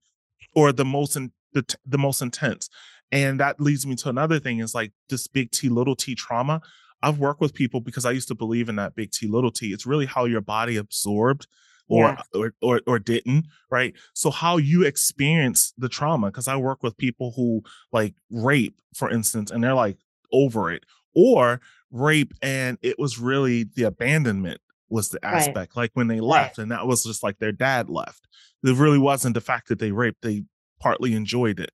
or 0.55 0.73
the 0.73 0.85
most 0.85 1.17
in, 1.17 1.33
the, 1.53 1.65
the 1.87 1.99
most 1.99 2.21
intense. 2.21 2.69
And 3.11 3.41
that 3.41 3.59
leads 3.59 3.87
me 3.87 3.97
to 3.97 4.11
another 4.11 4.39
thing 4.39 4.59
is 4.59 4.75
like 4.75 4.93
this 5.09 5.27
big 5.27 5.51
T 5.51 5.71
little 5.71 5.97
T 5.97 6.15
trauma. 6.15 6.61
I've 7.03 7.19
worked 7.19 7.41
with 7.41 7.55
people 7.55 7.81
because 7.81 8.05
I 8.05 8.11
used 8.11 8.29
to 8.29 8.35
believe 8.35 8.69
in 8.69 8.77
that 8.77 8.95
big 8.95 9.13
T 9.13 9.27
little 9.27 9.51
T. 9.51 9.73
It's 9.73 9.87
really 9.87 10.05
how 10.05 10.27
your 10.27 10.43
body 10.43 10.77
absorbed 10.77 11.47
or 11.89 12.09
Yeah. 12.11 12.23
or, 12.35 12.55
or 12.63 12.81
or 12.87 12.99
didn't, 12.99 13.47
right? 13.71 13.95
So 14.15 14.31
how 14.31 14.57
you 14.57 14.85
experience 14.85 15.73
the 15.79 15.89
trauma 15.89 16.27
because 16.29 16.49
I 16.49 16.57
work 16.57 16.83
with 16.83 16.97
people 16.97 17.33
who 17.37 17.63
like 17.93 18.15
rape 18.31 18.81
for 18.95 19.11
instance 19.11 19.51
and 19.51 19.63
they're 19.63 19.75
like 19.75 19.99
over 20.33 20.71
it 20.71 20.85
or 21.15 21.61
rape 21.91 22.35
and 22.43 22.79
it 22.83 22.99
was 22.99 23.19
really 23.19 23.65
the 23.65 23.85
abandonment 23.85 24.61
was 24.91 25.09
the 25.11 25.19
Right. 25.23 25.35
aspect 25.35 25.77
like 25.77 25.91
when 25.95 26.07
they 26.09 26.21
left 26.21 26.59
and 26.59 26.71
that 26.71 26.87
was 26.87 27.05
just 27.05 27.23
like 27.23 27.39
their 27.39 27.53
dad 27.53 27.89
left 27.91 28.27
it 28.65 28.77
really 28.77 28.99
wasn't 28.99 29.35
the 29.35 29.41
fact 29.41 29.69
that 29.69 29.79
they 29.79 29.91
raped 29.93 30.23
they 30.23 30.45
partly 30.81 31.15
enjoyed 31.15 31.61
it 31.61 31.71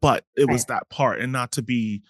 but 0.00 0.24
it 0.36 0.48
was 0.48 0.64
that 0.66 0.88
part 0.90 1.20
and 1.20 1.32
not 1.32 1.52
to 1.52 1.62
be 1.62 2.02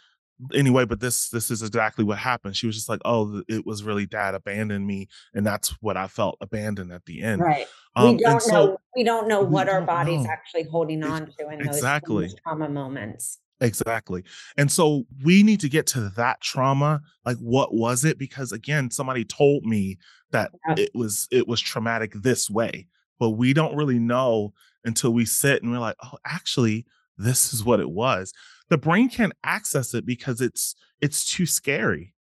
anyway 0.55 0.85
but 0.85 1.01
this 1.01 1.31
this 1.31 1.51
is 1.51 1.63
exactly 1.63 2.05
what 2.05 2.19
happened 2.19 2.55
she 2.57 2.67
was 2.67 2.77
just 2.77 2.89
like 2.89 3.01
oh 3.05 3.43
it 3.49 3.65
was 3.65 3.83
really 3.83 4.05
dad 4.07 4.35
abandoned 4.35 4.87
me 4.87 5.09
and 5.35 5.47
that's 5.47 5.71
what 5.81 5.97
i 5.97 6.07
felt 6.07 6.37
abandoned 6.41 6.93
at 6.93 7.05
the 7.07 7.23
end 7.23 7.41
Right. 7.41 7.67
um 7.95 8.17
we 8.17 8.23
don't 8.23 8.43
so 8.43 8.53
know. 8.53 8.79
We 8.95 9.05
don't 9.05 9.29
know 9.29 9.41
what 9.43 9.69
our 9.69 9.81
body's 9.83 10.25
know. 10.25 10.31
actually 10.31 10.65
holding 10.65 11.03
on 11.03 11.27
to 11.39 11.49
in 11.51 11.59
those, 11.59 11.61
in 11.61 11.67
exactly. 11.69 12.25
those 12.25 12.35
trauma 12.43 12.69
moments. 12.69 13.39
Exactly. 13.61 14.23
And 14.59 14.71
so 14.71 15.05
we 15.25 15.43
need 15.43 15.61
to 15.61 15.69
get 15.71 15.87
to 15.89 16.11
that 16.17 16.43
trauma. 16.43 17.01
Like 17.25 17.39
what 17.39 17.73
was 17.75 18.05
it? 18.05 18.19
Because 18.19 18.53
again, 18.53 18.91
somebody 18.91 19.25
told 19.25 19.65
me 19.65 19.97
that 20.31 20.51
Yeah. 20.69 20.75
it 20.85 20.91
was 20.95 21.27
it 21.31 21.49
was 21.49 21.61
traumatic 21.61 22.13
this 22.15 22.51
way. 22.51 22.87
But 23.19 23.31
we 23.31 23.55
don't 23.55 23.75
really 23.77 23.99
know 23.99 24.53
until 24.85 25.13
we 25.15 25.25
sit 25.25 25.63
and 25.63 25.73
we're 25.73 25.79
like, 25.79 25.97
oh, 26.05 26.19
actually, 26.27 26.85
this 27.17 27.55
is 27.55 27.65
what 27.65 27.81
it 27.81 27.89
was. 27.91 28.33
The 28.69 28.79
brain 28.79 29.09
can't 29.09 29.33
access 29.45 29.95
it 29.95 30.05
because 30.05 30.41
it's 30.41 30.75
it's 31.01 31.25
too 31.25 31.47
scary. 31.47 32.15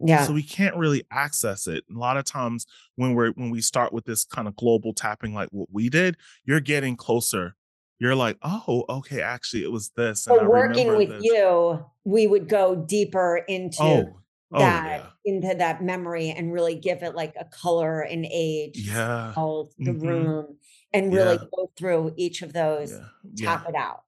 Yeah. 0.00 0.24
So 0.24 0.32
we 0.32 0.42
can't 0.42 0.76
really 0.76 1.04
access 1.10 1.66
it. 1.66 1.84
A 1.94 1.98
lot 1.98 2.16
of 2.16 2.24
times 2.24 2.66
when 2.96 3.14
we're 3.14 3.32
when 3.32 3.50
we 3.50 3.60
start 3.60 3.92
with 3.92 4.04
this 4.04 4.24
kind 4.24 4.46
of 4.46 4.56
global 4.56 4.92
tapping 4.94 5.34
like 5.34 5.48
what 5.50 5.68
we 5.72 5.88
did, 5.88 6.16
you're 6.44 6.60
getting 6.60 6.96
closer. 6.96 7.56
You're 7.98 8.14
like, 8.14 8.38
oh, 8.42 8.84
okay, 8.88 9.20
actually 9.22 9.64
it 9.64 9.72
was 9.72 9.90
this. 9.96 10.22
So 10.22 10.48
working 10.48 10.96
with 10.96 11.08
this. 11.08 11.24
you, 11.24 11.84
we 12.04 12.28
would 12.28 12.48
go 12.48 12.76
deeper 12.76 13.38
into 13.48 13.82
oh, 13.82 14.20
oh, 14.52 14.58
that 14.60 15.00
yeah. 15.24 15.34
into 15.34 15.54
that 15.56 15.82
memory 15.82 16.30
and 16.30 16.52
really 16.52 16.76
give 16.76 17.02
it 17.02 17.16
like 17.16 17.34
a 17.38 17.44
color 17.46 18.00
and 18.00 18.24
age. 18.30 18.78
Yeah. 18.78 19.32
All 19.36 19.72
the 19.78 19.90
mm-hmm. 19.90 20.06
room 20.06 20.58
and 20.92 21.12
really 21.12 21.38
yeah. 21.42 21.48
go 21.56 21.72
through 21.76 22.14
each 22.16 22.42
of 22.42 22.52
those, 22.52 22.92
yeah. 23.34 23.56
tap 23.58 23.68
it 23.68 23.74
out 23.74 24.02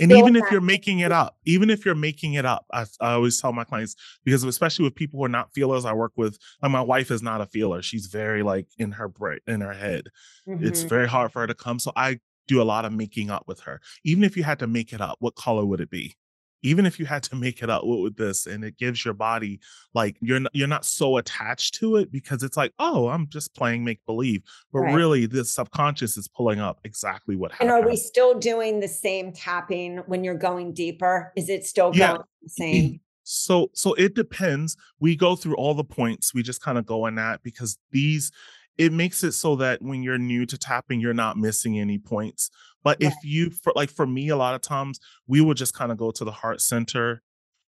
and 0.00 0.12
even 0.12 0.36
if 0.36 0.44
you're 0.50 0.60
making 0.60 1.00
it 1.00 1.12
up, 1.12 1.36
even 1.44 1.70
if 1.70 1.84
you're 1.84 1.94
making 1.94 2.34
it 2.34 2.44
up, 2.44 2.66
I, 2.72 2.86
I, 3.00 3.12
always 3.12 3.40
tell 3.40 3.52
my 3.52 3.64
clients 3.64 3.96
because 4.24 4.44
especially 4.44 4.84
with 4.84 4.94
people 4.94 5.18
who 5.18 5.24
are 5.24 5.30
not 5.30 5.52
feelers, 5.52 5.84
I 5.84 5.92
work 5.92 6.12
with. 6.16 6.38
Like 6.62 6.72
my 6.72 6.80
wife 6.80 7.10
is 7.10 7.22
not 7.22 7.40
a 7.40 7.46
feeler; 7.46 7.82
she's 7.82 8.06
very 8.06 8.42
like 8.42 8.68
in 8.78 8.92
her 8.92 9.08
brain, 9.08 9.40
in 9.46 9.60
her 9.60 9.72
head. 9.72 10.08
Mm-hmm. 10.48 10.66
It's 10.66 10.82
very 10.82 11.08
hard 11.08 11.32
for 11.32 11.40
her 11.40 11.46
to 11.46 11.54
come. 11.54 11.78
So 11.78 11.92
I 11.96 12.20
do 12.46 12.60
a 12.60 12.64
lot 12.64 12.84
of 12.84 12.92
making 12.92 13.30
up 13.30 13.44
with 13.46 13.60
her. 13.60 13.80
Even 14.04 14.24
if 14.24 14.36
you 14.36 14.44
had 14.44 14.58
to 14.60 14.66
make 14.66 14.92
it 14.92 15.00
up, 15.00 15.16
what 15.20 15.34
color 15.34 15.64
would 15.64 15.80
it 15.80 15.90
be? 15.90 16.16
Even 16.66 16.84
if 16.84 16.98
you 16.98 17.06
had 17.06 17.22
to 17.22 17.36
make 17.36 17.62
it 17.62 17.70
up 17.70 17.84
what 17.84 18.00
would 18.00 18.16
this 18.16 18.46
and 18.46 18.64
it 18.64 18.76
gives 18.76 19.04
your 19.04 19.14
body 19.14 19.60
like 19.94 20.16
you're 20.20 20.40
not, 20.40 20.54
you're 20.54 20.66
not 20.66 20.84
so 20.84 21.16
attached 21.16 21.74
to 21.74 21.96
it 21.96 22.10
because 22.10 22.42
it's 22.42 22.56
like 22.56 22.72
oh 22.78 23.08
i'm 23.08 23.28
just 23.28 23.54
playing 23.54 23.84
make 23.84 24.04
believe 24.06 24.42
but 24.72 24.80
right. 24.80 24.94
really 24.94 25.26
the 25.26 25.44
subconscious 25.44 26.16
is 26.16 26.28
pulling 26.28 26.60
up 26.60 26.80
exactly 26.84 27.36
what 27.36 27.52
happened 27.52 27.70
and 27.70 27.84
are 27.84 27.88
we 27.88 27.96
still 27.96 28.38
doing 28.38 28.80
the 28.80 28.88
same 28.88 29.32
tapping 29.32 29.98
when 30.06 30.24
you're 30.24 30.34
going 30.34 30.72
deeper 30.72 31.32
is 31.36 31.48
it 31.48 31.64
still 31.64 31.92
yeah. 31.94 32.08
going 32.08 32.22
the 32.42 32.48
same 32.48 33.00
so 33.22 33.70
so 33.72 33.94
it 33.94 34.14
depends 34.14 34.76
we 35.00 35.16
go 35.16 35.36
through 35.36 35.54
all 35.56 35.74
the 35.74 35.84
points 35.84 36.34
we 36.34 36.42
just 36.42 36.62
kind 36.62 36.78
of 36.78 36.86
go 36.86 37.06
in 37.06 37.14
that 37.14 37.42
because 37.42 37.78
these 37.90 38.32
it 38.78 38.92
makes 38.92 39.24
it 39.24 39.32
so 39.32 39.56
that 39.56 39.80
when 39.80 40.02
you're 40.02 40.18
new 40.18 40.44
to 40.46 40.58
tapping, 40.58 41.00
you're 41.00 41.14
not 41.14 41.36
missing 41.36 41.78
any 41.78 41.98
points. 41.98 42.50
But 42.86 42.98
if 43.00 43.14
you, 43.24 43.50
for 43.50 43.72
like 43.74 43.90
for 43.90 44.06
me, 44.06 44.28
a 44.28 44.36
lot 44.36 44.54
of 44.54 44.60
times 44.60 45.00
we 45.26 45.40
will 45.40 45.54
just 45.54 45.74
kind 45.74 45.90
of 45.90 45.98
go 45.98 46.12
to 46.12 46.24
the 46.24 46.30
heart 46.30 46.60
center 46.60 47.20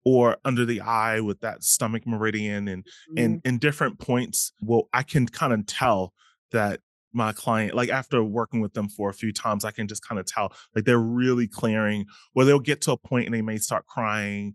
or 0.06 0.38
under 0.46 0.64
the 0.64 0.80
eye 0.80 1.20
with 1.20 1.42
that 1.42 1.66
stomach 1.66 2.04
meridian 2.08 2.70
and 2.70 2.86
mm-hmm. 2.86 3.18
and 3.18 3.42
in 3.44 3.58
different 3.58 4.00
points. 4.00 4.54
Well, 4.62 4.88
I 4.94 5.04
can 5.04 5.28
kind 5.28 5.52
of 5.52 5.66
tell 5.66 6.14
that 6.54 6.80
my 7.12 7.34
client, 7.34 7.74
like 7.74 7.90
after 7.90 8.24
working 8.24 8.62
with 8.62 8.74
them 8.74 8.88
for 8.88 9.10
a 9.10 9.14
few 9.14 9.34
times, 9.34 9.66
I 9.66 9.72
can 9.72 9.86
just 9.86 10.08
kind 10.08 10.18
of 10.18 10.26
tell 10.26 10.54
like 10.74 10.86
they're 10.86 10.98
really 10.98 11.46
clearing, 11.46 12.06
or 12.34 12.46
they'll 12.46 12.60
get 12.60 12.80
to 12.84 12.94
a 12.94 12.98
point 12.98 13.26
and 13.26 13.36
they 13.36 13.42
may 13.42 13.58
start 13.58 13.88
crying. 13.88 14.54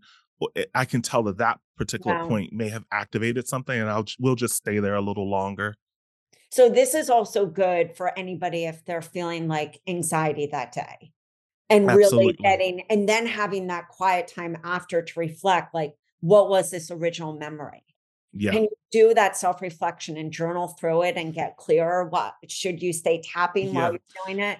Eh, 0.55 0.65
I 0.73 0.85
can 0.85 1.03
tell 1.03 1.21
that 1.25 1.37
that 1.37 1.59
particular 1.77 2.25
point 2.25 2.51
may 2.51 2.69
have 2.69 2.85
activated 2.91 3.47
something, 3.47 3.79
and 3.79 3.91
I'll 3.91 4.05
we'll 4.19 4.33
just 4.33 4.55
stay 4.55 4.79
there 4.79 4.95
a 4.95 5.01
little 5.01 5.29
longer. 5.29 5.75
So 6.51 6.69
this 6.69 6.93
is 6.93 7.09
also 7.09 7.45
good 7.45 7.95
for 7.95 8.17
anybody 8.17 8.65
if 8.65 8.85
they're 8.85 9.01
feeling 9.01 9.47
like 9.47 9.81
anxiety 9.87 10.47
that 10.47 10.71
day 10.71 11.11
and 11.69 11.89
Absolutely. 11.89 12.17
really 12.17 12.33
getting 12.33 12.81
and 12.89 13.07
then 13.07 13.25
having 13.25 13.67
that 13.67 13.89
quiet 13.89 14.27
time 14.27 14.57
after 14.63 15.01
to 15.01 15.19
reflect 15.19 15.73
like 15.73 15.93
what 16.21 16.49
was 16.49 16.71
this 16.71 16.89
original 16.89 17.33
memory? 17.33 17.83
Yeah. 18.33 18.51
Can 18.51 18.63
you 18.63 18.69
do 18.91 19.13
that 19.13 19.37
self-reflection 19.37 20.17
and 20.17 20.31
journal 20.31 20.69
through 20.79 21.03
it 21.03 21.17
and 21.17 21.33
get 21.33 21.57
clearer 21.57 22.05
what 22.05 22.35
should 22.47 22.81
you 22.81 22.93
stay 22.93 23.21
tapping 23.21 23.67
yeah. 23.67 23.73
while 23.73 23.91
you're 23.91 24.25
doing 24.25 24.39
it? 24.39 24.59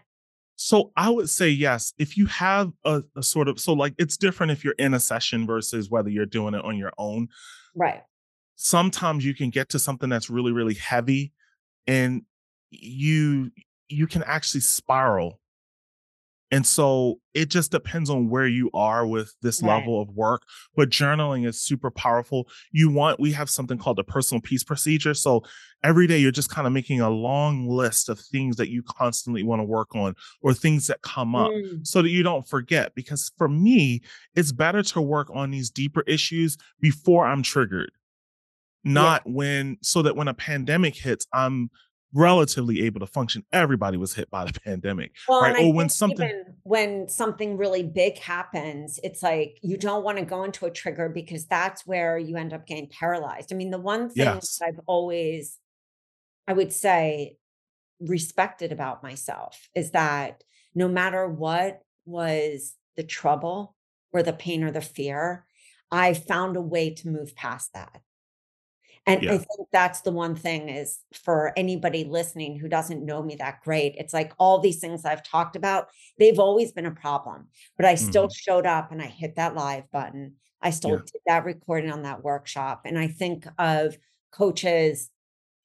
So 0.60 0.91
i 0.97 1.10
would 1.10 1.30
say 1.30 1.50
yes 1.50 1.93
if 2.00 2.17
you 2.17 2.26
have 2.26 2.71
a, 2.84 3.04
a, 3.15 3.21
sort 3.21 3.47
of 3.47 3.60
so 3.60 3.73
like 3.73 3.93
it's 4.00 4.17
different 4.17 4.52
if 4.52 4.63
you're 4.63 4.73
in 4.80 4.95
a 4.95 5.00
session 5.00 5.45
versus 5.45 5.89
whether 5.89 6.10
you're 6.10 6.26
doing 6.26 6.54
it 6.54 6.65
on 6.65 6.78
your 6.78 6.91
own. 6.97 7.30
Right. 7.76 8.04
Sometimes 8.56 9.23
you 9.23 9.36
can 9.36 9.52
get 9.52 9.69
to 9.69 9.80
something 9.80 10.10
that's 10.10 10.30
really 10.30 10.52
really 10.52 10.73
heavy 10.73 11.32
and 11.88 12.23
you 12.69 13.52
you 13.89 14.08
can 14.08 14.23
actually 14.23 14.62
spiral 14.62 15.39
and 16.52 16.65
so 16.65 17.19
it 17.34 17.50
just 17.50 17.71
depends 17.71 18.10
on 18.10 18.30
where 18.30 18.47
you 18.47 18.69
are 18.73 19.06
with 19.06 19.34
this 19.41 19.62
right. 19.62 19.78
level 19.78 20.02
of 20.02 20.10
work. 20.10 20.43
But 20.76 20.89
journaling 20.89 21.45
is 21.45 21.62
super 21.62 21.91
powerful. 21.91 22.47
You 22.71 22.89
want, 22.89 23.19
we 23.19 23.34
have 23.34 23.50
something 23.50 23.78
called 23.78 23.97
the 23.97 24.04
personal 24.04 24.41
peace 24.41 24.63
procedure. 24.63 25.13
So 25.13 25.43
every 25.84 26.08
day 26.08 26.19
you're 26.19 26.32
just 26.32 26.50
kind 26.50 26.65
of 26.65 26.71
making 26.71 27.02
a 27.02 27.10
long 27.10 27.67
list 27.67 28.08
of 28.08 28.19
things 28.19 28.56
that 28.58 28.69
you 28.69 28.82
constantly 28.82 29.43
want 29.43 29.60
to 29.60 29.65
work 29.65 29.93
on 29.93 30.15
or 30.41 30.54
things 30.54 30.88
that 30.88 31.02
come 31.02 31.36
up 31.36 31.52
mm. 31.52 31.86
so 31.86 32.02
that 32.02 32.10
you 32.10 32.23
don't 32.23 32.47
forget. 32.47 32.95
Because 32.95 33.32
for 33.38 33.50
me, 33.50 34.02
it's 34.34 34.54
better 34.54 34.84
to 34.84 35.02
work 35.02 35.30
on 35.34 35.52
these 35.52 35.69
deeper 35.69 36.04
issues 36.08 36.58
before 36.80 37.28
I'm 37.28 37.43
triggered 37.43 37.91
not 38.83 39.21
yeah. 39.25 39.31
when 39.33 39.77
so 39.81 40.01
that 40.01 40.15
when 40.15 40.27
a 40.27 40.33
pandemic 40.33 40.95
hits 40.95 41.27
i'm 41.33 41.69
relatively 42.13 42.83
able 42.83 42.99
to 42.99 43.07
function 43.07 43.43
everybody 43.51 43.97
was 43.97 44.13
hit 44.13 44.29
by 44.31 44.45
the 44.45 44.59
pandemic 44.65 45.11
well, 45.27 45.41
right 45.41 45.63
or 45.63 45.73
when 45.73 45.89
something 45.89 46.43
when 46.63 47.07
something 47.07 47.57
really 47.57 47.83
big 47.83 48.17
happens 48.17 48.99
it's 49.03 49.21
like 49.21 49.57
you 49.61 49.77
don't 49.77 50.03
want 50.03 50.17
to 50.17 50.25
go 50.25 50.43
into 50.43 50.65
a 50.65 50.71
trigger 50.71 51.09
because 51.09 51.45
that's 51.45 51.85
where 51.85 52.17
you 52.17 52.37
end 52.37 52.53
up 52.53 52.65
getting 52.65 52.87
paralyzed 52.87 53.51
i 53.51 53.55
mean 53.55 53.71
the 53.71 53.79
one 53.79 54.09
thing 54.09 54.25
yes. 54.25 54.59
i've 54.63 54.79
always 54.87 55.57
i 56.47 56.53
would 56.53 56.71
say 56.71 57.35
respected 57.99 58.71
about 58.71 59.03
myself 59.03 59.69
is 59.75 59.91
that 59.91 60.43
no 60.73 60.87
matter 60.87 61.27
what 61.27 61.81
was 62.05 62.75
the 62.95 63.03
trouble 63.03 63.75
or 64.13 64.23
the 64.23 64.33
pain 64.33 64.63
or 64.63 64.71
the 64.71 64.81
fear 64.81 65.45
i 65.91 66.13
found 66.13 66.55
a 66.55 66.61
way 66.61 66.93
to 66.93 67.09
move 67.09 67.35
past 67.35 67.73
that 67.73 68.01
and 69.08 69.24
yeah. 69.24 69.34
I 69.34 69.38
think 69.38 69.70
that's 69.72 70.02
the 70.02 70.12
one 70.12 70.36
thing 70.36 70.67
is 70.67 71.00
for 71.13 71.54
anybody 71.56 72.04
listening 72.04 72.60
who 72.60 72.67
doesn't 72.67 73.06
know 73.06 73.24
me 73.24 73.36
that 73.36 73.62
great, 73.63 73.96
it's 73.98 74.13
like 74.13 74.34
all 74.38 74.60
these 74.60 74.80
things 74.80 75.06
I've 75.06 75.24
talked 75.24 75.56
about, 75.56 75.88
they've 76.20 76.39
always 76.39 76.74
been 76.74 76.86
a 76.86 76.91
problem, 76.91 77.48
but 77.78 77.86
I 77.86 77.96
still 77.96 78.26
mm-hmm. 78.26 78.52
showed 78.52 78.65
up 78.65 78.91
and 78.91 79.02
I 79.02 79.06
hit 79.06 79.38
that 79.38 79.56
live 79.56 79.89
button. 79.91 80.34
I 80.62 80.72
still 80.72 80.91
yeah. 80.91 80.98
did 80.98 81.22
that 81.26 81.46
recording 81.46 81.89
on 81.89 82.04
that 82.04 82.24
workshop. 82.24 82.82
And 82.84 83.00
I 83.00 83.08
think 83.08 83.48
of 83.58 83.98
coaches 84.32 85.10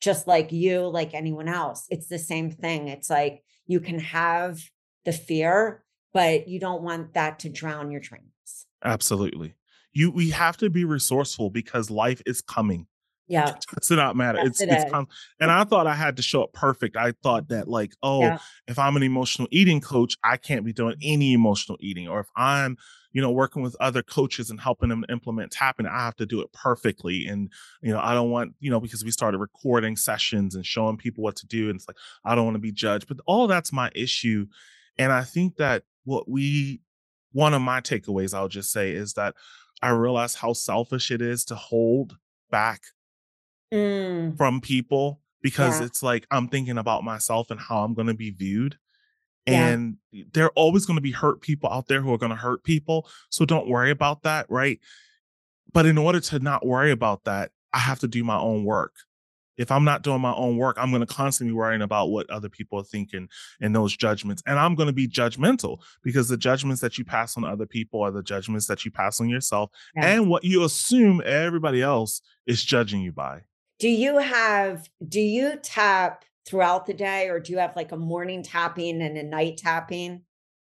just 0.00 0.28
like 0.28 0.52
you, 0.52 0.86
like 0.86 1.12
anyone 1.12 1.48
else. 1.48 1.86
It's 1.90 2.08
the 2.08 2.18
same 2.18 2.50
thing. 2.50 2.88
It's 2.88 3.10
like 3.10 3.42
you 3.66 3.80
can 3.80 3.98
have 3.98 4.60
the 5.04 5.12
fear, 5.12 5.82
but 6.12 6.46
you 6.46 6.60
don't 6.60 6.82
want 6.82 7.14
that 7.14 7.40
to 7.40 7.48
drown 7.48 7.90
your 7.90 8.00
dreams. 8.00 8.66
Absolutely. 8.84 9.54
You 9.92 10.10
we 10.10 10.30
have 10.30 10.56
to 10.58 10.70
be 10.70 10.84
resourceful 10.84 11.50
because 11.50 11.90
life 11.90 12.22
is 12.24 12.40
coming 12.40 12.86
yeah. 13.28 13.54
It's 13.76 13.90
not 13.90 14.16
matter. 14.16 14.38
It's 14.42 14.60
it 14.60 14.68
it's 14.70 14.90
com- 14.90 15.08
and 15.40 15.50
I 15.50 15.64
thought 15.64 15.86
I 15.86 15.94
had 15.94 16.16
to 16.16 16.22
show 16.22 16.42
up 16.42 16.52
perfect. 16.52 16.96
I 16.96 17.12
thought 17.22 17.48
that 17.48 17.68
like, 17.68 17.94
oh, 18.02 18.22
yeah. 18.22 18.38
if 18.68 18.78
I'm 18.78 18.96
an 18.96 19.02
emotional 19.02 19.48
eating 19.50 19.80
coach, 19.80 20.16
I 20.22 20.36
can't 20.36 20.64
be 20.64 20.72
doing 20.72 20.96
any 21.02 21.32
emotional 21.32 21.78
eating. 21.80 22.08
Or 22.08 22.20
if 22.20 22.28
I'm, 22.36 22.76
you 23.12 23.22
know, 23.22 23.30
working 23.30 23.62
with 23.62 23.76
other 23.80 24.02
coaches 24.02 24.50
and 24.50 24.60
helping 24.60 24.88
them 24.88 25.04
implement 25.08 25.52
tapping, 25.52 25.86
I 25.86 26.04
have 26.04 26.16
to 26.16 26.26
do 26.26 26.40
it 26.40 26.52
perfectly. 26.52 27.26
And, 27.26 27.50
you 27.80 27.92
know, 27.92 28.00
I 28.00 28.14
don't 28.14 28.30
want, 28.30 28.54
you 28.60 28.70
know, 28.70 28.80
because 28.80 29.04
we 29.04 29.10
started 29.10 29.38
recording 29.38 29.96
sessions 29.96 30.54
and 30.54 30.64
showing 30.64 30.96
people 30.96 31.24
what 31.24 31.36
to 31.36 31.46
do. 31.46 31.68
And 31.68 31.76
it's 31.76 31.88
like, 31.88 31.98
I 32.24 32.34
don't 32.34 32.44
want 32.44 32.56
to 32.56 32.60
be 32.60 32.72
judged. 32.72 33.08
But 33.08 33.18
all 33.26 33.46
that's 33.46 33.72
my 33.72 33.90
issue. 33.94 34.46
And 34.98 35.12
I 35.12 35.24
think 35.24 35.56
that 35.56 35.84
what 36.04 36.28
we 36.28 36.80
one 37.32 37.54
of 37.54 37.62
my 37.62 37.80
takeaways, 37.80 38.34
I'll 38.34 38.48
just 38.48 38.72
say, 38.72 38.90
is 38.90 39.14
that 39.14 39.34
I 39.80 39.90
realize 39.90 40.34
how 40.34 40.52
selfish 40.52 41.10
it 41.10 41.22
is 41.22 41.44
to 41.46 41.54
hold 41.54 42.16
back 42.50 42.82
mm. 43.72 44.36
from 44.36 44.60
people 44.60 45.20
because 45.42 45.80
yeah. 45.80 45.86
it's 45.86 46.02
like 46.02 46.26
I'm 46.30 46.48
thinking 46.48 46.78
about 46.78 47.04
myself 47.04 47.50
and 47.50 47.60
how 47.60 47.82
I'm 47.82 47.94
going 47.94 48.06
to 48.08 48.14
be 48.14 48.30
viewed. 48.30 48.78
And 49.44 49.96
yeah. 50.12 50.24
there 50.32 50.44
are 50.44 50.52
always 50.54 50.86
going 50.86 50.96
to 50.96 51.02
be 51.02 51.10
hurt 51.10 51.40
people 51.40 51.68
out 51.68 51.88
there 51.88 52.00
who 52.00 52.12
are 52.12 52.18
going 52.18 52.30
to 52.30 52.36
hurt 52.36 52.62
people. 52.62 53.08
So 53.30 53.44
don't 53.44 53.68
worry 53.68 53.90
about 53.90 54.22
that. 54.22 54.46
Right. 54.48 54.78
But 55.72 55.86
in 55.86 55.98
order 55.98 56.20
to 56.20 56.38
not 56.38 56.64
worry 56.64 56.92
about 56.92 57.24
that, 57.24 57.50
I 57.72 57.78
have 57.78 57.98
to 58.00 58.08
do 58.08 58.22
my 58.22 58.38
own 58.38 58.64
work. 58.64 58.94
If 59.58 59.70
I'm 59.70 59.84
not 59.84 60.02
doing 60.02 60.20
my 60.20 60.32
own 60.32 60.56
work, 60.56 60.76
I'm 60.78 60.90
going 60.90 61.06
to 61.06 61.12
constantly 61.14 61.52
be 61.52 61.56
worrying 61.56 61.82
about 61.82 62.08
what 62.08 62.28
other 62.30 62.48
people 62.48 62.78
are 62.78 62.84
thinking 62.84 63.28
and 63.60 63.74
those 63.74 63.96
judgments. 63.96 64.42
And 64.46 64.58
I'm 64.58 64.74
going 64.74 64.86
to 64.86 64.94
be 64.94 65.06
judgmental 65.06 65.78
because 66.02 66.28
the 66.28 66.38
judgments 66.38 66.80
that 66.80 66.96
you 66.96 67.04
pass 67.04 67.36
on 67.36 67.44
other 67.44 67.66
people 67.66 68.00
are 68.00 68.10
the 68.10 68.22
judgments 68.22 68.66
that 68.66 68.84
you 68.84 68.90
pass 68.90 69.20
on 69.20 69.28
yourself 69.28 69.70
yeah. 69.94 70.06
and 70.06 70.28
what 70.28 70.44
you 70.44 70.64
assume 70.64 71.22
everybody 71.24 71.82
else 71.82 72.22
is 72.46 72.64
judging 72.64 73.02
you 73.02 73.12
by 73.12 73.42
do 73.78 73.88
you 73.88 74.18
have 74.18 74.88
do 75.06 75.20
you 75.20 75.58
tap 75.62 76.24
throughout 76.46 76.86
the 76.86 76.94
day 76.94 77.28
or 77.28 77.40
do 77.40 77.52
you 77.52 77.58
have 77.58 77.76
like 77.76 77.92
a 77.92 77.96
morning 77.96 78.42
tapping 78.42 79.00
and 79.02 79.16
a 79.16 79.22
night 79.22 79.56
tapping 79.56 80.22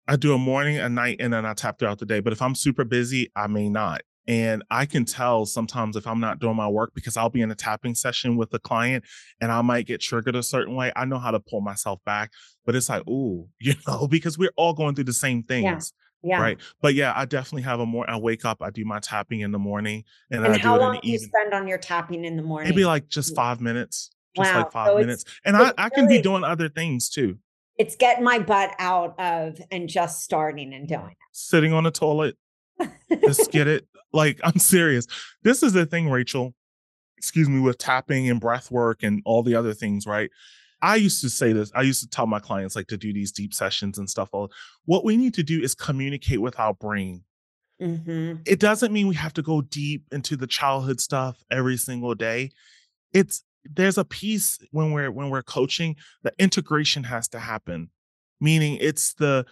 i 0.09 0.17
do 0.17 0.35
a 0.35 0.39
morning 0.39 0.79
a 0.79 0.89
night 0.89 1.17
and 1.21 1.33
then 1.33 1.47
i 1.47 1.55
tap 1.55 1.79
throughout 1.79 1.99
the 1.99 2.07
day 2.07 2.21
but 2.21 2.33
if 2.33 2.43
i'm 2.43 2.55
super 2.55 2.85
busy 2.85 3.31
i 3.37 3.47
may 3.47 3.69
not 3.69 4.03
and 4.29 4.63
i 4.71 4.87
can 4.87 5.05
tell 5.05 5.45
sometimes 5.45 5.97
if 5.97 6.07
i'm 6.07 6.21
not 6.21 6.39
doing 6.39 6.57
my 6.57 6.69
work 6.69 6.93
because 6.95 7.17
i'll 7.17 7.31
be 7.31 7.41
in 7.41 7.51
a 7.51 7.55
tapping 7.55 7.95
session 7.95 8.37
with 8.37 8.53
a 8.55 8.59
client 8.59 9.05
and 9.41 9.51
i 9.51 9.61
might 9.63 9.87
get 9.87 10.01
triggered 10.01 10.37
a 10.37 10.43
certain 10.43 10.75
way 10.75 10.93
i 10.95 11.05
know 11.05 11.19
how 11.19 11.31
to 11.31 11.41
pull 11.41 11.61
myself 11.61 11.99
back 12.05 12.31
but 12.65 12.77
it's 12.77 12.89
like 12.89 13.07
ooh 13.09 13.49
you 13.61 13.75
know 13.87 14.07
because 14.07 14.39
we're 14.39 14.53
all 14.57 14.75
going 14.75 14.95
through 14.95 15.05
the 15.05 15.13
same 15.13 15.43
things 15.43 15.65
yeah. 15.65 16.03
Yeah. 16.23 16.41
Right. 16.41 16.59
But 16.81 16.95
yeah, 16.95 17.13
I 17.17 17.25
definitely 17.25 17.63
have 17.63 17.81
a 17.81 17.87
more 17.87 18.09
I 18.09 18.17
wake 18.17 18.45
up, 18.45 18.63
I 18.63 18.71
do 18.71 18.85
my 18.85 19.01
tapping 19.01 19.41
in 19.41 19.51
the 19.51 19.59
morning 19.59 20.05
and, 20.31 20.45
And 20.45 20.55
I 20.55 20.59
how 20.59 20.77
do 20.77 20.83
it 20.83 20.87
in 20.87 20.89
long 20.89 20.95
the 20.95 21.01
do 21.01 21.09
you 21.09 21.15
evening. 21.15 21.29
spend 21.29 21.55
on 21.55 21.67
your 21.69 21.79
tapping 21.79 22.25
in 22.25 22.37
the 22.37 22.43
morning? 22.43 22.71
Maybe 22.71 22.85
like 22.85 23.09
just 23.09 23.35
five 23.35 23.61
minutes. 23.61 24.11
Just 24.37 24.53
Wow, 24.53 24.59
like 24.63 24.73
five 24.73 24.87
so 24.89 24.99
minutes. 24.99 25.25
And 25.45 25.57
I, 25.57 25.73
I 25.77 25.89
can 25.89 26.07
be 26.09 26.23
doing 26.23 26.45
other 26.45 26.69
things 26.69 27.11
too. 27.11 27.39
It's 27.79 27.97
getting 27.97 28.23
my 28.25 28.39
butt 28.39 28.73
out 28.79 29.19
of 29.19 29.59
and 29.71 29.89
just 29.89 30.23
starting 30.23 30.73
and 30.75 30.87
doing 30.87 31.17
Sitting 31.33 31.73
on 31.73 31.85
the 31.85 31.91
toilet, 31.91 32.37
it. 32.79 33.21
just 33.23 33.51
get 33.51 33.67
it. 33.67 33.87
Like 34.15 34.41
I'm 34.45 34.59
serious. 34.59 35.07
This 35.43 35.63
is 35.63 35.73
the 35.73 35.87
thing, 35.87 36.11
Rachel. 36.11 36.53
Excuse 37.17 37.49
me, 37.49 37.61
with 37.61 37.79
tapping 37.79 38.29
and 38.29 38.39
breath 38.39 38.71
work 38.71 39.03
and 39.03 39.23
all 39.25 39.43
the 39.43 39.55
other 39.55 39.73
things, 39.73 40.07
right? 40.07 40.31
I 40.83 40.97
used 40.97 41.21
to 41.23 41.31
say 41.31 41.53
this. 41.53 41.71
I 41.75 41.83
used 41.83 42.03
to 42.03 42.09
tell 42.09 42.27
my 42.27 42.41
clients 42.41 42.75
like 42.75 42.89
to 42.89 42.97
do 42.97 43.13
these 43.13 43.31
deep 43.33 43.55
sessions 43.55 43.99
and 43.99 44.11
stuff. 44.11 44.29
All 44.33 44.51
what 44.85 45.05
we 45.05 45.17
need 45.17 45.35
to 45.35 45.43
do 45.43 45.61
is 45.63 45.75
communicate 45.75 46.43
with 46.43 46.59
our 46.59 46.75
brain. 46.75 47.23
hmm 47.81 48.35
It 48.45 48.59
doesn't 48.59 48.93
mean 48.93 49.07
we 49.07 49.15
have 49.15 49.35
to 49.35 49.43
go 49.43 49.63
deep 49.63 50.05
into 50.13 50.37
the 50.37 50.47
childhood 50.47 51.01
stuff 51.01 51.43
every 51.51 51.77
single 51.77 52.15
day. 52.15 52.51
It's 53.13 53.45
there's 53.65 53.97
a 53.97 54.05
piece 54.05 54.59
when 54.73 54.91
we're 54.93 55.11
when 55.13 55.31
we're 55.31 55.43
coaching, 55.43 55.97
the 56.25 56.33
integration 56.39 57.05
has 57.05 57.29
to 57.29 57.39
happen. 57.39 57.91
Meaning 58.41 58.79
it's 58.81 59.15
the 59.15 59.47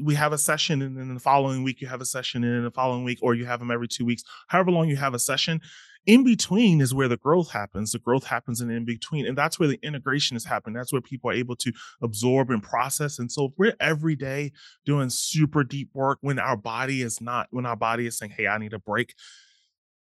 we 0.00 0.14
have 0.14 0.32
a 0.32 0.38
session 0.38 0.80
and 0.80 0.96
then 0.96 1.12
the 1.12 1.20
following 1.20 1.64
week 1.64 1.80
you 1.80 1.88
have 1.88 2.00
a 2.00 2.06
session 2.06 2.44
and 2.44 2.54
then 2.54 2.64
the 2.64 2.70
following 2.70 3.04
week 3.04 3.18
or 3.20 3.34
you 3.34 3.44
have 3.44 3.58
them 3.58 3.70
every 3.72 3.88
two 3.88 4.04
weeks 4.04 4.22
however 4.46 4.70
long 4.70 4.88
you 4.88 4.94
have 4.94 5.12
a 5.12 5.18
session 5.18 5.60
in 6.06 6.24
between 6.24 6.80
is 6.80 6.94
where 6.94 7.08
the 7.08 7.16
growth 7.16 7.50
happens 7.50 7.92
the 7.92 7.98
growth 7.98 8.24
happens 8.24 8.60
in 8.60 8.70
in 8.70 8.84
between 8.84 9.26
and 9.26 9.36
that's 9.36 9.58
where 9.58 9.68
the 9.68 9.78
integration 9.82 10.36
is 10.36 10.44
happening 10.44 10.74
that's 10.74 10.92
where 10.92 11.02
people 11.02 11.30
are 11.30 11.34
able 11.34 11.56
to 11.56 11.72
absorb 12.02 12.50
and 12.50 12.62
process 12.62 13.18
and 13.18 13.30
so 13.30 13.52
we're 13.56 13.74
every 13.80 14.16
day 14.16 14.52
doing 14.84 15.10
super 15.10 15.64
deep 15.64 15.90
work 15.92 16.18
when 16.20 16.38
our 16.38 16.56
body 16.56 17.02
is 17.02 17.20
not 17.20 17.48
when 17.50 17.66
our 17.66 17.76
body 17.76 18.06
is 18.06 18.16
saying 18.16 18.32
hey 18.36 18.46
i 18.46 18.56
need 18.58 18.72
a 18.72 18.78
break 18.78 19.14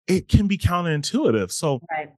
it 0.09 0.29
can 0.29 0.47
be 0.47 0.59
counterintuitive 0.59 1.51
so 1.51 1.81
Right. 1.91 2.09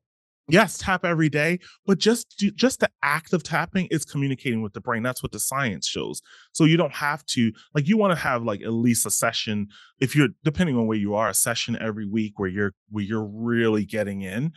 Yes 0.48 0.76
tap 0.78 1.04
every 1.04 1.28
day 1.28 1.58
but 1.86 1.98
just 1.98 2.36
do, 2.38 2.50
just 2.50 2.80
the 2.80 2.90
act 3.02 3.32
of 3.32 3.42
tapping 3.42 3.86
is 3.90 4.04
communicating 4.04 4.60
with 4.62 4.72
the 4.74 4.80
brain 4.80 5.02
that's 5.02 5.22
what 5.22 5.32
the 5.32 5.38
science 5.38 5.86
shows 5.86 6.20
so 6.52 6.64
you 6.64 6.76
don't 6.76 6.92
have 6.92 7.24
to 7.24 7.50
like 7.74 7.88
you 7.88 7.96
want 7.96 8.10
to 8.10 8.16
have 8.18 8.42
like 8.44 8.60
at 8.62 8.72
least 8.72 9.06
a 9.06 9.10
session 9.10 9.66
if 10.00 10.14
you're 10.14 10.28
depending 10.42 10.76
on 10.76 10.86
where 10.86 10.98
you 10.98 11.14
are 11.14 11.28
a 11.30 11.34
session 11.34 11.76
every 11.80 12.06
week 12.06 12.38
where 12.38 12.48
you're 12.50 12.74
where 12.90 13.04
you're 13.04 13.24
really 13.24 13.84
getting 13.84 14.22
in 14.22 14.52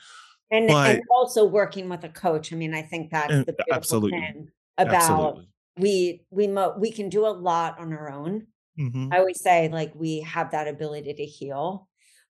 And, 0.51 0.67
But- 0.67 0.95
and 0.95 1.01
also 1.09 1.45
working 1.45 1.89
with 1.89 2.03
a 2.05 2.09
coach. 2.09 2.53
I 2.53 2.55
mean, 2.55 2.73
I 2.73 2.81
think 2.81 3.11
that's 3.11 3.33
the 3.45 3.53
beautiful 3.53 3.73
absolutely. 3.73 4.19
thing 4.19 4.47
about 4.77 4.95
absolutely 4.95 5.47
we 5.77 6.21
we 6.31 6.47
mo- 6.47 6.75
we 6.77 6.91
can 6.91 7.07
do 7.09 7.25
a 7.25 7.29
lot 7.29 7.77
on 7.79 7.93
our 7.93 8.09
own. 8.09 8.47
Mhm. 8.79 9.13
I 9.13 9.19
always 9.19 9.41
say 9.41 9.69
like 9.69 9.91
we 9.93 10.21
have 10.21 10.51
that 10.51 10.67
ability 10.67 11.13
to 11.13 11.25
heal, 11.25 11.87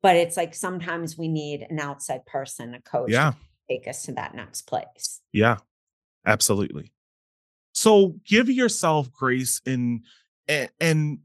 but 0.05 0.17
it's 0.17 0.37
like 0.37 0.55
sometimes 0.55 1.17
we 1.17 1.29
need 1.29 1.67
an 1.71 1.81
outside 1.81 2.27
person, 2.27 2.75
a 2.75 2.83
coach, 2.83 3.11
yeah 3.11 3.33
to 3.69 3.75
take 3.75 3.89
us 3.89 4.03
to 4.03 4.13
that 4.13 4.35
next 4.35 4.63
place. 4.63 5.21
Yeah, 5.33 5.57
absolutely. 6.27 6.93
So 7.73 8.15
give 8.27 8.51
yourself 8.51 9.11
grace 9.11 9.61
and 9.67 10.05
and 10.47 10.69
and, 10.79 11.19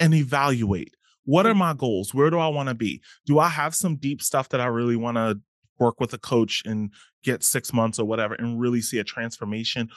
and 0.00 0.12
evaluate. 0.12 0.96
What 1.24 1.46
are 1.46 1.50
mm-hmm. 1.50 1.58
my 1.60 1.74
goals? 1.74 2.12
Where 2.12 2.30
do 2.30 2.38
I 2.38 2.48
want 2.48 2.68
to 2.68 2.74
be? 2.74 3.00
Do 3.26 3.38
I 3.38 3.48
have 3.48 3.74
some 3.74 3.96
deep 3.96 4.22
stuff 4.22 4.48
that 4.48 4.60
I 4.60 4.66
really 4.66 4.96
want 4.96 5.16
to 5.16 5.40
work 5.78 6.00
with 6.00 6.12
a 6.12 6.18
coach 6.18 6.62
and 6.66 6.90
get 7.22 7.44
six 7.44 7.72
months 7.72 8.00
or 8.00 8.04
whatever 8.06 8.34
and 8.34 8.60
really 8.60 8.80
see 8.80 8.98
a 8.98 9.04
transformation? 9.04 9.88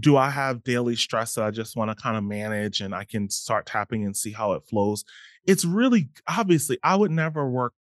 Do 0.00 0.16
I 0.16 0.30
have 0.30 0.64
daily 0.64 0.96
stress 0.96 1.34
that 1.34 1.44
I 1.44 1.50
just 1.50 1.76
want 1.76 1.90
to 1.90 2.02
kind 2.02 2.16
of 2.16 2.24
manage 2.24 2.80
and 2.80 2.94
I 2.94 3.04
can 3.04 3.28
start 3.28 3.66
tapping 3.66 4.04
and 4.04 4.16
see 4.16 4.32
how 4.32 4.52
it 4.52 4.62
flows? 4.68 5.04
It's 5.46 5.64
really 5.64 6.08
obviously, 6.26 6.78
I 6.82 6.96
would 6.96 7.10
never 7.10 7.48
work 7.48 7.74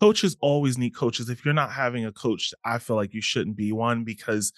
coaches 0.00 0.36
always 0.40 0.76
need 0.76 0.94
coaches. 0.94 1.28
If 1.30 1.44
you're 1.44 1.54
not 1.54 1.70
having 1.70 2.04
a 2.04 2.12
coach, 2.12 2.52
I 2.64 2.78
feel 2.78 2.96
like 2.96 3.14
you 3.14 3.22
shouldn't 3.22 3.56
be 3.56 3.70
one 3.72 4.02
because 4.04 4.52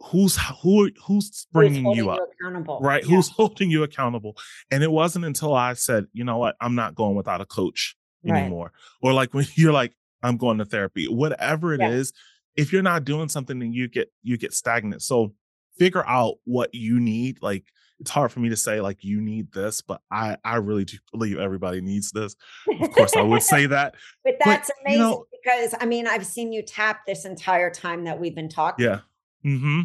who's 0.00 0.36
who 0.62 0.90
who's 1.06 1.26
Who's 1.28 1.46
bringing 1.52 1.84
holding 1.84 2.04
you 2.04 2.10
up, 2.10 2.20
accountable? 2.40 2.78
right? 2.80 3.02
Yeah, 3.02 3.16
Who's 3.16 3.28
holding 3.36 3.70
you 3.70 3.82
accountable? 3.82 4.36
And 4.70 4.82
it 4.82 4.90
wasn't 4.90 5.24
until 5.24 5.54
I 5.54 5.72
said, 5.72 6.06
you 6.12 6.24
know 6.24 6.36
what, 6.38 6.56
I'm 6.60 6.74
not 6.74 6.94
going 6.94 7.16
without 7.16 7.40
a 7.40 7.46
coach 7.46 7.96
Right. 8.24 8.40
anymore, 8.40 8.72
or 9.00 9.12
like 9.12 9.32
when 9.34 9.46
you're 9.54 9.72
like, 9.72 9.94
I'm 10.22 10.36
going 10.36 10.58
to 10.58 10.64
therapy, 10.64 11.06
whatever 11.06 11.72
it 11.74 11.80
is. 11.80 12.12
Yeah. 12.56 12.62
If 12.64 12.72
you're 12.72 12.82
not 12.82 13.04
doing 13.04 13.28
something, 13.28 13.58
then 13.60 13.72
you 13.72 13.88
get 13.88 14.12
you 14.22 14.36
get 14.36 14.52
stagnant. 14.52 15.02
So 15.02 15.32
figure 15.78 16.06
out 16.06 16.36
what 16.44 16.74
you 16.74 17.00
need. 17.00 17.42
Like 17.42 17.64
it's 18.00 18.10
hard 18.10 18.30
for 18.30 18.40
me 18.40 18.48
to 18.48 18.56
say 18.56 18.80
like 18.80 19.02
you 19.02 19.20
need 19.20 19.52
this, 19.52 19.80
but 19.80 20.00
I 20.10 20.36
I 20.44 20.56
really 20.56 20.84
do 20.84 20.98
believe 21.12 21.38
everybody 21.38 21.80
needs 21.80 22.12
this. 22.12 22.36
Of 22.80 22.90
course, 22.92 23.16
I 23.16 23.22
would 23.22 23.42
say 23.42 23.66
that. 23.66 23.94
But 24.24 24.34
that's 24.44 24.68
you 24.68 24.74
amazing 24.84 25.00
know- 25.00 25.24
because 25.32 25.74
I 25.80 25.86
mean, 25.86 26.06
I've 26.06 26.26
seen 26.26 26.52
you 26.52 26.62
tap 26.62 27.06
this 27.06 27.24
entire 27.24 27.70
time 27.70 28.04
that 28.04 28.20
we've 28.20 28.34
been 28.34 28.48
talking. 28.48 28.84
Yeah. 28.84 29.00
Mm-hmm. 29.44 29.82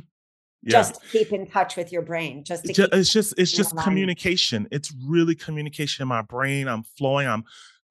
Yeah. 0.63 0.71
Just 0.71 0.95
to 0.95 1.07
keep 1.07 1.31
in 1.31 1.45
touch 1.47 1.75
with 1.75 1.91
your 1.91 2.01
brain. 2.01 2.43
Just 2.43 2.65
to 2.65 2.89
It's 2.93 3.11
just 3.11 3.33
it's 3.37 3.51
just 3.51 3.75
communication. 3.77 4.67
It's 4.71 4.93
really 5.05 5.35
communication 5.35 6.03
in 6.03 6.07
my 6.07 6.21
brain. 6.21 6.67
I'm 6.67 6.83
flowing. 6.97 7.27
I'm 7.27 7.43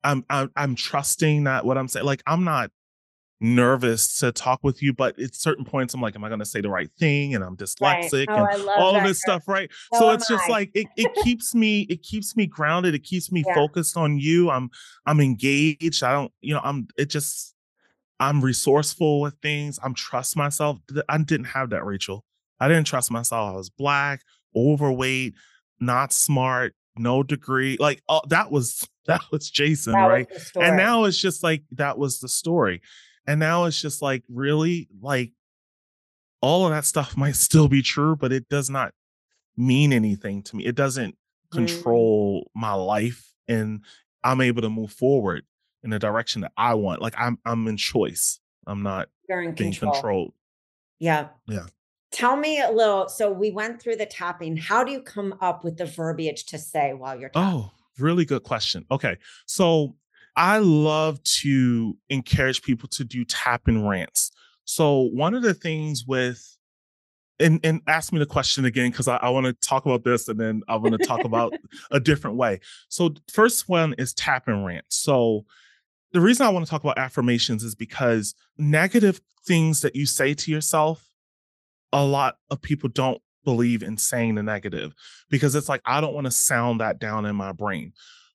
I'm 0.04 0.24
I'm, 0.30 0.50
I'm 0.56 0.74
trusting 0.74 1.44
that 1.44 1.64
what 1.64 1.76
I'm 1.78 1.88
saying. 1.88 2.06
Like 2.06 2.22
I'm 2.26 2.44
not 2.44 2.70
nervous 3.42 4.20
to 4.20 4.30
talk 4.32 4.60
with 4.62 4.82
you, 4.82 4.92
but 4.92 5.18
at 5.18 5.34
certain 5.34 5.64
points 5.64 5.92
I'm 5.92 6.00
like, 6.00 6.14
am 6.14 6.24
I 6.24 6.28
going 6.28 6.38
to 6.38 6.46
say 6.46 6.60
the 6.60 6.70
right 6.70 6.88
thing? 6.98 7.34
And 7.34 7.42
I'm 7.42 7.56
right. 7.80 8.04
dyslexic 8.04 8.26
Oh, 8.28 8.46
and 8.46 8.68
all 8.76 8.96
of 8.96 9.02
this 9.02 9.22
girl. 9.24 9.40
stuff, 9.40 9.48
right? 9.48 9.70
So 9.92 9.98
so 10.00 10.10
it's 10.12 10.28
just 10.28 10.48
I. 10.48 10.52
like 10.52 10.70
it, 10.74 10.86
it 10.96 11.12
keeps 11.24 11.54
me 11.54 11.82
it 11.90 12.02
keeps 12.02 12.36
me 12.36 12.46
grounded. 12.46 12.94
It 12.94 13.02
keeps 13.04 13.32
me 13.32 13.42
Yeah. 13.46 13.54
focused 13.54 13.96
on 13.96 14.18
you. 14.18 14.48
I'm 14.50 14.70
I'm 15.06 15.20
engaged. 15.20 16.02
I 16.02 16.12
don't 16.12 16.32
you 16.40 16.54
know 16.54 16.60
I'm 16.62 16.86
it 16.96 17.10
just 17.10 17.54
I'm 18.20 18.40
resourceful 18.40 19.20
with 19.20 19.34
things. 19.42 19.78
I'm 19.82 19.94
trust 19.94 20.36
myself. 20.36 20.78
I 21.08 21.18
didn't 21.18 21.46
have 21.46 21.70
that, 21.70 21.84
Rachel. 21.84 22.24
I 22.60 22.68
didn't 22.68 22.86
trust 22.86 23.10
myself. 23.10 23.52
I 23.52 23.56
was 23.56 23.70
black, 23.70 24.22
overweight, 24.54 25.34
not 25.80 26.12
smart, 26.12 26.74
no 26.96 27.24
degree. 27.24 27.76
Like 27.80 28.02
oh, 28.08 28.20
that 28.28 28.52
was 28.52 28.88
that 29.06 29.22
was 29.32 29.50
Jason, 29.50 29.94
That 29.94 30.04
right? 30.06 30.40
story. 30.40 30.68
And 30.68 30.76
now 30.76 31.04
it's 31.04 31.18
just 31.18 31.42
like 31.42 31.64
that 31.72 31.98
was 31.98 32.20
the 32.20 32.28
story. 32.28 32.80
And 33.26 33.38
now 33.40 33.64
it's 33.64 33.80
just 33.80 34.02
like 34.02 34.24
really 34.28 34.88
like 35.00 35.32
all 36.40 36.66
of 36.66 36.72
that 36.72 36.84
stuff 36.84 37.16
might 37.16 37.36
still 37.36 37.68
be 37.68 37.82
true, 37.82 38.16
but 38.16 38.32
it 38.32 38.48
does 38.48 38.68
not 38.70 38.92
mean 39.56 39.92
anything 39.92 40.42
to 40.44 40.56
me. 40.56 40.64
It 40.66 40.74
doesn't 40.74 41.16
Mm. 41.52 41.56
control 41.66 42.50
my 42.54 42.72
life 42.72 43.30
and 43.46 43.84
I'm 44.24 44.40
able 44.40 44.62
to 44.62 44.70
move 44.70 44.90
forward 44.90 45.44
in 45.82 45.90
the 45.90 45.98
direction 45.98 46.40
that 46.40 46.52
I 46.56 46.72
want. 46.72 47.02
Like 47.02 47.12
I'm 47.18 47.38
I'm 47.44 47.68
in 47.68 47.76
choice. 47.76 48.40
I'm 48.66 48.82
not 48.82 49.10
being 49.28 49.54
control. 49.54 49.92
controlled. 49.92 50.34
Yeah. 50.98 51.28
Yeah. 51.46 51.66
Tell 52.10 52.36
me 52.36 52.58
a 52.62 52.70
little. 52.70 53.06
So 53.10 53.30
we 53.30 53.50
went 53.50 53.82
through 53.82 53.96
the 53.96 54.06
tapping. 54.06 54.56
How 54.56 54.82
do 54.82 54.92
you 54.92 55.02
come 55.02 55.34
up 55.42 55.62
with 55.62 55.76
the 55.76 55.84
verbiage 55.84 56.46
to 56.46 56.58
say 56.58 56.94
while 56.94 57.20
you're 57.20 57.28
tapping? 57.28 57.52
Oh, 57.54 57.72
really 57.98 58.24
good 58.24 58.44
question. 58.44 58.86
Okay. 58.90 59.18
So 59.44 59.94
I 60.36 60.58
love 60.58 61.22
to 61.22 61.96
encourage 62.08 62.62
people 62.62 62.88
to 62.90 63.04
do 63.04 63.24
tap 63.24 63.62
and 63.66 63.88
rants. 63.88 64.30
So 64.64 65.10
one 65.12 65.34
of 65.34 65.42
the 65.42 65.54
things 65.54 66.04
with 66.06 66.56
and 67.40 67.60
and 67.64 67.80
ask 67.86 68.12
me 68.12 68.18
the 68.18 68.26
question 68.26 68.64
again 68.64 68.90
because 68.90 69.08
I, 69.08 69.16
I 69.16 69.30
want 69.30 69.46
to 69.46 69.52
talk 69.52 69.84
about 69.84 70.04
this 70.04 70.28
and 70.28 70.38
then 70.38 70.62
I 70.68 70.76
want 70.76 70.98
to 71.00 71.06
talk 71.06 71.24
about 71.24 71.52
a 71.90 72.00
different 72.00 72.36
way. 72.36 72.60
So 72.88 73.14
first 73.30 73.68
one 73.68 73.94
is 73.98 74.14
tap 74.14 74.48
and 74.48 74.64
rant. 74.64 74.84
So 74.88 75.44
the 76.12 76.20
reason 76.20 76.46
I 76.46 76.50
want 76.50 76.64
to 76.64 76.70
talk 76.70 76.84
about 76.84 76.98
affirmations 76.98 77.64
is 77.64 77.74
because 77.74 78.34
negative 78.58 79.20
things 79.46 79.80
that 79.80 79.96
you 79.96 80.06
say 80.06 80.34
to 80.34 80.50
yourself, 80.50 81.08
a 81.92 82.04
lot 82.04 82.36
of 82.50 82.62
people 82.62 82.88
don't 82.88 83.20
believe 83.44 83.82
in 83.82 83.96
saying 83.96 84.36
the 84.36 84.42
negative 84.42 84.94
because 85.28 85.54
it's 85.54 85.68
like 85.68 85.82
I 85.84 86.00
don't 86.00 86.14
want 86.14 86.26
to 86.26 86.30
sound 86.30 86.80
that 86.80 86.98
down 86.98 87.26
in 87.26 87.34
my 87.34 87.52
brain. 87.52 87.92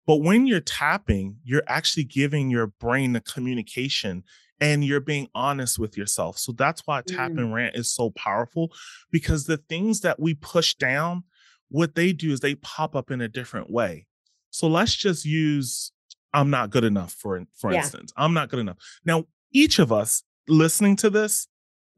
But 0.08 0.17
when 0.17 0.48
you're 0.48 0.62
tapping, 0.62 1.38
you're 1.43 1.63
actually 1.67 2.06
giving 2.06 2.50
your 2.50 2.67
brain 2.67 3.13
the 3.13 3.22
communication 3.22 4.24
and 4.60 4.84
you're 4.84 5.02
being 5.02 5.28
honest 5.36 5.78
with 5.78 5.96
yourself. 5.98 6.39
So 6.39 6.54
that's 6.54 6.82
why 6.88 7.04
tap 7.06 7.34
Mm. 7.34 7.38
and 7.38 7.54
rant 7.54 7.76
is 7.76 7.93
so 7.93 8.10
powerful 8.12 8.72
because 9.12 9.46
the 9.46 9.58
things 9.58 10.02
that 10.02 10.20
we 10.20 10.34
push 10.34 10.74
down, 10.76 11.24
what 11.70 11.93
they 11.93 12.13
do 12.13 12.32
is 12.32 12.39
they 12.39 12.56
pop 12.56 12.96
up 12.96 13.12
in 13.12 13.22
a 13.22 13.28
different 13.28 13.70
way. 13.70 14.08
So 14.50 14.67
let's 14.67 14.96
just 14.96 15.26
use 15.26 15.91
I'm 16.34 16.50
not 16.50 16.70
good 16.70 16.84
enough 16.84 17.13
for 17.13 17.43
for 17.56 17.72
Yeah. 17.72 17.80
instance. 17.80 18.12
I'm 18.17 18.34
not 18.34 18.50
good 18.50 18.60
enough. 18.60 18.78
Now, 19.06 19.26
each 19.52 19.80
of 19.80 19.91
us 19.91 20.24
listening 20.48 20.96
to 20.98 21.10
this, 21.10 21.48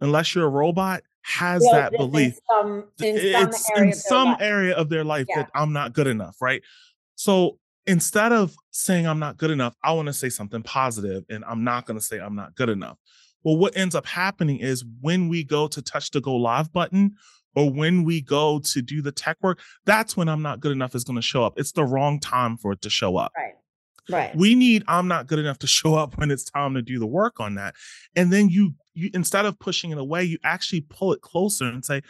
unless 0.01 0.33
you're 0.35 0.45
a 0.45 0.49
robot, 0.49 1.03
has 1.21 1.61
Well, 1.63 1.71
that 1.73 1.97
belief 1.97 2.35
In 2.35 2.39
some, 2.49 2.83
in 2.99 3.17
some 3.17 3.49
it's 3.49 3.69
area 3.71 3.83
in 3.83 3.89
of 3.89 3.95
some 3.95 4.35
area 4.39 4.75
of 4.75 4.89
their 4.89 5.03
life 5.03 5.27
Yeah. 5.29 5.43
that 5.43 5.49
I'm 5.55 5.73
not 5.73 5.93
good 5.93 6.07
enough, 6.07 6.37
right? 6.41 6.61
So 7.15 7.59
instead 7.89 8.31
of 8.31 8.55
saying 8.69 9.07
I'm 9.07 9.19
not 9.19 9.37
good 9.37 9.49
enough, 9.49 9.75
I 9.83 9.91
want 9.93 10.05
to 10.07 10.13
say 10.13 10.29
something 10.29 10.61
positive 10.61 11.23
and 11.29 11.43
I'm 11.45 11.63
not 11.63 11.87
going 11.87 11.99
to 11.99 12.05
say 12.05 12.19
I'm 12.19 12.35
not 12.35 12.53
good 12.55 12.69
enough. 12.69 12.97
Well, 13.43 13.57
what 13.57 13.75
ends 13.75 13.95
up 13.95 14.05
happening 14.05 14.59
is 14.59 14.85
when 15.01 15.27
we 15.27 15.43
go 15.43 15.67
to 15.67 15.81
touch 15.81 16.11
the 16.11 16.21
go 16.21 16.35
live 16.35 16.71
button, 16.71 17.15
or 17.55 17.71
when 17.71 18.03
we 18.03 18.21
go 18.21 18.59
to 18.59 18.81
do 18.81 19.01
the 19.01 19.11
tech 19.11 19.37
work, 19.41 19.59
that's 19.83 20.15
when 20.15 20.29
I'm 20.29 20.43
not 20.43 20.59
good 20.59 20.71
enough 20.71 20.93
is 20.93 21.03
going 21.03 21.15
to 21.15 21.21
show 21.21 21.43
up. 21.43 21.53
It's 21.57 21.71
the 21.71 21.83
wrong 21.83 22.19
time 22.19 22.57
for 22.57 22.73
it 22.73 22.81
to 22.81 22.91
show 22.91 23.17
up. 23.17 23.31
Right. 23.35 23.53
Right. 24.07 24.35
We 24.35 24.55
need 24.55 24.83
I'm 24.87 25.07
not 25.07 25.27
good 25.27 25.39
enough 25.39 25.59
to 25.59 25.67
show 25.67 25.95
up 25.95 26.17
when 26.17 26.31
it's 26.31 26.43
time 26.43 26.75
to 26.75 26.81
do 26.81 26.99
the 26.99 27.07
work 27.07 27.39
on 27.39 27.55
that. 27.55 27.75
And 28.15 28.31
then 28.31 28.49
you 28.49 28.73
you 28.93 29.09
instead 29.13 29.45
of 29.45 29.57
pushing 29.59 29.91
it 29.91 29.97
away, 29.97 30.23
you 30.23 30.37
actually 30.43 30.81
pull 30.81 31.13
it 31.13 31.21
closer 31.21 31.65
and 31.65 31.83
say, 31.83 32.01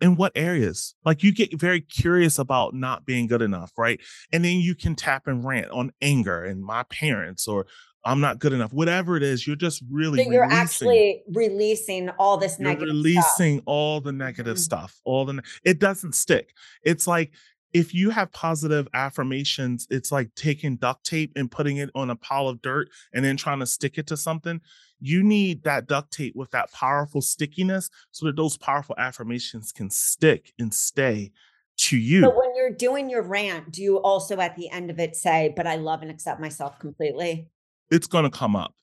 in 0.00 0.16
what 0.16 0.32
areas? 0.34 0.94
Like 1.04 1.22
you 1.22 1.32
get 1.34 1.58
very 1.58 1.80
curious 1.80 2.38
about 2.38 2.74
not 2.74 3.04
being 3.04 3.26
good 3.26 3.42
enough, 3.42 3.72
right? 3.76 4.00
And 4.32 4.44
then 4.44 4.58
you 4.58 4.74
can 4.74 4.94
tap 4.94 5.26
and 5.26 5.44
rant 5.44 5.70
on 5.70 5.92
anger 6.00 6.42
and 6.44 6.62
my 6.64 6.82
parents 6.84 7.46
or 7.46 7.66
I'm 8.04 8.20
not 8.20 8.38
good 8.38 8.52
enough. 8.52 8.72
Whatever 8.72 9.16
it 9.16 9.24
is, 9.24 9.46
you're 9.48 9.56
just 9.56 9.82
really 9.90 10.22
so 10.22 10.30
you're 10.30 10.42
releasing, 10.44 10.60
actually 10.62 11.22
releasing 11.34 12.08
all 12.10 12.36
this 12.36 12.56
you're 12.58 12.68
negative 12.68 12.94
releasing 12.94 13.56
stuff. 13.56 13.64
all 13.66 14.00
the 14.00 14.12
negative 14.12 14.56
Mhm. 14.56 14.60
stuff. 14.60 15.00
All 15.04 15.24
the 15.24 15.32
ne- 15.34 15.42
it 15.64 15.80
doesn't 15.80 16.14
stick. 16.14 16.54
It's 16.84 17.06
like 17.08 17.32
if 17.76 17.92
you 17.92 18.08
have 18.08 18.32
positive 18.32 18.88
affirmations, 18.94 19.86
it's 19.90 20.10
like 20.10 20.34
taking 20.34 20.76
duct 20.76 21.04
tape 21.04 21.30
and 21.36 21.50
putting 21.50 21.76
it 21.76 21.90
on 21.94 22.08
a 22.08 22.16
pile 22.16 22.48
of 22.48 22.62
dirt 22.62 22.88
and 23.12 23.22
then 23.22 23.36
trying 23.36 23.60
to 23.60 23.66
stick 23.66 23.98
it 23.98 24.06
to 24.06 24.16
something. 24.16 24.62
You 24.98 25.22
need 25.22 25.62
that 25.64 25.86
duct 25.86 26.10
tape 26.10 26.34
with 26.34 26.50
that 26.52 26.72
powerful 26.72 27.20
stickiness 27.20 27.90
so 28.12 28.24
that 28.24 28.36
those 28.36 28.56
powerful 28.56 28.94
affirmations 28.96 29.72
can 29.72 29.90
stick 29.90 30.54
and 30.58 30.72
stay 30.72 31.32
to 31.80 31.98
you. 31.98 32.22
But 32.22 32.36
when 32.38 32.56
you're 32.56 32.70
doing 32.70 33.10
your 33.10 33.20
rant, 33.20 33.72
do 33.72 33.82
you 33.82 33.98
also 34.00 34.38
at 34.40 34.56
the 34.56 34.70
end 34.70 34.90
of 34.90 34.98
it 34.98 35.14
say, 35.14 35.52
but 35.54 35.66
I 35.66 35.76
love 35.76 36.00
and 36.00 36.10
accept 36.10 36.40
myself 36.40 36.78
completely? 36.78 37.50
it's 37.90 38.06
going 38.08 38.24
to 38.24 38.30
come 38.30 38.56
up 38.56 38.74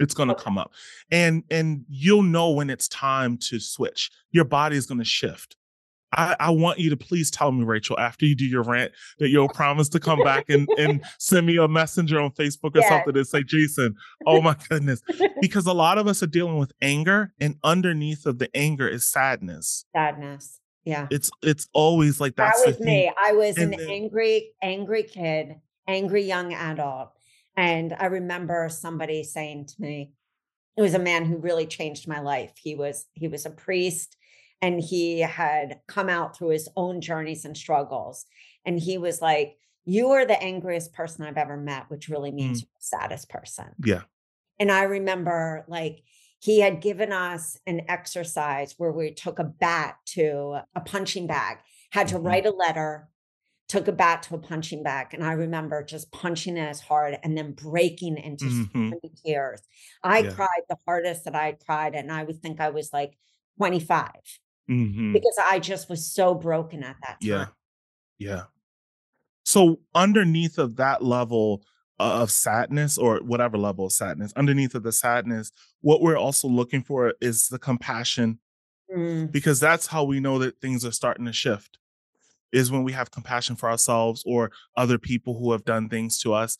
it's 0.00 0.14
going 0.14 0.28
to 0.28 0.34
Okay. 0.34 0.42
come 0.42 0.58
up 0.58 0.72
and 1.12 1.44
and 1.50 1.84
you'll 1.88 2.24
know 2.24 2.50
when 2.50 2.70
it's 2.70 2.88
time 2.88 3.36
to 3.38 3.60
switch 3.60 4.10
your 4.32 4.44
body 4.44 4.76
is 4.76 4.86
going 4.86 4.98
to 4.98 5.04
shift 5.04 5.54
I, 6.12 6.36
I 6.38 6.50
want 6.50 6.78
you 6.78 6.90
to 6.90 6.96
please 6.96 7.30
tell 7.30 7.50
me, 7.52 7.64
Rachel, 7.64 7.98
after 7.98 8.26
you 8.26 8.34
do 8.34 8.44
your 8.46 8.62
rant, 8.62 8.92
that 9.18 9.28
you'll 9.30 9.48
promise 9.48 9.88
to 9.90 10.00
come 10.00 10.22
back 10.22 10.50
and, 10.50 10.68
and 10.78 11.02
send 11.18 11.46
me 11.46 11.56
a 11.56 11.66
messenger 11.68 12.20
on 12.20 12.30
Facebook 12.32 12.74
or 12.76 12.80
Yes. 12.80 12.88
something 12.88 13.16
and 13.16 13.26
say, 13.26 13.42
Jason, 13.42 13.94
oh 14.26 14.40
my 14.40 14.56
goodness. 14.68 15.00
Because 15.40 15.66
a 15.66 15.72
lot 15.72 15.98
of 15.98 16.06
us 16.06 16.22
are 16.22 16.26
dealing 16.28 16.58
with 16.58 16.72
anger, 16.80 17.32
and 17.40 17.56
underneath 17.64 18.26
of 18.26 18.38
the 18.38 18.48
anger 18.56 18.86
is 18.88 19.06
sadness. 19.06 19.84
Sadness. 19.94 20.60
Yeah. 20.84 21.06
It's 21.10 21.30
it's 21.42 21.68
always 21.72 22.20
like 22.20 22.36
that 22.36 22.54
that's 22.56 22.66
was 22.78 22.80
me. 22.80 23.10
I 23.20 23.32
was 23.32 23.56
And 23.56 23.72
an 23.72 23.80
then- 23.80 23.88
angry, 23.90 24.50
angry 24.62 25.02
kid, 25.04 25.56
angry 25.88 26.22
young 26.24 26.52
adult. 26.54 27.10
And 27.56 27.94
I 27.98 28.06
remember 28.06 28.68
somebody 28.70 29.24
saying 29.24 29.66
to 29.66 29.74
me, 29.80 30.12
it 30.76 30.82
was 30.82 30.94
a 30.94 30.98
man 30.98 31.24
who 31.24 31.36
really 31.36 31.66
changed 31.66 32.06
my 32.08 32.20
life. 32.20 32.52
He 32.56 32.74
was 32.74 33.06
he 33.14 33.28
was 33.28 33.44
a 33.46 33.50
priest 33.50 34.16
and 34.62 34.80
he 34.80 35.20
had 35.20 35.80
come 35.88 36.08
out 36.08 36.36
through 36.36 36.50
his 36.50 36.68
own 36.76 37.00
journeys 37.02 37.44
and 37.44 37.56
struggles. 37.56 38.24
And 38.64 38.78
he 38.80 38.96
was 38.98 39.20
like, 39.20 39.58
You 39.84 40.10
are 40.12 40.24
the 40.24 40.40
angriest 40.40 40.92
person 40.94 41.24
I've 41.24 41.36
ever 41.36 41.56
met, 41.56 41.90
which 41.90 42.08
really 42.08 42.30
means 42.32 42.60
Mm. 42.60 42.62
you're 42.62 42.70
the 42.78 42.84
saddest 42.86 43.28
person. 43.28 43.74
Yeah. 43.84 44.02
And 44.60 44.70
I 44.72 44.84
remember 44.84 45.64
like 45.68 46.04
he 46.40 46.60
had 46.60 46.80
given 46.80 47.12
us 47.12 47.58
an 47.66 47.82
exercise 47.88 48.74
where 48.78 48.92
we 48.92 49.12
took 49.12 49.38
a 49.40 49.44
bat 49.44 49.96
to 50.06 50.60
a 50.76 50.80
punching 50.80 51.26
bag, 51.26 51.58
had 51.90 52.08
to 52.08 52.18
Mhm. 52.18 52.24
write 52.24 52.46
a 52.46 52.50
letter, 52.50 53.08
took 53.68 53.88
a 53.88 53.92
bat 53.92 54.22
to 54.24 54.34
a 54.34 54.38
punching 54.38 54.82
bag. 54.82 55.14
And 55.14 55.24
I 55.24 55.32
remember 55.32 55.82
just 55.84 56.12
punching 56.12 56.56
it 56.56 56.60
as 56.68 56.80
hard 56.80 57.18
and 57.22 57.38
then 57.38 57.52
breaking 57.52 58.18
into 58.18 58.50
so 58.50 58.64
Mhm. 58.74 58.90
many 58.90 59.14
tears. 59.24 59.62
I 60.02 60.22
Yeah. 60.22 60.30
cried 60.34 60.62
the 60.68 60.78
hardest 60.86 61.24
that 61.24 61.34
I 61.36 61.52
cried. 61.52 61.94
And 61.94 62.12
I 62.12 62.24
would 62.24 62.40
think 62.42 62.60
I 62.60 62.70
was 62.70 62.92
like 62.92 63.18
25 63.56 64.22
Mhm. 64.70 65.12
because 65.12 65.36
I 65.44 65.58
just 65.58 65.88
was 65.88 66.06
so 66.06 66.34
broken 66.34 66.82
at 66.82 66.96
that 67.02 67.20
time. 67.20 67.28
Yeah. 67.28 67.46
Yeah. 68.18 68.44
So 69.44 69.80
underneath 69.94 70.58
of 70.58 70.76
that 70.76 71.02
level 71.02 71.64
of 71.98 72.30
sadness 72.30 72.96
or 72.98 73.18
whatever 73.18 73.58
level 73.58 73.86
of 73.86 73.92
sadness, 73.92 74.32
underneath 74.34 74.74
of 74.74 74.82
the 74.82 74.92
sadness, 74.92 75.50
what 75.80 76.00
we're 76.00 76.16
also 76.16 76.48
looking 76.48 76.82
for 76.82 77.14
is 77.20 77.48
the 77.48 77.58
compassion 77.58 78.38
Mm, 78.94 79.32
because 79.32 79.58
that's 79.58 79.86
how 79.86 80.04
we 80.04 80.20
know 80.20 80.38
that 80.38 80.60
things 80.60 80.84
are 80.84 80.92
starting 80.92 81.24
to 81.24 81.32
shift. 81.32 81.78
Is 82.52 82.70
when 82.70 82.82
we 82.82 82.92
have 82.92 83.10
compassion 83.10 83.56
for 83.56 83.70
ourselves 83.70 84.22
or 84.26 84.50
other 84.76 84.98
people 84.98 85.38
who 85.38 85.52
have 85.52 85.64
done 85.64 85.88
things 85.88 86.18
to 86.20 86.34
us. 86.34 86.58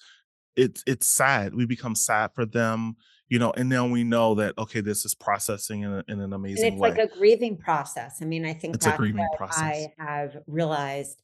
It's 0.57 0.83
it's 0.87 1.07
sad. 1.07 1.55
We 1.55 1.67
become 1.67 1.95
sad 1.95 2.31
for 2.35 2.47
them, 2.47 2.97
you 3.33 3.39
know, 3.39 3.51
and 3.57 3.67
now 3.67 3.87
we 3.87 4.05
know 4.05 4.35
that 4.35 4.53
okay, 4.59 4.83
this 4.83 5.07
is 5.07 5.15
processing 5.15 5.85
in, 5.85 5.91
a, 5.91 6.05
in 6.07 6.21
an 6.21 6.21
And 6.21 6.35
amazing 6.35 6.75
it's 6.75 6.77
way. 6.79 6.91
It's 6.91 6.99
like 6.99 7.11
a 7.11 7.17
grieving 7.17 7.57
process. 7.57 8.19
I 8.21 8.27
mean, 8.27 8.45
I 8.45 8.53
think 8.53 8.75
It's 8.75 8.85
a 8.85 8.91
that's 8.91 8.99
grieving 8.99 9.27
what 9.27 9.39
process. 9.39 9.63
I 9.63 9.87
have 9.97 10.37
realized. 10.47 11.23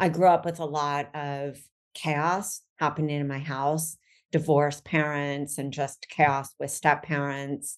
I 0.00 0.08
grew 0.08 0.28
up 0.28 0.46
with 0.46 0.60
a 0.60 0.64
lot 0.64 1.14
of 1.14 1.58
chaos 1.92 2.62
happening 2.76 3.20
in 3.20 3.28
my 3.28 3.38
house, 3.38 3.98
divorced 4.30 4.86
parents, 4.86 5.58
and 5.58 5.74
just 5.74 6.08
chaos 6.08 6.54
with 6.58 6.70
step 6.70 7.02
parents. 7.02 7.76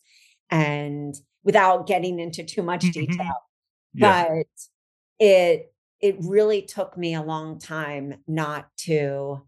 And 0.51 1.13
without 1.43 1.89
getting 1.89 2.21
into 2.21 2.45
too 2.45 2.63
much 2.63 2.83
detail, 2.93 3.17
Mhm. 3.17 3.35
yeah. 3.95 4.29
but 4.29 4.47
it 5.19 5.75
it 6.01 6.17
really 6.21 6.63
took 6.63 6.97
me 6.97 7.15
a 7.15 7.23
long 7.23 7.59
time 7.59 8.23
not 8.29 8.69
to 8.77 9.43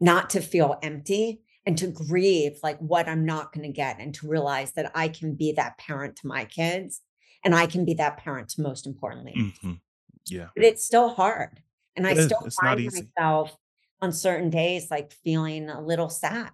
not 0.00 0.30
to 0.30 0.40
feel 0.40 0.78
empty 0.84 1.42
and 1.70 1.78
to 1.78 1.86
grieve 1.86 2.58
like 2.64 2.78
what 2.80 3.08
I'm 3.08 3.24
not 3.24 3.52
going 3.52 3.64
to 3.64 3.72
get 3.72 4.00
and 4.00 4.12
to 4.16 4.28
realize 4.28 4.72
that 4.72 4.90
I 4.94 5.08
can 5.08 5.34
be 5.36 5.52
that 5.52 5.78
parent 5.78 6.16
to 6.16 6.26
my 6.26 6.44
kids 6.44 7.00
and 7.44 7.54
I 7.54 7.66
can 7.66 7.84
be 7.84 7.94
that 7.94 8.16
parent 8.16 8.48
to 8.50 8.62
most 8.62 8.86
importantly. 8.86 9.34
Mhm. 9.36 9.80
Yeah. 10.26 10.48
But 10.56 10.64
it's 10.64 10.84
still 10.84 11.10
hard. 11.10 11.62
And 11.94 12.06
I 12.06 12.10
It 12.10 12.18
is. 12.18 12.24
still 12.26 12.42
It's 12.44 12.56
find 12.56 12.84
myself 12.84 13.56
on 14.00 14.12
certain 14.12 14.50
days 14.50 14.90
like 14.90 15.12
feeling 15.12 15.70
a 15.70 15.80
little 15.80 16.08
sad. 16.08 16.50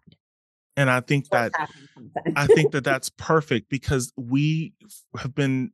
And 0.77 0.91
I 0.91 1.01
think 1.01 1.31
that. 1.31 1.53
I 2.37 2.47
think 2.47 2.73
that 2.73 2.85
that's 2.85 3.09
perfect 3.09 3.71
because 3.71 4.13
we 4.17 4.75
have 5.17 5.35
been 5.35 5.73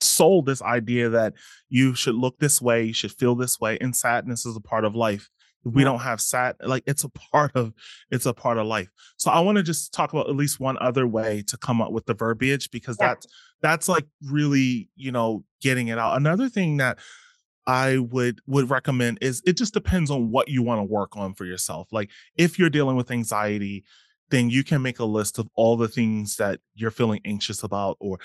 sold 0.00 0.46
this 0.46 0.62
idea 0.62 1.08
that 1.10 1.34
you 1.68 1.94
should 1.94 2.16
look 2.16 2.40
this 2.40 2.60
way, 2.60 2.82
you 2.86 2.92
should 2.92 3.12
feel 3.12 3.36
this 3.36 3.60
way, 3.60 3.78
and 3.80 3.94
sadness 3.94 4.44
is 4.44 4.56
a 4.56 4.60
part 4.60 4.84
of 4.84 4.96
life. 4.96 5.30
We 5.64 5.84
don't 5.84 6.00
have 6.00 6.20
sad, 6.20 6.56
like 6.64 6.82
it's 6.86 7.04
a 7.04 7.08
part 7.08 7.52
of 7.54 7.72
it's 8.10 8.26
a 8.26 8.34
part 8.34 8.58
of 8.58 8.66
life. 8.66 8.88
So 9.16 9.30
I 9.30 9.40
want 9.40 9.56
to 9.56 9.62
just 9.62 9.92
talk 9.92 10.12
about 10.12 10.28
at 10.28 10.34
least 10.36 10.58
one 10.58 10.76
other 10.80 11.06
way 11.06 11.42
to 11.46 11.56
come 11.56 11.80
up 11.80 11.92
with 11.92 12.06
the 12.06 12.14
verbiage 12.14 12.70
because 12.70 12.96
Yeah. 13.00 13.08
that's 13.08 13.26
that's 13.60 13.88
like 13.88 14.06
really 14.28 14.88
you 14.96 15.12
know 15.12 15.44
getting 15.60 15.88
it 15.88 15.98
out. 15.98 16.16
Another 16.16 16.48
thing 16.48 16.78
that 16.78 16.98
I 17.66 17.98
would 17.98 18.40
would 18.46 18.70
recommend 18.70 19.18
is 19.20 19.40
it 19.46 19.56
just 19.56 19.72
depends 19.72 20.10
on 20.10 20.30
what 20.32 20.48
you 20.48 20.62
want 20.62 20.80
to 20.80 20.84
work 20.84 21.16
on 21.16 21.34
for 21.34 21.44
yourself. 21.44 21.88
Like 21.92 22.10
if 22.36 22.58
you're 22.58 22.70
dealing 22.70 22.96
with 22.96 23.10
anxiety, 23.10 23.84
then 24.30 24.50
you 24.50 24.64
can 24.64 24.82
make 24.82 24.98
a 24.98 25.04
list 25.04 25.38
of 25.38 25.48
all 25.54 25.76
the 25.76 25.88
things 25.88 26.36
that 26.36 26.58
you're 26.74 26.90
feeling 26.90 27.20
anxious 27.24 27.62
about 27.62 27.96
or 28.00 28.18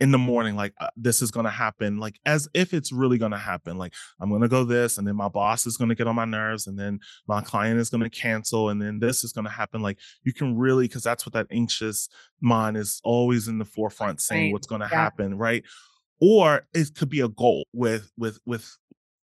in 0.00 0.10
the 0.10 0.18
morning 0.18 0.56
like 0.56 0.74
uh, 0.80 0.88
this 0.96 1.22
is 1.22 1.30
going 1.30 1.44
to 1.44 1.50
happen 1.50 1.98
like 1.98 2.18
as 2.26 2.48
if 2.52 2.74
it's 2.74 2.90
really 2.90 3.16
going 3.16 3.30
to 3.30 3.38
happen 3.38 3.78
like 3.78 3.94
i'm 4.20 4.28
going 4.28 4.42
to 4.42 4.48
go 4.48 4.64
this 4.64 4.98
and 4.98 5.06
then 5.06 5.14
my 5.14 5.28
boss 5.28 5.66
is 5.66 5.76
going 5.76 5.88
to 5.88 5.94
get 5.94 6.08
on 6.08 6.16
my 6.16 6.24
nerves 6.24 6.66
and 6.66 6.76
then 6.78 6.98
my 7.28 7.40
client 7.40 7.78
is 7.78 7.90
going 7.90 8.02
to 8.02 8.10
cancel 8.10 8.70
and 8.70 8.82
then 8.82 8.98
this 8.98 9.22
is 9.22 9.32
going 9.32 9.44
to 9.44 9.50
happen 9.50 9.82
like 9.82 9.98
you 10.24 10.32
can 10.32 10.56
really 10.56 10.88
because 10.88 11.02
that's 11.04 11.24
what 11.24 11.32
that 11.32 11.46
anxious 11.52 12.08
mind 12.40 12.76
is 12.76 13.00
always 13.04 13.46
in 13.46 13.58
the 13.58 13.64
forefront 13.64 14.20
saying 14.20 14.46
Right. 14.46 14.52
what's 14.52 14.66
going 14.66 14.80
to 14.80 14.88
Yeah. 14.90 14.96
happen 15.04 15.38
right 15.38 15.62
or 16.20 16.66
it 16.74 16.94
could 16.96 17.08
be 17.08 17.20
a 17.20 17.28
goal 17.28 17.64
with 17.72 18.10
with 18.16 18.38
with 18.46 18.76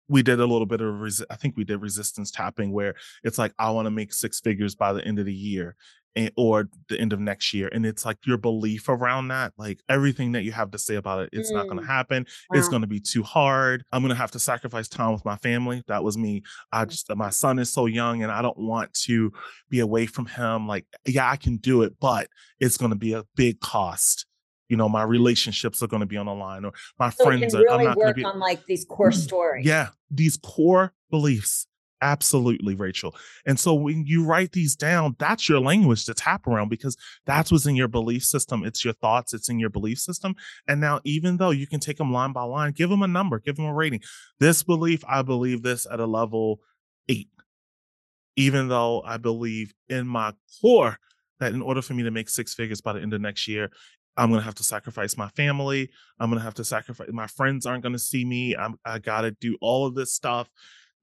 we 0.09 0.23
did 0.23 0.39
a 0.41 0.47
little 0.47 0.67
bit 0.67 0.81
of 0.81 0.95
resi- 0.95 1.25
i 1.31 1.37
think 1.37 1.57
we 1.57 1.65
did 1.65 1.81
resistance 1.81 2.31
tapping 2.31 2.73
where 2.73 2.95
it's 3.25 3.39
like 3.39 3.53
i 3.59 3.71
want 3.71 3.87
to 3.87 3.91
make 3.91 4.13
six 4.13 4.41
figures 4.41 4.75
by 4.75 4.93
the 4.93 5.05
end 5.05 5.19
of 5.19 5.27
the 5.27 5.35
year 5.35 5.75
or 6.37 6.69
the 6.89 6.99
end 6.99 7.13
of 7.13 7.21
next 7.21 7.53
year 7.53 7.69
and 7.73 7.85
it's 7.85 8.05
like 8.05 8.17
your 8.27 8.39
belief 8.39 8.89
around 8.89 9.29
that 9.29 9.53
like 9.59 9.81
everything 9.89 10.33
that 10.33 10.43
you 10.45 10.53
have 10.53 10.71
to 10.71 10.79
say 10.79 10.95
about 10.95 11.23
it 11.23 11.29
it's 11.33 11.51
not 11.51 11.65
going 11.65 11.77
to 11.77 11.83
Mm. 11.83 11.87
happen 11.87 12.27
it's 12.53 12.69
going 12.69 12.81
to 12.83 12.89
be 12.89 13.01
too 13.01 13.23
hard 13.23 13.85
i'm 13.93 14.03
going 14.03 14.11
to 14.11 14.17
have 14.17 14.31
to 14.31 14.39
sacrifice 14.39 14.89
time 14.89 15.13
with 15.13 15.25
my 15.25 15.37
family 15.37 15.83
that 15.89 16.03
was 16.03 16.17
me 16.17 16.43
i 16.73 16.85
mm. 16.85 16.89
just 16.89 17.15
my 17.15 17.31
son 17.31 17.59
is 17.59 17.71
so 17.73 17.87
young 17.87 18.23
and 18.23 18.33
i 18.33 18.41
don't 18.41 18.59
want 18.59 18.93
to 18.95 19.33
be 19.69 19.81
away 19.81 20.07
from 20.07 20.27
him 20.27 20.67
like 20.67 20.87
yeah 21.05 21.31
i 21.31 21.37
can 21.37 21.59
do 21.59 21.83
it 21.83 21.95
but 22.01 22.29
it's 22.61 22.77
going 22.77 22.91
to 22.91 22.97
be 22.97 23.13
a 23.13 23.25
big 23.35 23.61
cost 23.61 24.27
you 24.69 24.77
know 24.77 24.89
my 24.89 25.05
mm. 25.05 25.09
relationships 25.09 25.83
are 25.83 25.87
going 25.87 26.01
to 26.01 26.07
be 26.07 26.17
on 26.17 26.27
the 26.27 26.35
line 26.35 26.65
or 26.65 26.73
my 26.99 27.11
So 27.11 27.25
friends 27.25 27.55
are 27.55 27.69
i'm 27.71 27.85
not 27.85 27.97
going 27.97 28.09
to 28.09 28.15
be 28.15 28.25
on 28.25 28.39
like 28.39 28.65
these 28.67 28.85
core 28.85 29.11
mm, 29.11 29.15
stories. 29.15 29.67
yeah, 29.67 29.89
these 30.11 30.37
core 30.37 30.93
beliefs. 31.11 31.67
Absolutely, 32.03 32.75
Rachel. 32.75 33.15
And 33.47 33.59
so 33.59 33.75
when 33.75 34.05
you 34.07 34.25
write 34.25 34.53
these 34.53 34.77
down, 34.77 35.17
that's 35.19 35.49
your 35.49 35.61
language 35.61 36.05
to 36.07 36.15
tap 36.15 36.47
around 36.47 36.69
because 36.69 36.97
that's 37.25 37.51
what's 37.51 37.67
in 37.67 37.75
your 37.75 37.89
belief 37.89 38.23
system. 38.25 38.65
It's 38.65 38.85
your 38.85 38.95
thoughts, 38.95 39.33
it's 39.33 39.49
in 39.49 39.59
your 39.59 39.71
belief 39.71 39.99
system. 39.99 40.35
And 40.69 40.81
now, 40.81 41.01
even 41.05 41.39
though 41.39 41.51
you 41.51 41.67
can 41.67 41.81
take 41.81 41.97
them 41.97 42.13
line 42.13 42.33
by 42.33 42.43
line, 42.43 42.73
give 42.73 42.91
them 42.91 43.03
a 43.03 43.09
number, 43.09 43.39
give 43.39 43.57
them 43.57 43.65
a 43.65 43.73
rating. 43.75 44.01
This 44.39 44.63
belief, 44.63 45.03
I 45.09 45.23
believe 45.23 45.63
this 45.63 45.87
at 45.91 46.01
a 46.01 46.07
level 46.07 46.61
eight, 47.09 47.31
even 48.37 48.69
though 48.69 49.03
I 49.03 49.17
believe 49.17 49.73
in 49.89 50.07
my 50.07 50.35
core 50.61 50.99
that 51.41 51.53
in 51.53 51.63
order 51.63 51.83
for 51.83 51.95
me 51.95 52.03
to 52.03 52.11
make 52.11 52.29
six 52.29 52.55
figures 52.55 52.81
by 52.81 52.93
the 52.93 53.01
end 53.01 53.15
of 53.15 53.21
next 53.23 53.49
year, 53.49 53.71
I'm 54.19 54.31
gonna 54.31 54.43
have 54.43 54.55
to 54.57 54.65
sacrifice 54.65 55.17
my 55.17 55.29
family. 55.31 55.91
I'm 56.19 56.31
gonna 56.31 56.43
have 56.43 56.55
to 56.55 56.65
sacrifice 56.65 57.09
my 57.11 57.27
friends 57.27 57.67
aren't 57.67 57.83
gonna 57.83 57.99
see 57.99 58.25
me. 58.25 58.55
I'm 58.57 58.79
I 58.85 58.99
gotta 58.99 59.31
do 59.31 59.57
all 59.61 59.87
of 59.87 59.95
this 59.95 60.13
stuff. 60.13 60.49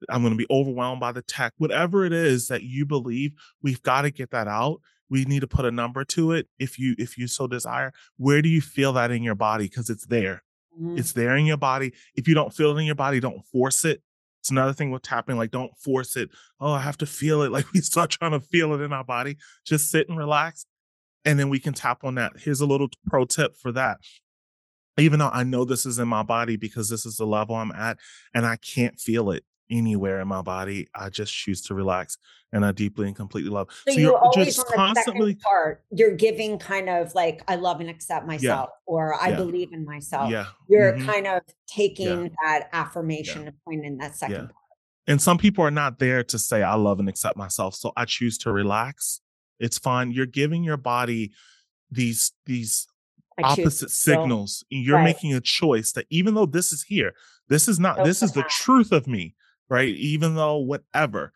I'm 0.09 0.23
gonna 0.23 0.35
be 0.35 0.47
overwhelmed 0.49 0.99
by 0.99 1.11
the 1.11 1.21
tech. 1.21 1.53
Whatever 1.57 2.05
it 2.05 2.13
is 2.13 2.47
that 2.47 2.63
you 2.63 2.85
believe, 2.85 3.33
we've 3.61 3.81
got 3.81 4.03
to 4.03 4.11
get 4.11 4.31
that 4.31 4.47
out. 4.47 4.81
We 5.09 5.25
need 5.25 5.41
to 5.41 5.47
put 5.47 5.65
a 5.65 5.71
number 5.71 6.03
to 6.05 6.31
it 6.31 6.47
if 6.59 6.79
you 6.79 6.95
if 6.97 7.17
you 7.17 7.27
so 7.27 7.47
desire. 7.47 7.93
Where 8.17 8.41
do 8.41 8.49
you 8.49 8.61
feel 8.61 8.93
that 8.93 9.11
in 9.11 9.23
your 9.23 9.35
body? 9.35 9.65
Because 9.65 9.89
it's 9.89 10.05
there. 10.07 10.43
Mm-hmm. 10.79 10.97
It's 10.97 11.13
there 11.13 11.35
in 11.35 11.45
your 11.45 11.57
body. 11.57 11.93
If 12.15 12.27
you 12.27 12.33
don't 12.33 12.53
feel 12.53 12.75
it 12.75 12.79
in 12.79 12.85
your 12.85 12.95
body, 12.95 13.19
don't 13.19 13.45
force 13.47 13.85
it. 13.85 14.01
It's 14.41 14.51
another 14.51 14.73
thing 14.73 14.91
with 14.91 15.03
tapping, 15.03 15.37
like 15.37 15.51
don't 15.51 15.77
force 15.77 16.15
it. 16.15 16.29
Oh, 16.59 16.71
I 16.71 16.79
have 16.79 16.97
to 16.97 17.05
feel 17.05 17.43
it. 17.43 17.51
Like 17.53 17.71
we 17.73 17.81
start 17.81 18.09
trying 18.09 18.31
to 18.31 18.39
feel 18.39 18.73
it 18.73 18.81
in 18.81 18.91
our 18.91 19.03
body. 19.03 19.37
Just 19.65 19.91
sit 19.91 20.09
and 20.09 20.17
relax 20.17 20.65
and 21.25 21.39
then 21.39 21.49
we 21.49 21.59
can 21.59 21.73
tap 21.73 22.03
on 22.03 22.15
that. 22.15 22.33
Here's 22.37 22.61
a 22.61 22.65
little 22.65 22.89
pro 23.07 23.25
tip 23.25 23.55
for 23.55 23.71
that. 23.73 23.99
Even 24.97 25.19
though 25.19 25.31
I 25.31 25.43
know 25.43 25.65
this 25.65 25.85
is 25.85 25.97
in 25.97 26.07
my 26.07 26.23
body 26.23 26.55
because 26.55 26.89
this 26.89 27.05
is 27.05 27.17
the 27.17 27.25
level 27.25 27.55
I'm 27.55 27.71
at 27.71 27.97
and 28.33 28.45
I 28.45 28.57
can't 28.57 28.99
feel 28.99 29.31
it 29.31 29.43
anywhere 29.69 30.19
in 30.19 30.27
my 30.27 30.41
body, 30.41 30.87
I 30.95 31.09
just 31.09 31.33
choose 31.33 31.61
to 31.63 31.73
relax 31.73 32.17
and 32.51 32.65
I 32.65 32.71
deeply 32.71 33.07
and 33.07 33.15
completely 33.15 33.49
love. 33.49 33.69
So, 33.87 33.93
so 33.93 33.99
you 33.99 34.15
are 34.15 34.31
just 34.33 34.65
constantly 34.67 35.35
part, 35.35 35.83
you're 35.91 36.15
giving 36.15 36.59
kind 36.59 36.89
of 36.89 37.13
like 37.15 37.43
I 37.47 37.55
love 37.55 37.79
and 37.81 37.89
accept 37.89 38.27
myself 38.27 38.69
yeah. 38.71 38.83
or 38.85 39.15
I 39.15 39.29
yeah. 39.29 39.35
believe 39.35 39.73
in 39.73 39.85
myself. 39.85 40.29
Yeah. 40.29 40.45
You're 40.69 40.93
mm-hmm. 40.93 41.09
kind 41.09 41.27
of 41.27 41.41
taking 41.67 42.23
yeah. 42.23 42.29
that 42.43 42.69
affirmation 42.73 43.47
and 43.47 43.55
point 43.65 43.85
in 43.85 43.97
that 43.97 44.15
second 44.15 44.37
part. 44.37 44.55
And 45.07 45.21
some 45.21 45.37
people 45.37 45.65
are 45.65 45.71
not 45.71 45.99
there 45.99 46.23
to 46.23 46.39
say 46.39 46.63
I 46.63 46.75
love 46.75 46.99
and 46.99 47.09
accept 47.09 47.35
myself. 47.35 47.75
So 47.75 47.91
I 47.97 48.05
choose 48.05 48.37
to 48.39 48.51
relax 48.51 49.21
it's 49.63 49.77
fine. 49.77 50.11
You're 50.11 50.25
giving 50.25 50.63
your 50.63 50.77
body 50.77 51.31
these 51.89 52.33
these 52.45 52.85
opposite 53.41 53.91
signals. 53.91 54.63
You're 54.69 54.97
right. 54.97 55.05
making 55.05 55.33
a 55.33 55.41
choice 55.41 55.93
that 55.93 56.05
even 56.09 56.33
though 56.33 56.45
this 56.45 56.73
is 56.73 56.83
here, 56.83 57.13
this 57.47 57.67
is 57.67 57.79
not, 57.79 58.03
this 58.03 58.21
is 58.21 58.33
the 58.33 58.43
truth 58.43 58.91
of 58.91 59.07
me, 59.07 59.35
right? 59.73 59.95
Even 59.95 60.35
though 60.35 60.57
whatever, 60.57 61.33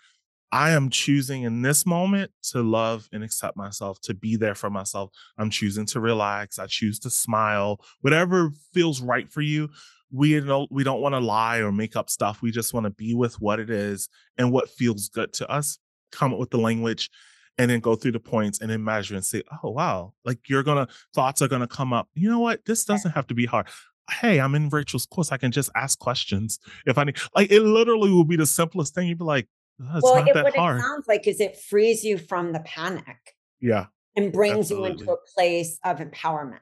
I 0.52 0.70
am 0.70 0.92
choosing 0.92 1.42
in 1.42 1.64
this 1.64 1.88
moment 1.88 2.30
to 2.52 2.62
love 2.62 3.10
and 3.12 3.24
accept 3.24 3.58
myself, 3.58 4.00
to 4.02 4.14
be 4.14 4.36
there 4.36 4.54
for 4.54 4.70
myself. 4.70 5.10
I'm 5.40 5.50
choosing 5.50 5.88
to 5.88 6.00
relax. 6.00 6.60
I 6.60 6.68
choose 6.68 7.00
to 7.00 7.10
smile. 7.10 7.82
Whatever 8.02 8.52
feels 8.76 9.02
right 9.02 9.28
for 9.28 9.42
you. 9.42 9.70
We 10.12 10.40
don't 10.40 10.72
we 10.72 10.84
don't 10.84 11.02
want 11.02 11.14
to 11.14 11.20
lie 11.20 11.58
or 11.58 11.72
make 11.72 11.96
up 11.96 12.12
stuff. 12.12 12.44
We 12.44 12.52
just 12.52 12.76
want 12.76 12.84
to 12.84 12.92
be 12.92 13.16
with 13.16 13.42
what 13.42 13.60
it 13.60 13.72
is 13.72 14.08
and 14.38 14.52
what 14.52 14.70
feels 14.70 15.10
good 15.10 15.34
to 15.34 15.50
us. 15.50 15.80
Come 16.12 16.32
up 16.32 16.40
with 16.40 16.52
the 16.52 16.60
language 16.60 17.10
and 17.58 17.72
then 17.72 17.80
go 17.80 17.96
through 17.96 18.12
the 18.12 18.20
points 18.20 18.62
and 18.62 18.70
then 18.70 18.84
measure 18.84 19.16
and 19.16 19.26
say, 19.26 19.42
oh, 19.64 19.72
wow, 19.72 20.14
like 20.24 20.48
you're 20.48 20.64
going 20.64 20.86
to, 20.86 20.94
thoughts 21.14 21.42
are 21.42 21.48
going 21.48 21.62
to 21.62 21.68
come 21.68 21.92
up. 21.92 22.08
You 22.14 22.30
know 22.30 22.40
what? 22.40 22.64
This 22.66 22.86
doesn't 22.86 23.12
have 23.12 23.26
to 23.28 23.34
be 23.34 23.48
hard. 23.48 23.68
Hey, 24.10 24.40
I'm 24.40 24.56
in 24.56 24.70
Rachel's 24.70 25.06
course. 25.06 25.32
I 25.32 25.38
can 25.38 25.52
just 25.52 25.70
ask 25.76 26.00
questions 26.00 26.60
if 26.86 26.98
I 26.98 27.04
need, 27.04 27.18
like, 27.36 27.52
it 27.52 27.62
literally 27.62 28.12
will 28.12 28.24
be 28.24 28.36
the 28.36 28.46
simplest 28.46 28.96
thing. 28.96 29.08
You'd 29.08 29.18
be 29.18 29.26
like, 29.26 29.48
oh, 29.82 30.00
well, 30.02 30.28
it, 30.28 30.34
what 30.36 30.56
hard. 30.56 30.78
it 30.78 30.82
sounds 30.82 31.08
like 31.08 31.28
is 31.28 31.40
it 31.40 31.58
frees 31.58 32.04
you 32.04 32.18
from 32.18 32.54
the 32.54 32.62
panic. 32.62 33.36
Yeah. 33.60 33.88
And 34.16 34.32
brings 34.32 34.72
absolutely. 34.72 34.90
you 34.90 34.96
into 35.00 35.12
a 35.12 35.18
place 35.36 35.80
of 35.84 35.98
empowerment. 35.98 36.60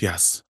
Yes. 0.00 0.42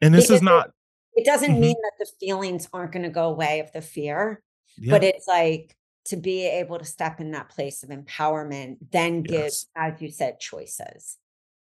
And 0.00 0.14
this 0.14 0.24
because 0.24 0.36
is 0.36 0.42
not, 0.42 0.68
it, 1.14 1.22
it 1.22 1.24
doesn't 1.24 1.52
mm-hmm. 1.52 1.60
mean 1.60 1.76
that 1.82 1.92
the 1.98 2.10
feelings 2.20 2.68
aren't 2.72 2.92
going 2.92 3.04
to 3.04 3.10
go 3.10 3.28
away 3.28 3.60
of 3.60 3.72
the 3.72 3.80
fear, 3.82 4.42
yeah. 4.76 4.90
but 4.90 5.04
it's 5.04 5.26
like, 5.26 5.76
to 6.04 6.16
be 6.16 6.44
able 6.46 6.80
to 6.80 6.84
step 6.84 7.20
in 7.20 7.30
that 7.30 7.48
place 7.48 7.84
of 7.84 7.90
empowerment 7.90 8.76
then 8.90 9.22
give 9.22 9.40
yes. 9.40 9.66
as 9.76 10.02
you 10.02 10.10
said 10.10 10.40
choices 10.40 11.16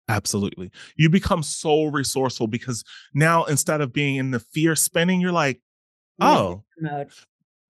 absolutely 0.09 0.69
you 0.95 1.09
become 1.09 1.41
so 1.41 1.85
resourceful 1.85 2.47
because 2.47 2.83
now 3.13 3.43
instead 3.45 3.81
of 3.81 3.93
being 3.93 4.15
in 4.17 4.31
the 4.31 4.39
fear 4.39 4.75
spinning 4.75 5.21
you're 5.21 5.31
like 5.31 5.61
oh 6.19 6.63
mode. 6.79 7.09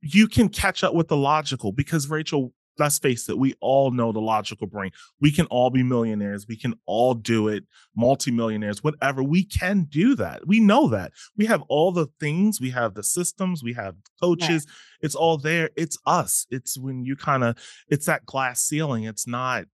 you 0.02 0.28
can 0.28 0.50
catch 0.50 0.84
up 0.84 0.94
with 0.94 1.08
the 1.08 1.18
logical 1.18 1.72
because 1.72 2.10
rachel 2.10 2.54
let's 2.80 3.00
face 3.00 3.30
it, 3.30 3.38
we 3.38 3.54
all 3.60 3.92
know 3.92 4.12
the 4.12 4.20
logical 4.20 4.68
brain. 4.68 4.92
We 5.20 5.32
can 5.32 5.46
all 5.48 5.70
be 5.70 5.84
millionaires. 5.84 6.48
We 6.48 6.56
can 6.56 6.76
all 6.86 7.14
do 7.14 7.48
it, 7.48 7.66
multimillionaires, 7.96 8.84
whatever. 8.84 9.24
We 9.24 9.44
can 9.44 9.86
do 9.86 10.16
that. 10.16 10.48
We 10.48 10.60
know 10.60 10.88
that. 10.90 11.12
We 11.38 11.46
have 11.46 11.62
all 11.64 11.92
the 11.92 12.08
things, 12.20 12.60
we 12.60 12.72
have 12.72 12.94
the 12.94 13.04
systems, 13.04 13.64
we 13.64 13.74
have 13.74 13.96
coaches. 14.22 14.66
Yeah. 14.68 14.74
It's 15.02 15.16
all 15.16 15.38
there. 15.38 15.70
It's 15.76 15.98
us. 16.06 16.46
It's 16.50 16.78
when 16.78 17.04
you 17.04 17.16
kind 17.16 17.44
of, 17.44 17.58
it's 17.90 18.06
that 18.06 18.26
glass 18.26 18.62
ceiling. 18.62 19.04
It's 19.04 19.28
not 19.28 19.66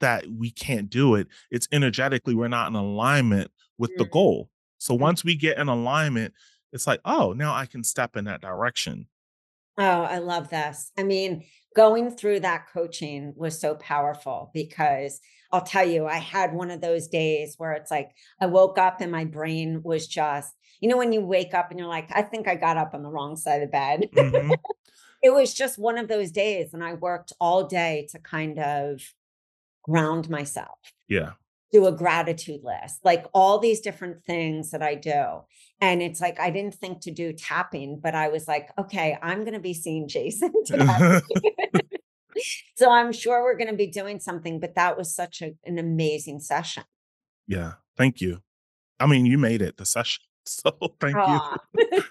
that 0.00 0.24
we 0.30 0.50
can't 0.50 0.90
do 0.90 1.14
it. 1.14 1.28
It's 1.50 1.68
energetically, 1.72 2.34
we're 2.34 2.48
not 2.48 2.68
in 2.68 2.74
alignment 2.74 3.50
with 3.78 3.90
mm-hmm. 3.90 4.02
the 4.02 4.08
goal. 4.08 4.48
So 4.78 4.94
once 4.94 5.24
we 5.24 5.34
get 5.34 5.58
in 5.58 5.68
alignment, 5.68 6.34
it's 6.72 6.86
like, 6.86 7.00
oh, 7.04 7.32
now 7.32 7.54
I 7.54 7.66
can 7.66 7.84
step 7.84 8.16
in 8.16 8.24
that 8.24 8.40
direction. 8.40 9.06
Oh, 9.78 10.02
I 10.02 10.18
love 10.18 10.50
this. 10.50 10.92
I 10.98 11.02
mean, 11.02 11.44
going 11.74 12.10
through 12.10 12.40
that 12.40 12.68
coaching 12.72 13.32
was 13.36 13.58
so 13.58 13.74
powerful 13.74 14.50
because 14.54 15.20
I'll 15.52 15.62
tell 15.62 15.86
you, 15.86 16.06
I 16.06 16.18
had 16.18 16.52
one 16.52 16.70
of 16.70 16.80
those 16.80 17.08
days 17.08 17.54
where 17.58 17.72
it's 17.72 17.90
like 17.90 18.10
I 18.40 18.46
woke 18.46 18.78
up 18.78 19.00
and 19.00 19.10
my 19.10 19.24
brain 19.24 19.82
was 19.82 20.06
just, 20.06 20.52
you 20.80 20.88
know, 20.88 20.96
when 20.96 21.12
you 21.12 21.20
wake 21.20 21.54
up 21.54 21.70
and 21.70 21.78
you're 21.78 21.88
like, 21.88 22.08
I 22.12 22.22
think 22.22 22.48
I 22.48 22.56
got 22.56 22.76
up 22.76 22.94
on 22.94 23.02
the 23.02 23.10
wrong 23.10 23.36
side 23.36 23.62
of 23.62 23.68
the 23.68 23.72
bed. 23.72 24.08
Mm-hmm. 24.12 24.52
it 25.22 25.32
was 25.32 25.54
just 25.54 25.78
one 25.78 25.96
of 25.96 26.08
those 26.08 26.30
days. 26.30 26.74
And 26.74 26.82
I 26.82 26.94
worked 26.94 27.32
all 27.40 27.66
day 27.66 28.08
to 28.10 28.18
kind 28.18 28.58
of 28.58 29.00
ground 29.84 30.28
myself. 30.28 30.78
Yeah 31.08 31.32
do 31.74 31.86
a 31.86 31.92
gratitude 31.92 32.60
list, 32.62 33.00
like 33.04 33.26
all 33.34 33.58
these 33.58 33.80
different 33.80 34.22
things 34.24 34.70
that 34.70 34.80
I 34.80 34.94
do. 34.94 35.40
And 35.80 36.02
it's 36.02 36.20
like, 36.20 36.38
I 36.38 36.50
didn't 36.50 36.76
think 36.76 37.00
to 37.00 37.10
do 37.10 37.32
tapping, 37.32 37.98
but 38.00 38.14
I 38.14 38.28
was 38.28 38.46
like, 38.46 38.70
okay, 38.78 39.18
I'm 39.20 39.40
going 39.40 39.54
to 39.54 39.60
be 39.60 39.74
seeing 39.74 40.06
Jason 40.06 40.52
today. 40.64 41.20
so 42.76 42.92
I'm 42.92 43.10
sure 43.10 43.42
we're 43.42 43.56
going 43.56 43.72
to 43.72 43.76
be 43.76 43.88
doing 43.88 44.20
something, 44.20 44.60
but 44.60 44.76
that 44.76 44.96
was 44.96 45.12
such 45.12 45.42
a, 45.42 45.56
an 45.64 45.80
amazing 45.80 46.38
session. 46.38 46.84
Yeah. 47.48 47.72
Thank 47.96 48.20
you. 48.20 48.42
I 49.00 49.06
mean, 49.06 49.26
you 49.26 49.36
made 49.36 49.60
it 49.60 49.76
the 49.76 49.84
session. 49.84 50.22
So 50.46 50.76
thank 51.00 51.16
Aww. 51.16 51.56
you. 51.74 52.02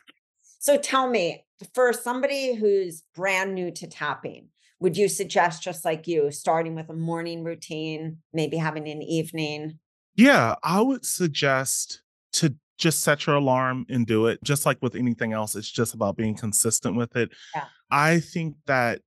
so 0.57 0.75
tell 0.75 1.07
me, 1.07 1.45
for 1.75 1.93
somebody 1.93 2.55
who's 2.55 3.03
brand 3.13 3.53
new 3.53 3.69
to 3.69 3.85
tapping, 3.85 4.47
would 4.83 4.97
you 4.97 5.07
suggest 5.07 5.63
just 5.63 5.85
like 5.85 6.07
you 6.07 6.29
starting 6.29 6.75
with 6.75 6.89
a 6.89 6.93
morning 6.93 7.43
routine 7.43 8.17
maybe 8.33 8.57
having 8.57 8.87
an 8.87 9.01
evening 9.01 9.79
yeah 10.15 10.53
i 10.61 10.79
would 10.79 11.05
suggest 11.05 12.03
to 12.33 12.53
just 12.77 13.01
set 13.01 13.25
your 13.25 13.37
alarm 13.37 13.85
and 13.89 14.05
do 14.05 14.27
it 14.27 14.43
just 14.43 14.65
like 14.65 14.77
with 14.81 14.95
anything 14.95 15.31
else 15.31 15.55
it's 15.55 15.71
just 15.71 15.93
about 15.93 16.17
being 16.17 16.35
consistent 16.35 16.97
with 16.97 17.15
it 17.15 17.31
yeah. 17.55 17.63
i 17.89 18.19
think 18.19 18.55
that 18.67 19.01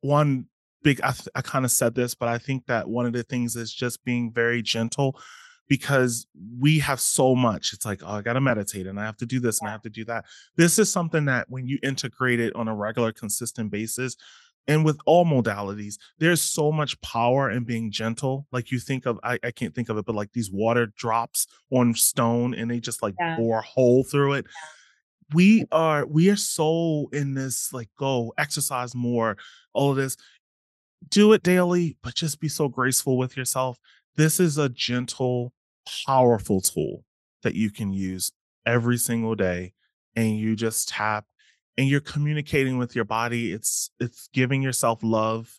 one 0.00 0.46
big 0.82 1.00
i, 1.02 1.12
th- 1.12 1.28
I 1.36 1.40
kind 1.40 1.64
of 1.64 1.70
said 1.70 1.94
this 1.94 2.14
but 2.14 2.28
i 2.28 2.36
think 2.36 2.66
that 2.66 2.88
one 2.88 3.06
of 3.06 3.12
the 3.12 3.22
things 3.22 3.54
is 3.54 3.72
just 3.72 4.04
being 4.04 4.32
very 4.32 4.60
gentle 4.60 5.16
because 5.68 6.26
we 6.60 6.78
have 6.78 7.00
so 7.00 7.34
much. 7.34 7.72
It's 7.72 7.84
like, 7.84 8.00
oh, 8.04 8.12
I 8.12 8.22
got 8.22 8.34
to 8.34 8.40
meditate 8.40 8.86
and 8.86 9.00
I 9.00 9.04
have 9.04 9.16
to 9.18 9.26
do 9.26 9.40
this 9.40 9.60
and 9.60 9.68
I 9.68 9.72
have 9.72 9.82
to 9.82 9.90
do 9.90 10.04
that. 10.04 10.24
This 10.56 10.78
is 10.78 10.90
something 10.92 11.24
that 11.24 11.46
when 11.48 11.66
you 11.66 11.78
integrate 11.82 12.40
it 12.40 12.54
on 12.54 12.68
a 12.68 12.74
regular, 12.74 13.12
consistent 13.12 13.70
basis, 13.70 14.16
and 14.68 14.84
with 14.84 14.98
all 15.06 15.24
modalities 15.24 15.96
there's 16.18 16.40
so 16.40 16.72
much 16.72 17.00
power 17.00 17.50
in 17.50 17.64
being 17.64 17.90
gentle 17.90 18.46
like 18.52 18.70
you 18.70 18.78
think 18.78 19.06
of 19.06 19.18
I, 19.22 19.38
I 19.42 19.50
can't 19.50 19.74
think 19.74 19.88
of 19.88 19.96
it 19.98 20.04
but 20.04 20.14
like 20.14 20.32
these 20.32 20.50
water 20.50 20.86
drops 20.96 21.46
on 21.70 21.94
stone 21.94 22.54
and 22.54 22.70
they 22.70 22.80
just 22.80 23.02
like 23.02 23.14
yeah. 23.18 23.36
bore 23.36 23.58
a 23.58 23.62
hole 23.62 24.04
through 24.04 24.34
it. 24.34 24.46
We 25.34 25.64
are 25.72 26.06
we 26.06 26.30
are 26.30 26.36
so 26.36 27.08
in 27.12 27.34
this 27.34 27.72
like 27.72 27.88
go 27.98 28.32
exercise 28.38 28.94
more 28.94 29.36
all 29.72 29.90
of 29.90 29.96
this. 29.96 30.16
Do 31.08 31.32
it 31.32 31.42
daily 31.42 31.96
but 32.02 32.14
just 32.14 32.40
be 32.40 32.48
so 32.48 32.68
graceful 32.68 33.18
with 33.18 33.36
yourself. 33.36 33.78
This 34.16 34.40
is 34.40 34.58
a 34.58 34.68
gentle 34.68 35.52
powerful 36.06 36.60
tool 36.60 37.04
that 37.42 37.54
you 37.54 37.70
can 37.70 37.92
use 37.92 38.32
every 38.64 38.96
single 38.96 39.34
day 39.34 39.72
and 40.14 40.36
you 40.38 40.56
just 40.56 40.88
tap 40.88 41.26
and 41.78 41.88
you're 41.88 42.00
communicating 42.00 42.78
with 42.78 42.94
your 42.94 43.04
body 43.04 43.52
it's 43.52 43.90
it's 44.00 44.28
giving 44.32 44.62
yourself 44.62 45.00
love. 45.02 45.58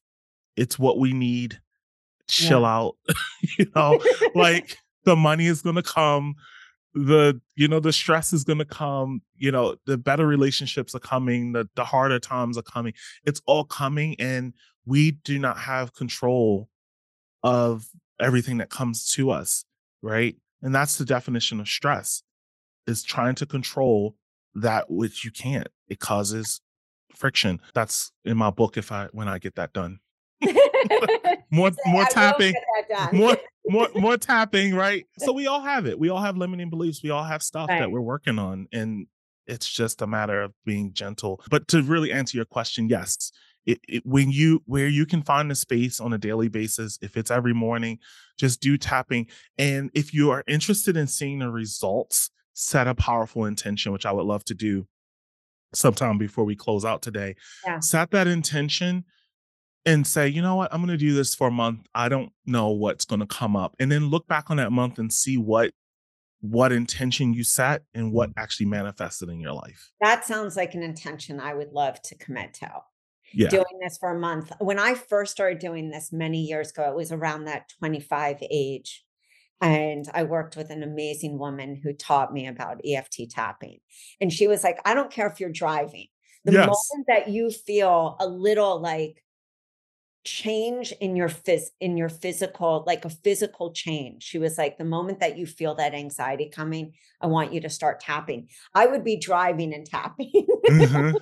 It's 0.55 0.79
what 0.79 0.97
we 0.97 1.13
need. 1.13 1.59
Chill 2.27 2.61
yeah. 2.61 2.75
out 2.75 2.95
you 3.57 3.71
know? 3.75 3.99
Like 4.35 4.77
the 5.05 5.15
money 5.15 5.47
is 5.47 5.61
going 5.61 5.75
to 5.75 5.83
come 5.83 6.35
the 6.93 7.39
you 7.55 7.67
know 7.67 7.79
the 7.79 7.93
stress 7.93 8.33
is 8.33 8.43
going 8.43 8.57
to 8.57 8.65
come 8.65 9.21
you 9.35 9.51
know 9.51 9.75
the 9.85 9.97
better 9.97 10.25
relationships 10.25 10.95
are 10.95 10.99
coming 10.99 11.51
the, 11.51 11.69
the 11.75 11.85
harder 11.85 12.19
times 12.19 12.57
are 12.57 12.63
coming. 12.63 12.93
It's 13.25 13.41
all 13.45 13.63
coming 13.63 14.15
and 14.19 14.53
we 14.85 15.11
do 15.11 15.37
not 15.37 15.57
have 15.59 15.93
control 15.93 16.69
of 17.43 17.85
everything 18.19 18.57
that 18.57 18.69
comes 18.69 19.11
to 19.11 19.29
us 19.29 19.63
right? 20.01 20.35
And 20.61 20.73
that's 20.73 20.97
the 20.97 21.05
definition 21.05 21.59
of 21.59 21.67
stress 21.67 22.23
is 22.87 23.03
trying 23.03 23.35
to 23.35 23.45
control 23.45 24.15
that 24.55 24.89
which 24.89 25.23
you 25.23 25.31
can't. 25.31 25.67
It 25.87 25.99
causes 25.99 26.61
friction. 27.15 27.59
That's 27.73 28.11
in 28.25 28.37
my 28.37 28.49
book 28.49 28.77
if 28.77 28.91
I 28.91 29.07
when 29.11 29.27
I 29.27 29.39
get 29.39 29.55
that 29.55 29.73
done. 29.73 29.99
more 31.51 31.71
more 31.85 32.05
tapping. 32.05 32.53
More 33.11 33.37
more 33.67 33.89
more 33.95 34.17
tapping, 34.17 34.73
right? 34.73 35.05
So 35.17 35.33
we 35.33 35.47
all 35.47 35.61
have 35.61 35.85
it. 35.85 35.99
We 35.99 36.09
all 36.09 36.21
have 36.21 36.37
limiting 36.37 36.69
beliefs. 36.69 37.03
We 37.03 37.09
all 37.09 37.23
have 37.23 37.43
stuff 37.43 37.69
right. 37.69 37.79
that 37.79 37.91
we're 37.91 38.01
working 38.01 38.39
on. 38.39 38.67
And 38.71 39.07
it's 39.45 39.69
just 39.69 40.01
a 40.01 40.07
matter 40.07 40.41
of 40.41 40.53
being 40.65 40.93
gentle. 40.93 41.41
But 41.49 41.67
to 41.69 41.81
really 41.81 42.11
answer 42.11 42.37
your 42.37 42.45
question, 42.45 42.89
yes. 42.89 43.31
It, 43.65 43.81
it, 43.85 44.05
when 44.05 44.31
you 44.31 44.63
where 44.65 44.87
you 44.87 45.05
can 45.05 45.21
find 45.21 45.51
the 45.51 45.55
space 45.55 45.99
on 45.99 46.13
a 46.13 46.17
daily 46.17 46.47
basis 46.47 46.97
if 47.01 47.17
it's 47.17 47.29
every 47.29 47.53
morning 47.53 47.99
just 48.39 48.61
do 48.61 48.77
tapping 48.77 49.27
and 49.57 49.91
if 49.93 50.13
you 50.13 50.31
are 50.31 50.41
interested 50.47 50.95
in 50.95 51.05
seeing 51.05 51.39
the 51.39 51.51
results 51.51 52.31
set 52.59 52.87
a 52.87 52.95
powerful 52.95 53.45
intention 53.45 53.91
which 53.91 54.05
i 54.05 54.11
would 54.11 54.25
love 54.25 54.43
to 54.43 54.55
do 54.55 54.87
sometime 55.73 56.17
before 56.17 56.43
we 56.43 56.55
close 56.55 56.85
out 56.85 57.01
today. 57.01 57.35
Yeah. 57.65 57.79
Set 57.79 58.11
that 58.11 58.27
intention 58.27 59.05
and 59.85 60.05
say, 60.05 60.27
you 60.27 60.41
know 60.41 60.55
what, 60.55 60.73
I'm 60.73 60.81
going 60.81 60.89
to 60.89 60.97
do 60.97 61.13
this 61.13 61.33
for 61.33 61.47
a 61.47 61.51
month. 61.51 61.87
I 61.95 62.09
don't 62.09 62.31
know 62.45 62.69
what's 62.69 63.05
going 63.05 63.21
to 63.21 63.25
come 63.25 63.55
up. 63.55 63.75
And 63.79 63.91
then 63.91 64.09
look 64.09 64.27
back 64.27 64.49
on 64.49 64.57
that 64.57 64.71
month 64.71 64.99
and 64.99 65.11
see 65.11 65.37
what 65.37 65.71
what 66.41 66.71
intention 66.71 67.33
you 67.33 67.43
set 67.43 67.81
and 67.95 68.13
what 68.13 68.29
actually 68.37 68.67
manifested 68.67 69.27
in 69.27 69.39
your 69.39 69.53
life. 69.53 69.89
That 70.01 70.23
sounds 70.23 70.55
like 70.55 70.75
an 70.75 70.83
intention 70.83 71.39
I 71.39 71.55
would 71.55 71.73
love 71.73 71.99
to 72.03 72.15
commit 72.15 72.53
to. 72.55 72.71
Yeah. 73.33 73.49
Doing 73.49 73.65
this 73.81 73.97
for 73.97 74.11
a 74.11 74.19
month. 74.19 74.51
When 74.59 74.77
I 74.77 74.93
first 74.93 75.31
started 75.31 75.57
doing 75.57 75.89
this 75.89 76.13
many 76.13 76.41
years 76.41 76.69
ago, 76.69 76.89
it 76.91 76.95
was 76.95 77.11
around 77.11 77.45
that 77.45 77.69
25 77.79 78.43
age. 78.51 79.03
And 79.61 80.07
I 80.13 80.23
worked 80.23 80.55
with 80.55 80.69
an 80.69 80.83
amazing 80.83 81.39
woman 81.39 81.75
who 81.75 81.93
taught 81.93 82.33
me 82.33 82.47
about 82.47 82.81
EFT 82.85 83.29
tapping. 83.29 83.79
And 84.21 84.31
she 84.31 84.47
was 84.47 84.63
like, 84.63 84.79
I 84.85 84.93
don't 84.93 85.11
care 85.11 85.27
if 85.27 85.39
you're 85.39 85.49
driving. 85.51 86.07
The 86.45 86.53
yes. 86.53 86.67
moment 86.67 87.07
that 87.07 87.29
you 87.29 87.49
feel 87.49 88.15
a 88.19 88.27
little 88.27 88.79
like 88.79 89.23
change 90.27 90.91
in 90.99 91.15
your 91.15 91.29
phys 91.29 91.67
in 91.79 91.95
your 91.95 92.09
physical 92.09 92.83
like 92.85 93.05
a 93.05 93.09
physical 93.09 93.71
change 93.71 94.21
she 94.21 94.37
was 94.37 94.57
like 94.57 94.77
the 94.77 94.83
moment 94.83 95.21
that 95.21 95.37
you 95.37 95.45
feel 95.45 95.73
that 95.73 95.93
anxiety 95.93 96.49
coming 96.49 96.91
i 97.21 97.27
want 97.27 97.53
you 97.53 97.61
to 97.61 97.69
start 97.69 98.01
tapping 98.01 98.45
i 98.73 98.85
would 98.85 99.05
be 99.05 99.15
driving 99.15 99.73
and 99.73 99.85
tapping 99.85 100.29
mm-hmm. 100.69 101.15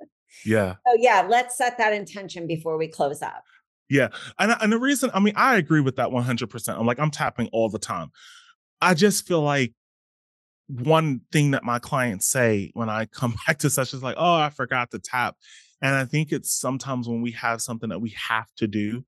yeah 0.44 0.74
so 0.86 0.94
yeah 0.98 1.26
let's 1.26 1.56
set 1.56 1.78
that 1.78 1.94
intention 1.94 2.46
before 2.46 2.76
we 2.76 2.86
close 2.86 3.22
up 3.22 3.44
yeah. 3.90 4.08
And, 4.38 4.54
and 4.60 4.72
the 4.72 4.78
reason, 4.78 5.10
I 5.12 5.20
mean, 5.20 5.34
I 5.36 5.56
agree 5.56 5.80
with 5.80 5.96
that 5.96 6.08
100%. 6.08 6.78
I'm 6.78 6.86
like, 6.86 7.00
I'm 7.00 7.10
tapping 7.10 7.48
all 7.52 7.68
the 7.68 7.78
time. 7.78 8.10
I 8.80 8.94
just 8.94 9.26
feel 9.26 9.42
like 9.42 9.74
one 10.68 11.22
thing 11.32 11.50
that 11.50 11.64
my 11.64 11.80
clients 11.80 12.28
say 12.28 12.70
when 12.74 12.88
I 12.88 13.06
come 13.06 13.34
back 13.46 13.58
to 13.58 13.70
sessions 13.70 14.02
like, 14.02 14.16
oh, 14.18 14.34
I 14.34 14.50
forgot 14.50 14.92
to 14.92 15.00
tap. 15.00 15.36
And 15.82 15.94
I 15.94 16.04
think 16.04 16.30
it's 16.30 16.52
sometimes 16.52 17.08
when 17.08 17.20
we 17.20 17.32
have 17.32 17.60
something 17.60 17.88
that 17.88 18.00
we 18.00 18.14
have 18.28 18.46
to 18.58 18.68
do, 18.68 19.04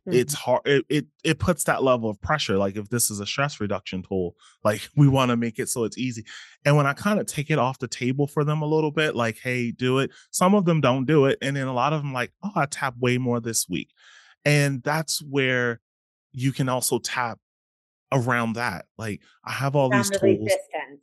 Mm-hmm. 0.00 0.18
it's 0.18 0.34
hard 0.34 0.62
it, 0.66 0.84
it 0.88 1.06
it 1.22 1.38
puts 1.38 1.64
that 1.64 1.84
level 1.84 2.10
of 2.10 2.20
pressure 2.20 2.58
like 2.58 2.76
if 2.76 2.88
this 2.88 3.12
is 3.12 3.20
a 3.20 3.26
stress 3.26 3.60
reduction 3.60 4.02
tool 4.02 4.34
like 4.64 4.82
we 4.96 5.06
want 5.08 5.30
to 5.30 5.36
make 5.36 5.58
it 5.60 5.68
so 5.68 5.84
it's 5.84 5.96
easy. 5.96 6.24
And 6.64 6.76
when 6.76 6.86
i 6.86 6.92
kind 6.92 7.20
of 7.20 7.26
take 7.26 7.48
it 7.48 7.58
off 7.58 7.78
the 7.78 7.88
table 7.88 8.26
for 8.26 8.44
them 8.44 8.60
a 8.60 8.66
little 8.66 8.90
bit 8.90 9.14
like 9.14 9.38
hey 9.42 9.70
do 9.70 10.00
it 10.00 10.10
some 10.30 10.54
of 10.54 10.64
them 10.64 10.80
don't 10.80 11.04
do 11.04 11.26
it 11.26 11.38
and 11.40 11.56
then 11.56 11.68
a 11.68 11.72
lot 11.72 11.92
of 11.92 12.02
them 12.02 12.12
like 12.12 12.32
oh 12.42 12.50
i 12.56 12.66
tap 12.66 12.94
way 12.98 13.18
more 13.18 13.40
this 13.40 13.66
week. 13.68 13.90
And 14.44 14.82
that's 14.82 15.22
where 15.22 15.80
you 16.32 16.52
can 16.52 16.68
also 16.68 16.98
tap 16.98 17.38
around 18.12 18.54
that 18.54 18.84
like 18.98 19.20
i 19.44 19.52
have 19.52 19.74
all 19.74 19.88
these 19.88 20.10
tools. 20.10 20.50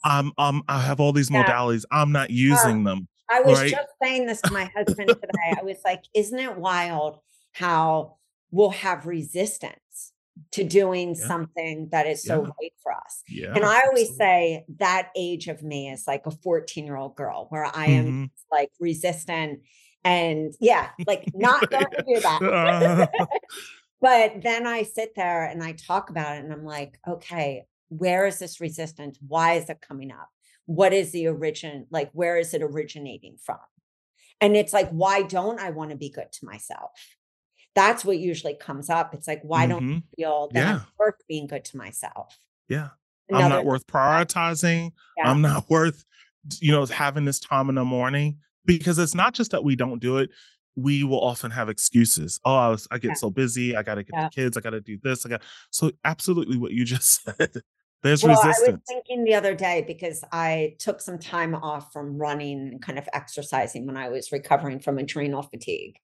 i'm 0.04 0.32
um 0.38 0.64
i 0.68 0.80
have 0.80 1.00
all 1.00 1.12
these 1.12 1.32
yeah. 1.32 1.44
modalities. 1.44 1.86
I'm 1.92 2.12
not 2.12 2.30
using 2.30 2.84
them 2.84 3.08
i 3.30 3.42
was 3.42 3.60
right? 3.60 3.72
just 3.72 3.88
saying 4.04 4.28
this 4.28 4.42
to 4.42 4.54
my 4.54 4.66
husband 4.76 5.08
today. 5.10 5.56
I 5.60 5.64
was 5.64 5.78
like 5.84 6.04
isn't 6.14 6.38
it 6.38 6.58
wild 6.58 7.20
how 7.54 8.18
will 8.52 8.72
have 8.72 9.06
resistance 9.06 10.14
to 10.52 10.64
doing 10.64 11.16
yeah. 11.16 11.28
something 11.28 11.90
that 11.92 12.08
is 12.08 12.24
so 12.24 12.44
yeah. 12.44 12.50
right 12.62 12.74
for 12.82 12.92
us. 12.94 13.24
Yeah, 13.28 13.54
and 13.54 13.66
I 13.66 13.82
always 13.82 14.10
absolutely. 14.10 14.18
say 14.18 14.66
that 14.80 15.10
age 15.16 15.48
of 15.48 15.64
me 15.64 15.90
is 15.90 16.06
like 16.08 16.26
a 16.26 16.32
14 16.32 16.86
year 16.86 16.96
old 16.96 17.16
girl 17.16 17.48
where 17.50 17.66
I 17.66 17.88
am 17.88 18.06
mm-hmm. 18.06 18.26
like 18.52 18.72
resistant 18.80 19.62
and 20.04 20.54
yeah, 20.60 20.90
like 21.06 21.26
not 21.34 21.70
going 21.70 21.86
to 21.98 22.04
do 22.08 22.20
that. 22.20 22.42
uh 22.42 23.26
but 24.02 24.42
then 24.42 24.66
I 24.66 24.84
sit 24.84 25.14
there 25.16 25.46
and 25.46 25.64
I 25.64 25.74
talk 25.74 26.10
about 26.10 26.38
it 26.38 26.44
and 26.44 26.54
I'm 26.54 26.66
like, 26.66 26.98
okay, 27.08 27.66
where 27.90 28.26
is 28.26 28.40
this 28.40 28.60
resistance? 28.62 29.18
Why 29.26 29.54
is 29.54 29.70
it 29.70 29.82
coming 29.82 30.12
up? 30.12 30.30
What 30.66 30.94
is 30.94 31.12
the 31.12 31.28
origin? 31.28 31.88
Like, 31.92 32.10
where 32.14 32.38
is 32.38 32.54
it 32.54 32.64
originating 32.64 33.38
from? 33.44 33.60
And 34.40 34.56
it's 34.56 34.74
like, 34.74 34.90
why 34.90 35.22
don't 35.22 35.60
I 35.60 35.70
want 35.70 35.92
to 35.92 35.98
be 35.98 36.10
good 36.10 36.32
to 36.32 36.46
myself? 36.46 36.92
That's 37.76 38.04
what 38.04 38.18
usually 38.18 38.56
comes 38.56 38.90
up. 38.90 39.14
It's 39.14 39.28
like, 39.28 39.42
why 39.44 39.66
mm-hmm. 39.66 39.72
don't 39.72 39.98
I 39.98 40.16
feel 40.16 40.50
that 40.54 40.60
yeah. 40.60 40.76
I'm 40.76 40.86
worth 40.98 41.16
being 41.28 41.48
good 41.48 41.66
to 41.66 41.78
myself? 41.78 42.38
Yeah. 42.68 42.90
Another 43.30 43.44
I'm 43.44 43.50
not 43.50 43.66
worth 43.66 43.88
prioritizing. 43.88 44.92
Yeah. 45.18 45.30
I'm 45.30 45.42
not 45.42 45.66
worth, 45.70 46.04
you 46.60 46.72
know, 46.72 46.86
having 46.86 47.26
this 47.26 47.40
time 47.40 47.70
in 47.70 47.76
the 47.76 47.86
morning 47.86 48.38
because 48.66 49.00
it's 49.00 49.16
not 49.16 49.34
just 49.34 49.52
that 49.52 49.64
we 49.64 49.76
don't 49.76 50.00
do 50.00 50.18
it. 50.18 50.30
We 50.76 51.04
will 51.04 51.22
often 51.22 51.52
have 51.52 51.70
excuses. 51.70 52.40
Oh, 52.46 52.56
I 52.56 52.70
was, 52.70 52.88
I 52.92 52.98
get 52.98 53.10
yeah. 53.10 53.14
so 53.16 53.30
busy. 53.30 53.76
I 53.76 53.84
got 53.84 53.96
to 53.96 54.04
get 54.04 54.14
yeah. 54.14 54.24
the 54.26 54.30
kids. 54.30 54.58
I 54.58 54.62
got 54.62 54.70
to 54.72 54.82
do 54.82 54.98
this. 55.02 55.26
I 55.26 55.30
got 55.30 55.42
so 55.70 55.92
absolutely 56.04 56.58
what 56.58 56.72
you 56.72 56.86
just 56.86 57.24
said. 57.24 57.62
There's 58.04 58.24
well, 58.24 58.36
resistance. 58.36 58.68
I 58.68 58.72
was 58.72 58.82
thinking 58.88 59.24
the 59.26 59.36
other 59.36 59.54
day 59.54 59.84
because 59.86 60.24
I 60.32 60.76
took 60.80 61.02
some 61.02 61.20
time 61.20 61.54
off 61.54 61.94
from 61.94 62.18
running 62.18 62.60
and 62.60 62.82
kind 62.82 62.98
of 62.98 63.08
exercising 63.14 63.86
when 63.86 63.96
I 63.96 64.10
was 64.10 64.32
recovering 64.32 64.80
from 64.80 64.98
adrenal 64.98 65.44
fatigue. 65.44 65.98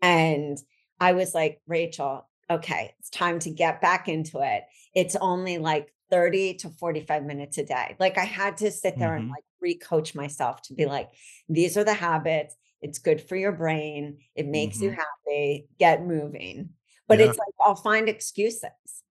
And 0.00 0.58
I 1.00 1.12
was 1.12 1.34
like, 1.34 1.60
Rachel, 1.66 2.28
okay, 2.50 2.94
it's 2.98 3.10
time 3.10 3.38
to 3.40 3.50
get 3.50 3.80
back 3.80 4.08
into 4.08 4.40
it. 4.40 4.64
It's 4.94 5.16
only 5.16 5.58
like 5.58 5.92
30 6.10 6.54
to 6.54 6.68
45 6.68 7.24
minutes 7.24 7.58
a 7.58 7.64
day. 7.64 7.96
Like 7.98 8.18
I 8.18 8.24
had 8.24 8.58
to 8.58 8.70
sit 8.70 8.98
there 8.98 9.10
mm-hmm. 9.10 9.30
and 9.30 9.30
like 9.30 9.44
recoach 9.64 10.14
myself 10.14 10.60
to 10.62 10.74
be 10.74 10.86
like, 10.86 11.08
these 11.48 11.76
are 11.76 11.84
the 11.84 11.94
habits. 11.94 12.56
It's 12.82 12.98
good 12.98 13.20
for 13.20 13.36
your 13.36 13.52
brain. 13.52 14.18
It 14.34 14.46
makes 14.46 14.76
mm-hmm. 14.76 14.84
you 14.84 14.90
happy. 14.90 15.68
Get 15.78 16.04
moving. 16.04 16.70
But 17.06 17.18
yeah. 17.18 17.26
it's 17.26 17.38
like, 17.38 17.54
I'll 17.64 17.74
find 17.74 18.08
excuses. 18.08 18.70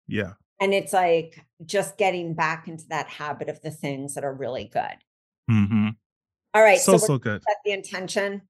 Yeah. 0.08 0.34
And 0.60 0.74
it's 0.74 0.94
like 0.94 1.44
just 1.66 1.98
getting 1.98 2.34
back 2.34 2.68
into 2.68 2.86
that 2.90 3.08
habit 3.08 3.50
of 3.50 3.62
the 3.62 3.72
things 3.72 4.16
that 4.16 4.24
are 4.24 4.34
really 4.34 4.66
good. 4.66 4.98
Mm-hmm. 5.50 5.90
All 6.54 6.62
right. 6.62 6.80
So, 6.80 6.98
so, 6.98 7.08
so 7.08 7.18
good. 7.18 7.42
Set 7.44 7.58
the 7.66 7.72
intention. 7.72 8.44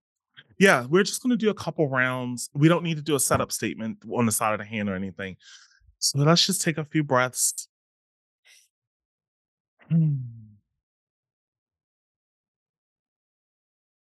Yeah, 0.59 0.85
we're 0.87 1.03
just 1.03 1.21
going 1.23 1.31
to 1.31 1.37
do 1.37 1.49
a 1.49 1.53
couple 1.53 1.89
rounds. 1.89 2.49
We 2.53 2.67
don't 2.69 2.83
need 2.83 2.97
to 2.97 3.03
do 3.03 3.15
a 3.15 3.19
setup 3.19 3.51
statement 3.51 3.97
on 4.11 4.25
the 4.25 4.31
side 4.31 4.53
of 4.53 4.59
the 4.59 4.65
hand 4.65 4.89
or 4.89 4.95
anything. 4.95 5.35
So 5.99 6.19
let's 6.19 6.45
just 6.45 6.61
take 6.61 6.77
a 6.77 6.85
few 6.85 7.03
breaths. 7.03 7.67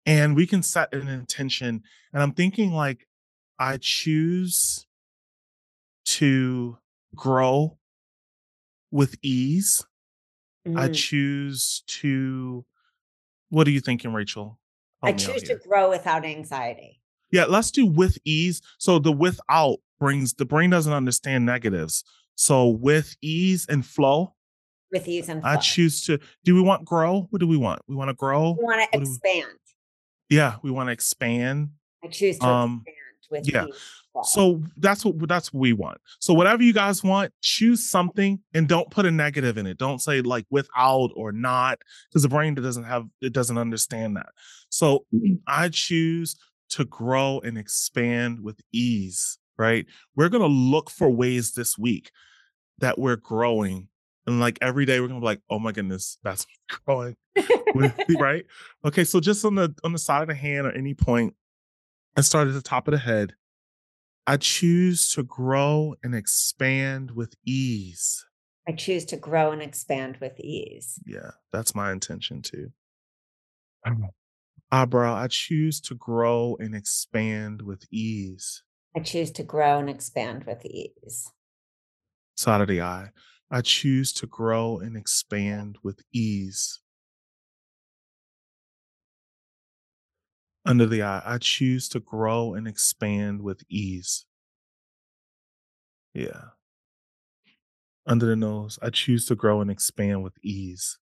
And 0.05 0.35
we 0.35 0.45
can 0.47 0.63
set 0.63 0.93
an 0.93 1.07
intention. 1.07 1.83
And 2.13 2.21
I'm 2.23 2.33
thinking 2.33 2.71
like, 2.71 3.07
I 3.59 3.77
choose 3.79 4.85
to 6.05 6.77
grow 7.15 7.77
with 8.89 9.15
ease. 9.21 9.85
Mm-hmm. 10.67 10.77
I 10.77 10.89
choose 10.89 11.83
to, 11.87 12.65
what 13.49 13.67
are 13.67 13.71
you 13.71 13.79
thinking, 13.79 14.13
Rachel? 14.13 14.59
I 15.03 15.13
choose 15.13 15.43
to 15.43 15.55
grow 15.67 15.89
without 15.89 16.25
anxiety. 16.25 17.01
Yeah, 17.31 17.45
let's 17.45 17.71
do 17.71 17.85
with 17.85 18.17
ease. 18.25 18.61
So 18.77 18.99
the 18.99 19.11
without 19.11 19.77
brings 19.99 20.33
the 20.33 20.45
brain 20.45 20.69
doesn't 20.69 20.93
understand 20.93 21.45
negatives. 21.45 22.03
So 22.35 22.67
with 22.67 23.15
ease 23.21 23.65
and 23.67 23.85
flow. 23.85 24.33
With 24.91 25.07
ease 25.07 25.29
and 25.29 25.41
flow. 25.41 25.49
I 25.49 25.57
choose 25.57 26.03
to. 26.05 26.19
Do 26.43 26.55
we 26.55 26.61
want 26.61 26.85
grow? 26.85 27.27
What 27.29 27.39
do 27.39 27.47
we 27.47 27.57
want? 27.57 27.81
We 27.87 27.95
want 27.95 28.09
to 28.09 28.13
grow. 28.13 28.55
We 28.57 28.63
want 28.63 28.91
to 28.91 28.99
expand. 28.99 29.47
We, 30.29 30.37
yeah, 30.37 30.55
we 30.61 30.71
want 30.71 30.87
to 30.87 30.91
expand. 30.91 31.69
I 32.03 32.07
choose 32.07 32.37
to 32.39 32.45
um, 32.45 32.83
expand 32.85 32.97
with 33.29 33.53
yeah. 33.53 33.67
Ease. 33.67 34.00
So 34.23 34.61
that's 34.77 35.05
what 35.05 35.27
that's 35.27 35.53
what 35.53 35.61
we 35.61 35.73
want. 35.73 35.99
So 36.19 36.33
whatever 36.33 36.63
you 36.63 36.73
guys 36.73 37.03
want, 37.03 37.31
choose 37.41 37.89
something 37.89 38.39
and 38.53 38.67
don't 38.67 38.89
put 38.91 39.05
a 39.05 39.11
negative 39.11 39.57
in 39.57 39.65
it. 39.65 39.77
Don't 39.77 39.99
say 39.99 40.21
like 40.21 40.45
without 40.49 41.11
or 41.15 41.31
not, 41.31 41.79
because 42.09 42.23
the 42.23 42.29
brain 42.29 42.53
doesn't 42.55 42.83
have 42.83 43.05
it 43.21 43.33
doesn't 43.33 43.57
understand 43.57 44.17
that. 44.17 44.29
So. 44.69 45.05
I 45.47 45.69
choose 45.69 46.35
to 46.69 46.85
grow 46.85 47.39
and 47.43 47.57
expand 47.57 48.39
with 48.41 48.59
ease, 48.71 49.37
right? 49.57 49.85
We're 50.15 50.29
gonna 50.29 50.47
look 50.47 50.89
for 50.89 51.09
ways 51.09 51.53
this 51.53 51.77
week 51.77 52.11
that 52.79 52.97
we're 52.97 53.17
growing. 53.17 53.87
And 54.27 54.39
like 54.39 54.57
every 54.61 54.85
day 54.85 54.99
we're 54.99 55.07
gonna 55.07 55.19
be 55.19 55.25
like, 55.25 55.41
oh 55.49 55.59
my 55.59 55.71
goodness, 55.71 56.17
that's 56.23 56.45
growing. 56.85 57.15
right? 58.19 58.45
Okay, 58.85 59.03
so 59.03 59.19
just 59.19 59.45
on 59.45 59.55
the 59.55 59.73
on 59.83 59.93
the 59.93 59.99
side 59.99 60.21
of 60.21 60.27
the 60.27 60.35
hand 60.35 60.67
or 60.67 60.71
any 60.71 60.93
point, 60.93 61.35
and 62.15 62.25
start 62.25 62.47
at 62.47 62.53
the 62.53 62.61
top 62.61 62.87
of 62.87 62.91
the 62.91 62.97
head 62.97 63.33
I 64.27 64.37
choose 64.37 65.09
to 65.13 65.23
grow 65.23 65.95
and 66.03 66.13
expand 66.15 67.11
with 67.11 67.35
ease. 67.45 68.25
I 68.67 68.73
choose 68.73 69.05
to 69.05 69.17
grow 69.17 69.51
and 69.51 69.61
expand 69.61 70.17
with 70.21 70.39
ease. 70.39 70.99
Yeah, 71.05 71.31
that's 71.51 71.73
my 71.73 71.91
intention 71.91 72.41
too. 72.41 72.71
Ah, 73.85 73.93
Eyebrow, 74.71 75.15
I 75.15 75.27
choose 75.27 75.81
to 75.81 75.95
grow 75.95 76.55
and 76.59 76.75
expand 76.75 77.63
with 77.63 77.85
ease. 77.91 78.63
I 78.95 78.99
choose 78.99 79.31
to 79.31 79.43
grow 79.43 79.79
and 79.79 79.89
expand 79.89 80.43
with 80.45 80.63
ease. 80.65 81.31
Side 82.35 82.61
of 82.61 82.67
the 82.67 82.81
eye. 82.81 83.09
I 83.49 83.61
choose 83.61 84.13
to 84.13 84.27
grow 84.27 84.79
and 84.79 84.95
expand 84.95 85.77
with 85.83 85.99
ease. 86.13 86.79
Under 90.65 90.85
the 90.85 91.01
eye. 91.03 91.21
I 91.25 91.37
choose 91.39 91.89
to 91.89 91.99
grow 91.99 92.53
and 92.53 92.67
expand 92.67 93.41
with 93.41 93.63
ease. 93.69 94.25
Yeah. 96.13 96.41
Under 98.05 98.25
the 98.27 98.35
nose. 98.35 98.77
I 98.81 98.89
choose 98.89 99.25
to 99.27 99.35
grow 99.35 99.61
and 99.61 99.71
expand 99.71 100.23
with 100.23 100.33
ease. 100.43 100.99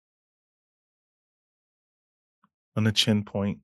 On 2.75 2.83
the 2.83 2.91
chin 2.91 3.23
point. 3.23 3.59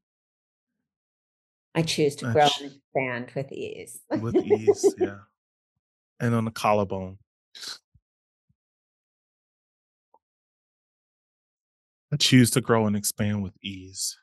I 1.74 1.82
choose 1.82 2.16
to 2.18 2.32
grow 2.32 2.48
ch- 2.48 2.62
and 2.62 2.72
expand 2.72 3.32
with 3.36 3.52
ease. 3.52 4.00
with 4.22 4.36
ease. 4.36 4.96
Yeah. 5.00 5.20
And 6.20 6.36
on 6.36 6.44
the 6.46 6.52
collarbone. 6.52 7.18
I 12.12 12.18
choose 12.18 12.52
to 12.52 12.62
grow 12.62 12.86
and 12.88 12.96
expand 12.96 13.42
with 13.44 13.54
ease. 13.64 14.18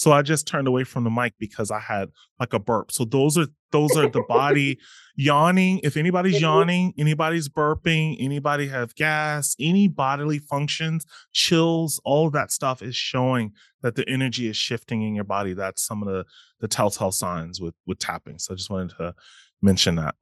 So 0.00 0.12
I 0.12 0.22
just 0.22 0.46
turned 0.46 0.66
away 0.66 0.84
from 0.84 1.04
the 1.04 1.10
mic 1.10 1.34
because 1.38 1.70
I 1.70 1.78
had 1.78 2.08
like 2.38 2.54
a 2.54 2.58
burp. 2.58 2.90
So 2.90 3.04
those 3.04 3.36
are 3.36 3.48
those 3.70 3.98
are 3.98 4.08
the 4.08 4.22
body 4.22 4.78
yawning. 5.14 5.78
If 5.82 5.98
anybody's 5.98 6.40
yawning, 6.40 6.94
anybody's 6.96 7.50
burping, 7.50 8.16
anybody 8.18 8.66
have 8.68 8.94
gas, 8.94 9.54
any 9.60 9.88
bodily 9.88 10.38
functions, 10.38 11.04
chills, 11.32 12.00
all 12.02 12.26
of 12.26 12.32
that 12.32 12.50
stuff 12.50 12.80
is 12.80 12.96
showing 12.96 13.52
that 13.82 13.94
the 13.94 14.08
energy 14.08 14.48
is 14.48 14.56
shifting 14.56 15.02
in 15.02 15.14
your 15.14 15.24
body. 15.24 15.52
That's 15.52 15.82
some 15.82 16.02
of 16.02 16.08
the 16.08 16.24
the 16.60 16.68
telltale 16.68 17.12
signs 17.12 17.60
with 17.60 17.74
with 17.86 17.98
tapping. 17.98 18.38
So 18.38 18.54
I 18.54 18.56
just 18.56 18.70
wanted 18.70 18.96
to 18.96 19.14
mention 19.60 19.96
that. 19.96 20.14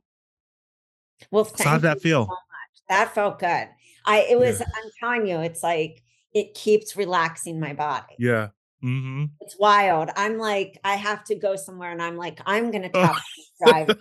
well, 1.31 1.45
So 1.45 1.53
how'd 1.63 1.83
thank 1.83 1.83
that 1.83 2.01
feel? 2.03 2.25
so 2.25 2.31
much. 2.31 2.83
That 2.89 3.15
felt 3.15 3.39
good. 3.39 3.69
I 4.07 4.27
it 4.29 4.41
was 4.41 4.59
Yeah. 4.59 4.67
I'm 4.75 4.91
telling 4.99 5.29
you, 5.29 5.39
it's 5.39 5.63
like 5.63 6.03
it 6.35 6.55
keeps 6.55 6.97
relaxing 6.97 7.61
my 7.61 7.75
body. 7.75 8.17
Yeah. 8.19 8.49
Hmm 8.81 9.25
It's 9.41 9.57
wild. 9.59 10.11
I'm 10.17 10.39
like, 10.39 10.79
I 10.85 10.95
have 10.97 11.25
to 11.25 11.35
go 11.35 11.57
somewhere 11.57 11.91
and 11.93 12.03
I'm 12.03 12.17
like, 12.17 12.41
I'm 12.47 12.71
gonna 12.71 12.89
tap 12.93 13.17
drive. 13.61 13.97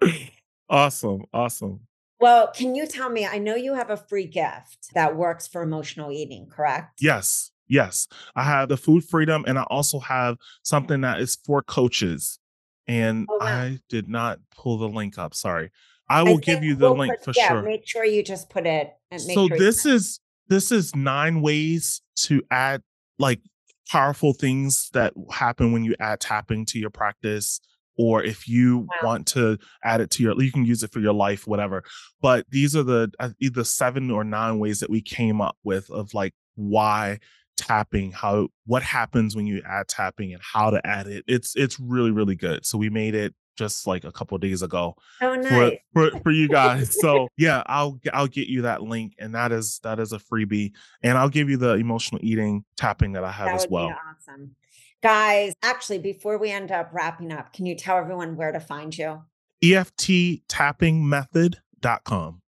awesome. 0.68 1.24
Awesome. 1.32 1.80
well, 2.20 2.50
can 2.52 2.74
you 2.74 2.86
tell 2.86 3.10
me? 3.10 3.26
I 3.26 3.38
know 3.38 3.54
you 3.56 3.74
have 3.74 3.90
a 3.90 3.96
free 3.96 4.26
gift 4.26 4.90
that 4.94 5.16
works 5.16 5.46
for 5.46 5.62
emotional 5.62 6.10
eating, 6.12 6.46
correct? 6.50 7.00
Yes. 7.00 7.50
Yes. 7.68 8.06
I 8.36 8.42
have 8.44 8.68
the 8.68 8.76
food 8.76 9.04
freedom 9.04 9.44
and 9.46 9.58
I 9.58 9.62
also 9.64 9.98
have 10.00 10.36
something 10.62 11.00
that 11.02 11.20
is 11.20 11.38
for 11.44 11.62
coaches. 11.62 12.38
And 12.86 13.26
Oh, 13.30 13.38
wow. 13.40 13.46
I 13.46 13.78
did 13.88 14.08
not 14.08 14.40
pull 14.54 14.76
the 14.78 14.88
link 14.88 15.18
up. 15.18 15.34
Sorry. 15.34 15.70
I 16.08 16.20
I 16.20 16.22
will 16.24 16.38
give 16.38 16.62
you 16.62 16.74
the 16.74 16.88
we'll 16.90 16.98
link 16.98 17.14
put- 17.14 17.24
for 17.34 17.38
yeah, 17.38 17.48
sure. 17.48 17.62
Make 17.62 17.86
sure 17.88 18.04
you 18.04 18.22
just 18.22 18.50
put 18.50 18.66
it 18.66 18.92
and 19.10 19.24
make 19.26 19.34
so 19.34 19.48
sure 19.48 19.56
this 19.56 19.86
is 19.86 20.20
this 20.48 20.70
is 20.72 20.94
nine 20.94 21.40
ways 21.40 22.02
to 22.16 22.42
add 22.50 22.82
like 23.22 23.40
powerful 23.88 24.32
things 24.34 24.90
that 24.92 25.14
happen 25.30 25.72
when 25.72 25.84
you 25.84 25.94
add 26.00 26.20
tapping 26.20 26.66
to 26.66 26.78
your 26.78 26.90
practice 26.90 27.60
or 27.96 28.22
if 28.22 28.48
you 28.48 28.88
Wow. 29.02 29.08
want 29.08 29.26
to 29.28 29.58
add 29.84 30.00
it 30.00 30.10
to 30.10 30.22
your 30.22 30.40
you 30.42 30.50
can 30.50 30.64
use 30.64 30.82
it 30.82 30.92
for 30.92 31.00
your 31.00 31.12
life 31.12 31.46
whatever. 31.46 31.84
But 32.20 32.46
these 32.50 32.74
are 32.76 32.82
the 32.82 33.10
either 33.40 33.64
seven 33.64 34.10
or 34.10 34.24
nine 34.24 34.58
ways 34.58 34.80
that 34.80 34.90
we 34.90 35.00
came 35.00 35.40
up 35.40 35.56
with 35.64 35.90
of 35.90 36.12
like 36.14 36.34
why 36.54 37.18
tapping 37.56 38.12
how 38.12 38.48
what 38.66 38.82
happens 38.82 39.36
when 39.36 39.46
you 39.46 39.62
add 39.68 39.86
tapping 39.88 40.32
and 40.32 40.42
how 40.42 40.70
to 40.70 40.84
add 40.86 41.06
it. 41.06 41.24
It's 41.28 41.54
it's 41.54 41.78
really 41.78 42.10
really 42.10 42.34
good. 42.34 42.66
So 42.66 42.78
we 42.78 42.90
made 42.90 43.14
it 43.14 43.34
just 43.56 43.86
like 43.86 44.04
a 44.04 44.12
couple 44.12 44.36
days 44.38 44.62
ago 44.62 44.96
oh 45.20 45.34
for, 45.34 45.36
nice. 45.36 45.78
for 45.92 46.10
for 46.22 46.30
you 46.30 46.48
guys. 46.60 46.98
So 47.00 47.28
yeah, 47.36 47.62
I'll 47.66 47.98
I'll 48.12 48.26
get 48.26 48.48
you 48.48 48.62
that 48.62 48.82
link, 48.82 49.14
and 49.18 49.34
that 49.34 49.52
is 49.52 49.78
that 49.82 49.98
is 49.98 50.12
a 50.12 50.18
freebie, 50.18 50.72
and 51.02 51.16
I'll 51.18 51.28
give 51.28 51.48
you 51.50 51.56
the 51.56 51.72
emotional 51.74 52.20
eating 52.24 52.64
tapping 52.76 53.12
that 53.12 53.24
I 53.24 53.30
have 53.32 53.46
That 53.46 53.54
as 53.56 53.66
well. 53.68 53.94
awesome. 54.10 54.54
Guys, 55.02 55.52
actually, 55.62 55.98
before 55.98 56.38
we 56.38 56.50
end 56.50 56.70
up 56.70 56.90
wrapping 56.92 57.32
up, 57.32 57.52
can 57.52 57.66
you 57.66 57.74
tell 57.74 57.96
everyone 57.98 58.36
where 58.36 58.52
to 58.52 58.60
find 58.60 58.96
you? 58.96 59.22
EFT 59.62 60.46
tapping 60.48 61.08
method.com. 61.08 62.40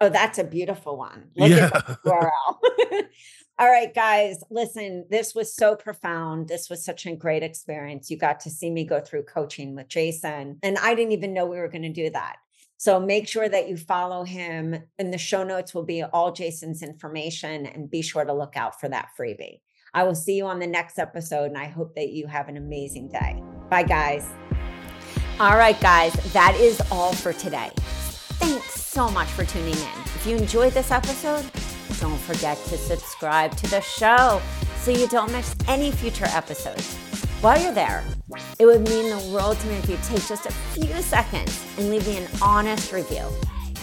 Oh, 0.00 0.08
that's 0.08 0.38
a 0.38 0.44
beautiful 0.44 0.96
one. 0.96 1.24
Look 1.36 1.50
at 1.50 1.72
Yeah. 1.72 1.94
the 2.04 2.10
URL. 2.10 3.02
All 3.60 3.68
right, 3.68 3.92
guys, 3.92 4.44
listen, 4.50 5.04
this 5.10 5.34
was 5.34 5.52
so 5.52 5.74
profound. 5.74 6.46
This 6.46 6.70
was 6.70 6.84
such 6.84 7.06
a 7.06 7.16
great 7.16 7.42
experience. 7.42 8.08
You 8.08 8.16
got 8.16 8.38
to 8.40 8.50
see 8.50 8.70
me 8.70 8.84
go 8.84 9.00
through 9.00 9.24
coaching 9.24 9.74
with 9.74 9.88
Jason, 9.88 10.60
and 10.62 10.78
I 10.78 10.94
didn't 10.94 11.10
even 11.10 11.34
know 11.34 11.44
we 11.44 11.58
were 11.58 11.66
going 11.66 11.82
to 11.82 11.88
do 11.88 12.08
that. 12.10 12.36
So 12.76 13.00
make 13.00 13.26
sure 13.26 13.48
that 13.48 13.68
you 13.68 13.76
follow 13.76 14.22
him. 14.22 14.80
In 15.00 15.10
the 15.10 15.18
show 15.18 15.42
notes 15.42 15.74
will 15.74 15.82
be 15.82 16.04
all 16.04 16.30
Jason's 16.30 16.84
information, 16.84 17.66
and 17.66 17.90
be 17.90 18.00
sure 18.00 18.24
to 18.24 18.32
look 18.32 18.56
out 18.56 18.78
for 18.78 18.88
that 18.90 19.08
freebie. 19.18 19.58
I 19.92 20.04
will 20.04 20.14
see 20.14 20.36
you 20.36 20.46
on 20.46 20.60
the 20.60 20.66
next 20.68 21.00
episode, 21.00 21.46
and 21.46 21.58
I 21.58 21.66
hope 21.66 21.96
that 21.96 22.10
you 22.10 22.28
have 22.28 22.48
an 22.48 22.58
amazing 22.58 23.08
day. 23.08 23.42
Bye, 23.68 23.82
guys. 23.82 24.24
All 25.40 25.56
right, 25.56 25.80
guys, 25.80 26.12
that 26.32 26.56
is 26.60 26.80
all 26.92 27.12
for 27.12 27.32
today. 27.32 27.72
Thanks 28.38 28.84
so 28.84 29.10
much 29.10 29.28
for 29.30 29.44
tuning 29.44 29.74
in. 29.74 30.00
If 30.14 30.26
you 30.28 30.36
enjoyed 30.36 30.74
this 30.74 30.92
episode, 30.92 31.44
don't 32.00 32.18
forget 32.18 32.56
to 32.66 32.78
subscribe 32.78 33.56
to 33.56 33.70
the 33.70 33.80
show 33.80 34.40
so 34.76 34.90
you 34.90 35.08
don't 35.08 35.32
miss 35.32 35.54
any 35.66 35.90
future 35.90 36.26
episodes. 36.26 36.96
While 37.40 37.60
you're 37.60 37.72
there, 37.72 38.04
it 38.58 38.66
would 38.66 38.88
mean 38.88 39.10
the 39.10 39.32
world 39.32 39.58
to 39.58 39.66
me 39.66 39.74
if 39.74 39.88
you 39.88 39.98
take 40.04 40.26
just 40.26 40.46
a 40.46 40.52
few 40.52 40.92
seconds 41.02 41.64
and 41.76 41.90
leave 41.90 42.06
me 42.06 42.18
an 42.18 42.28
honest 42.42 42.92
review. 42.92 43.26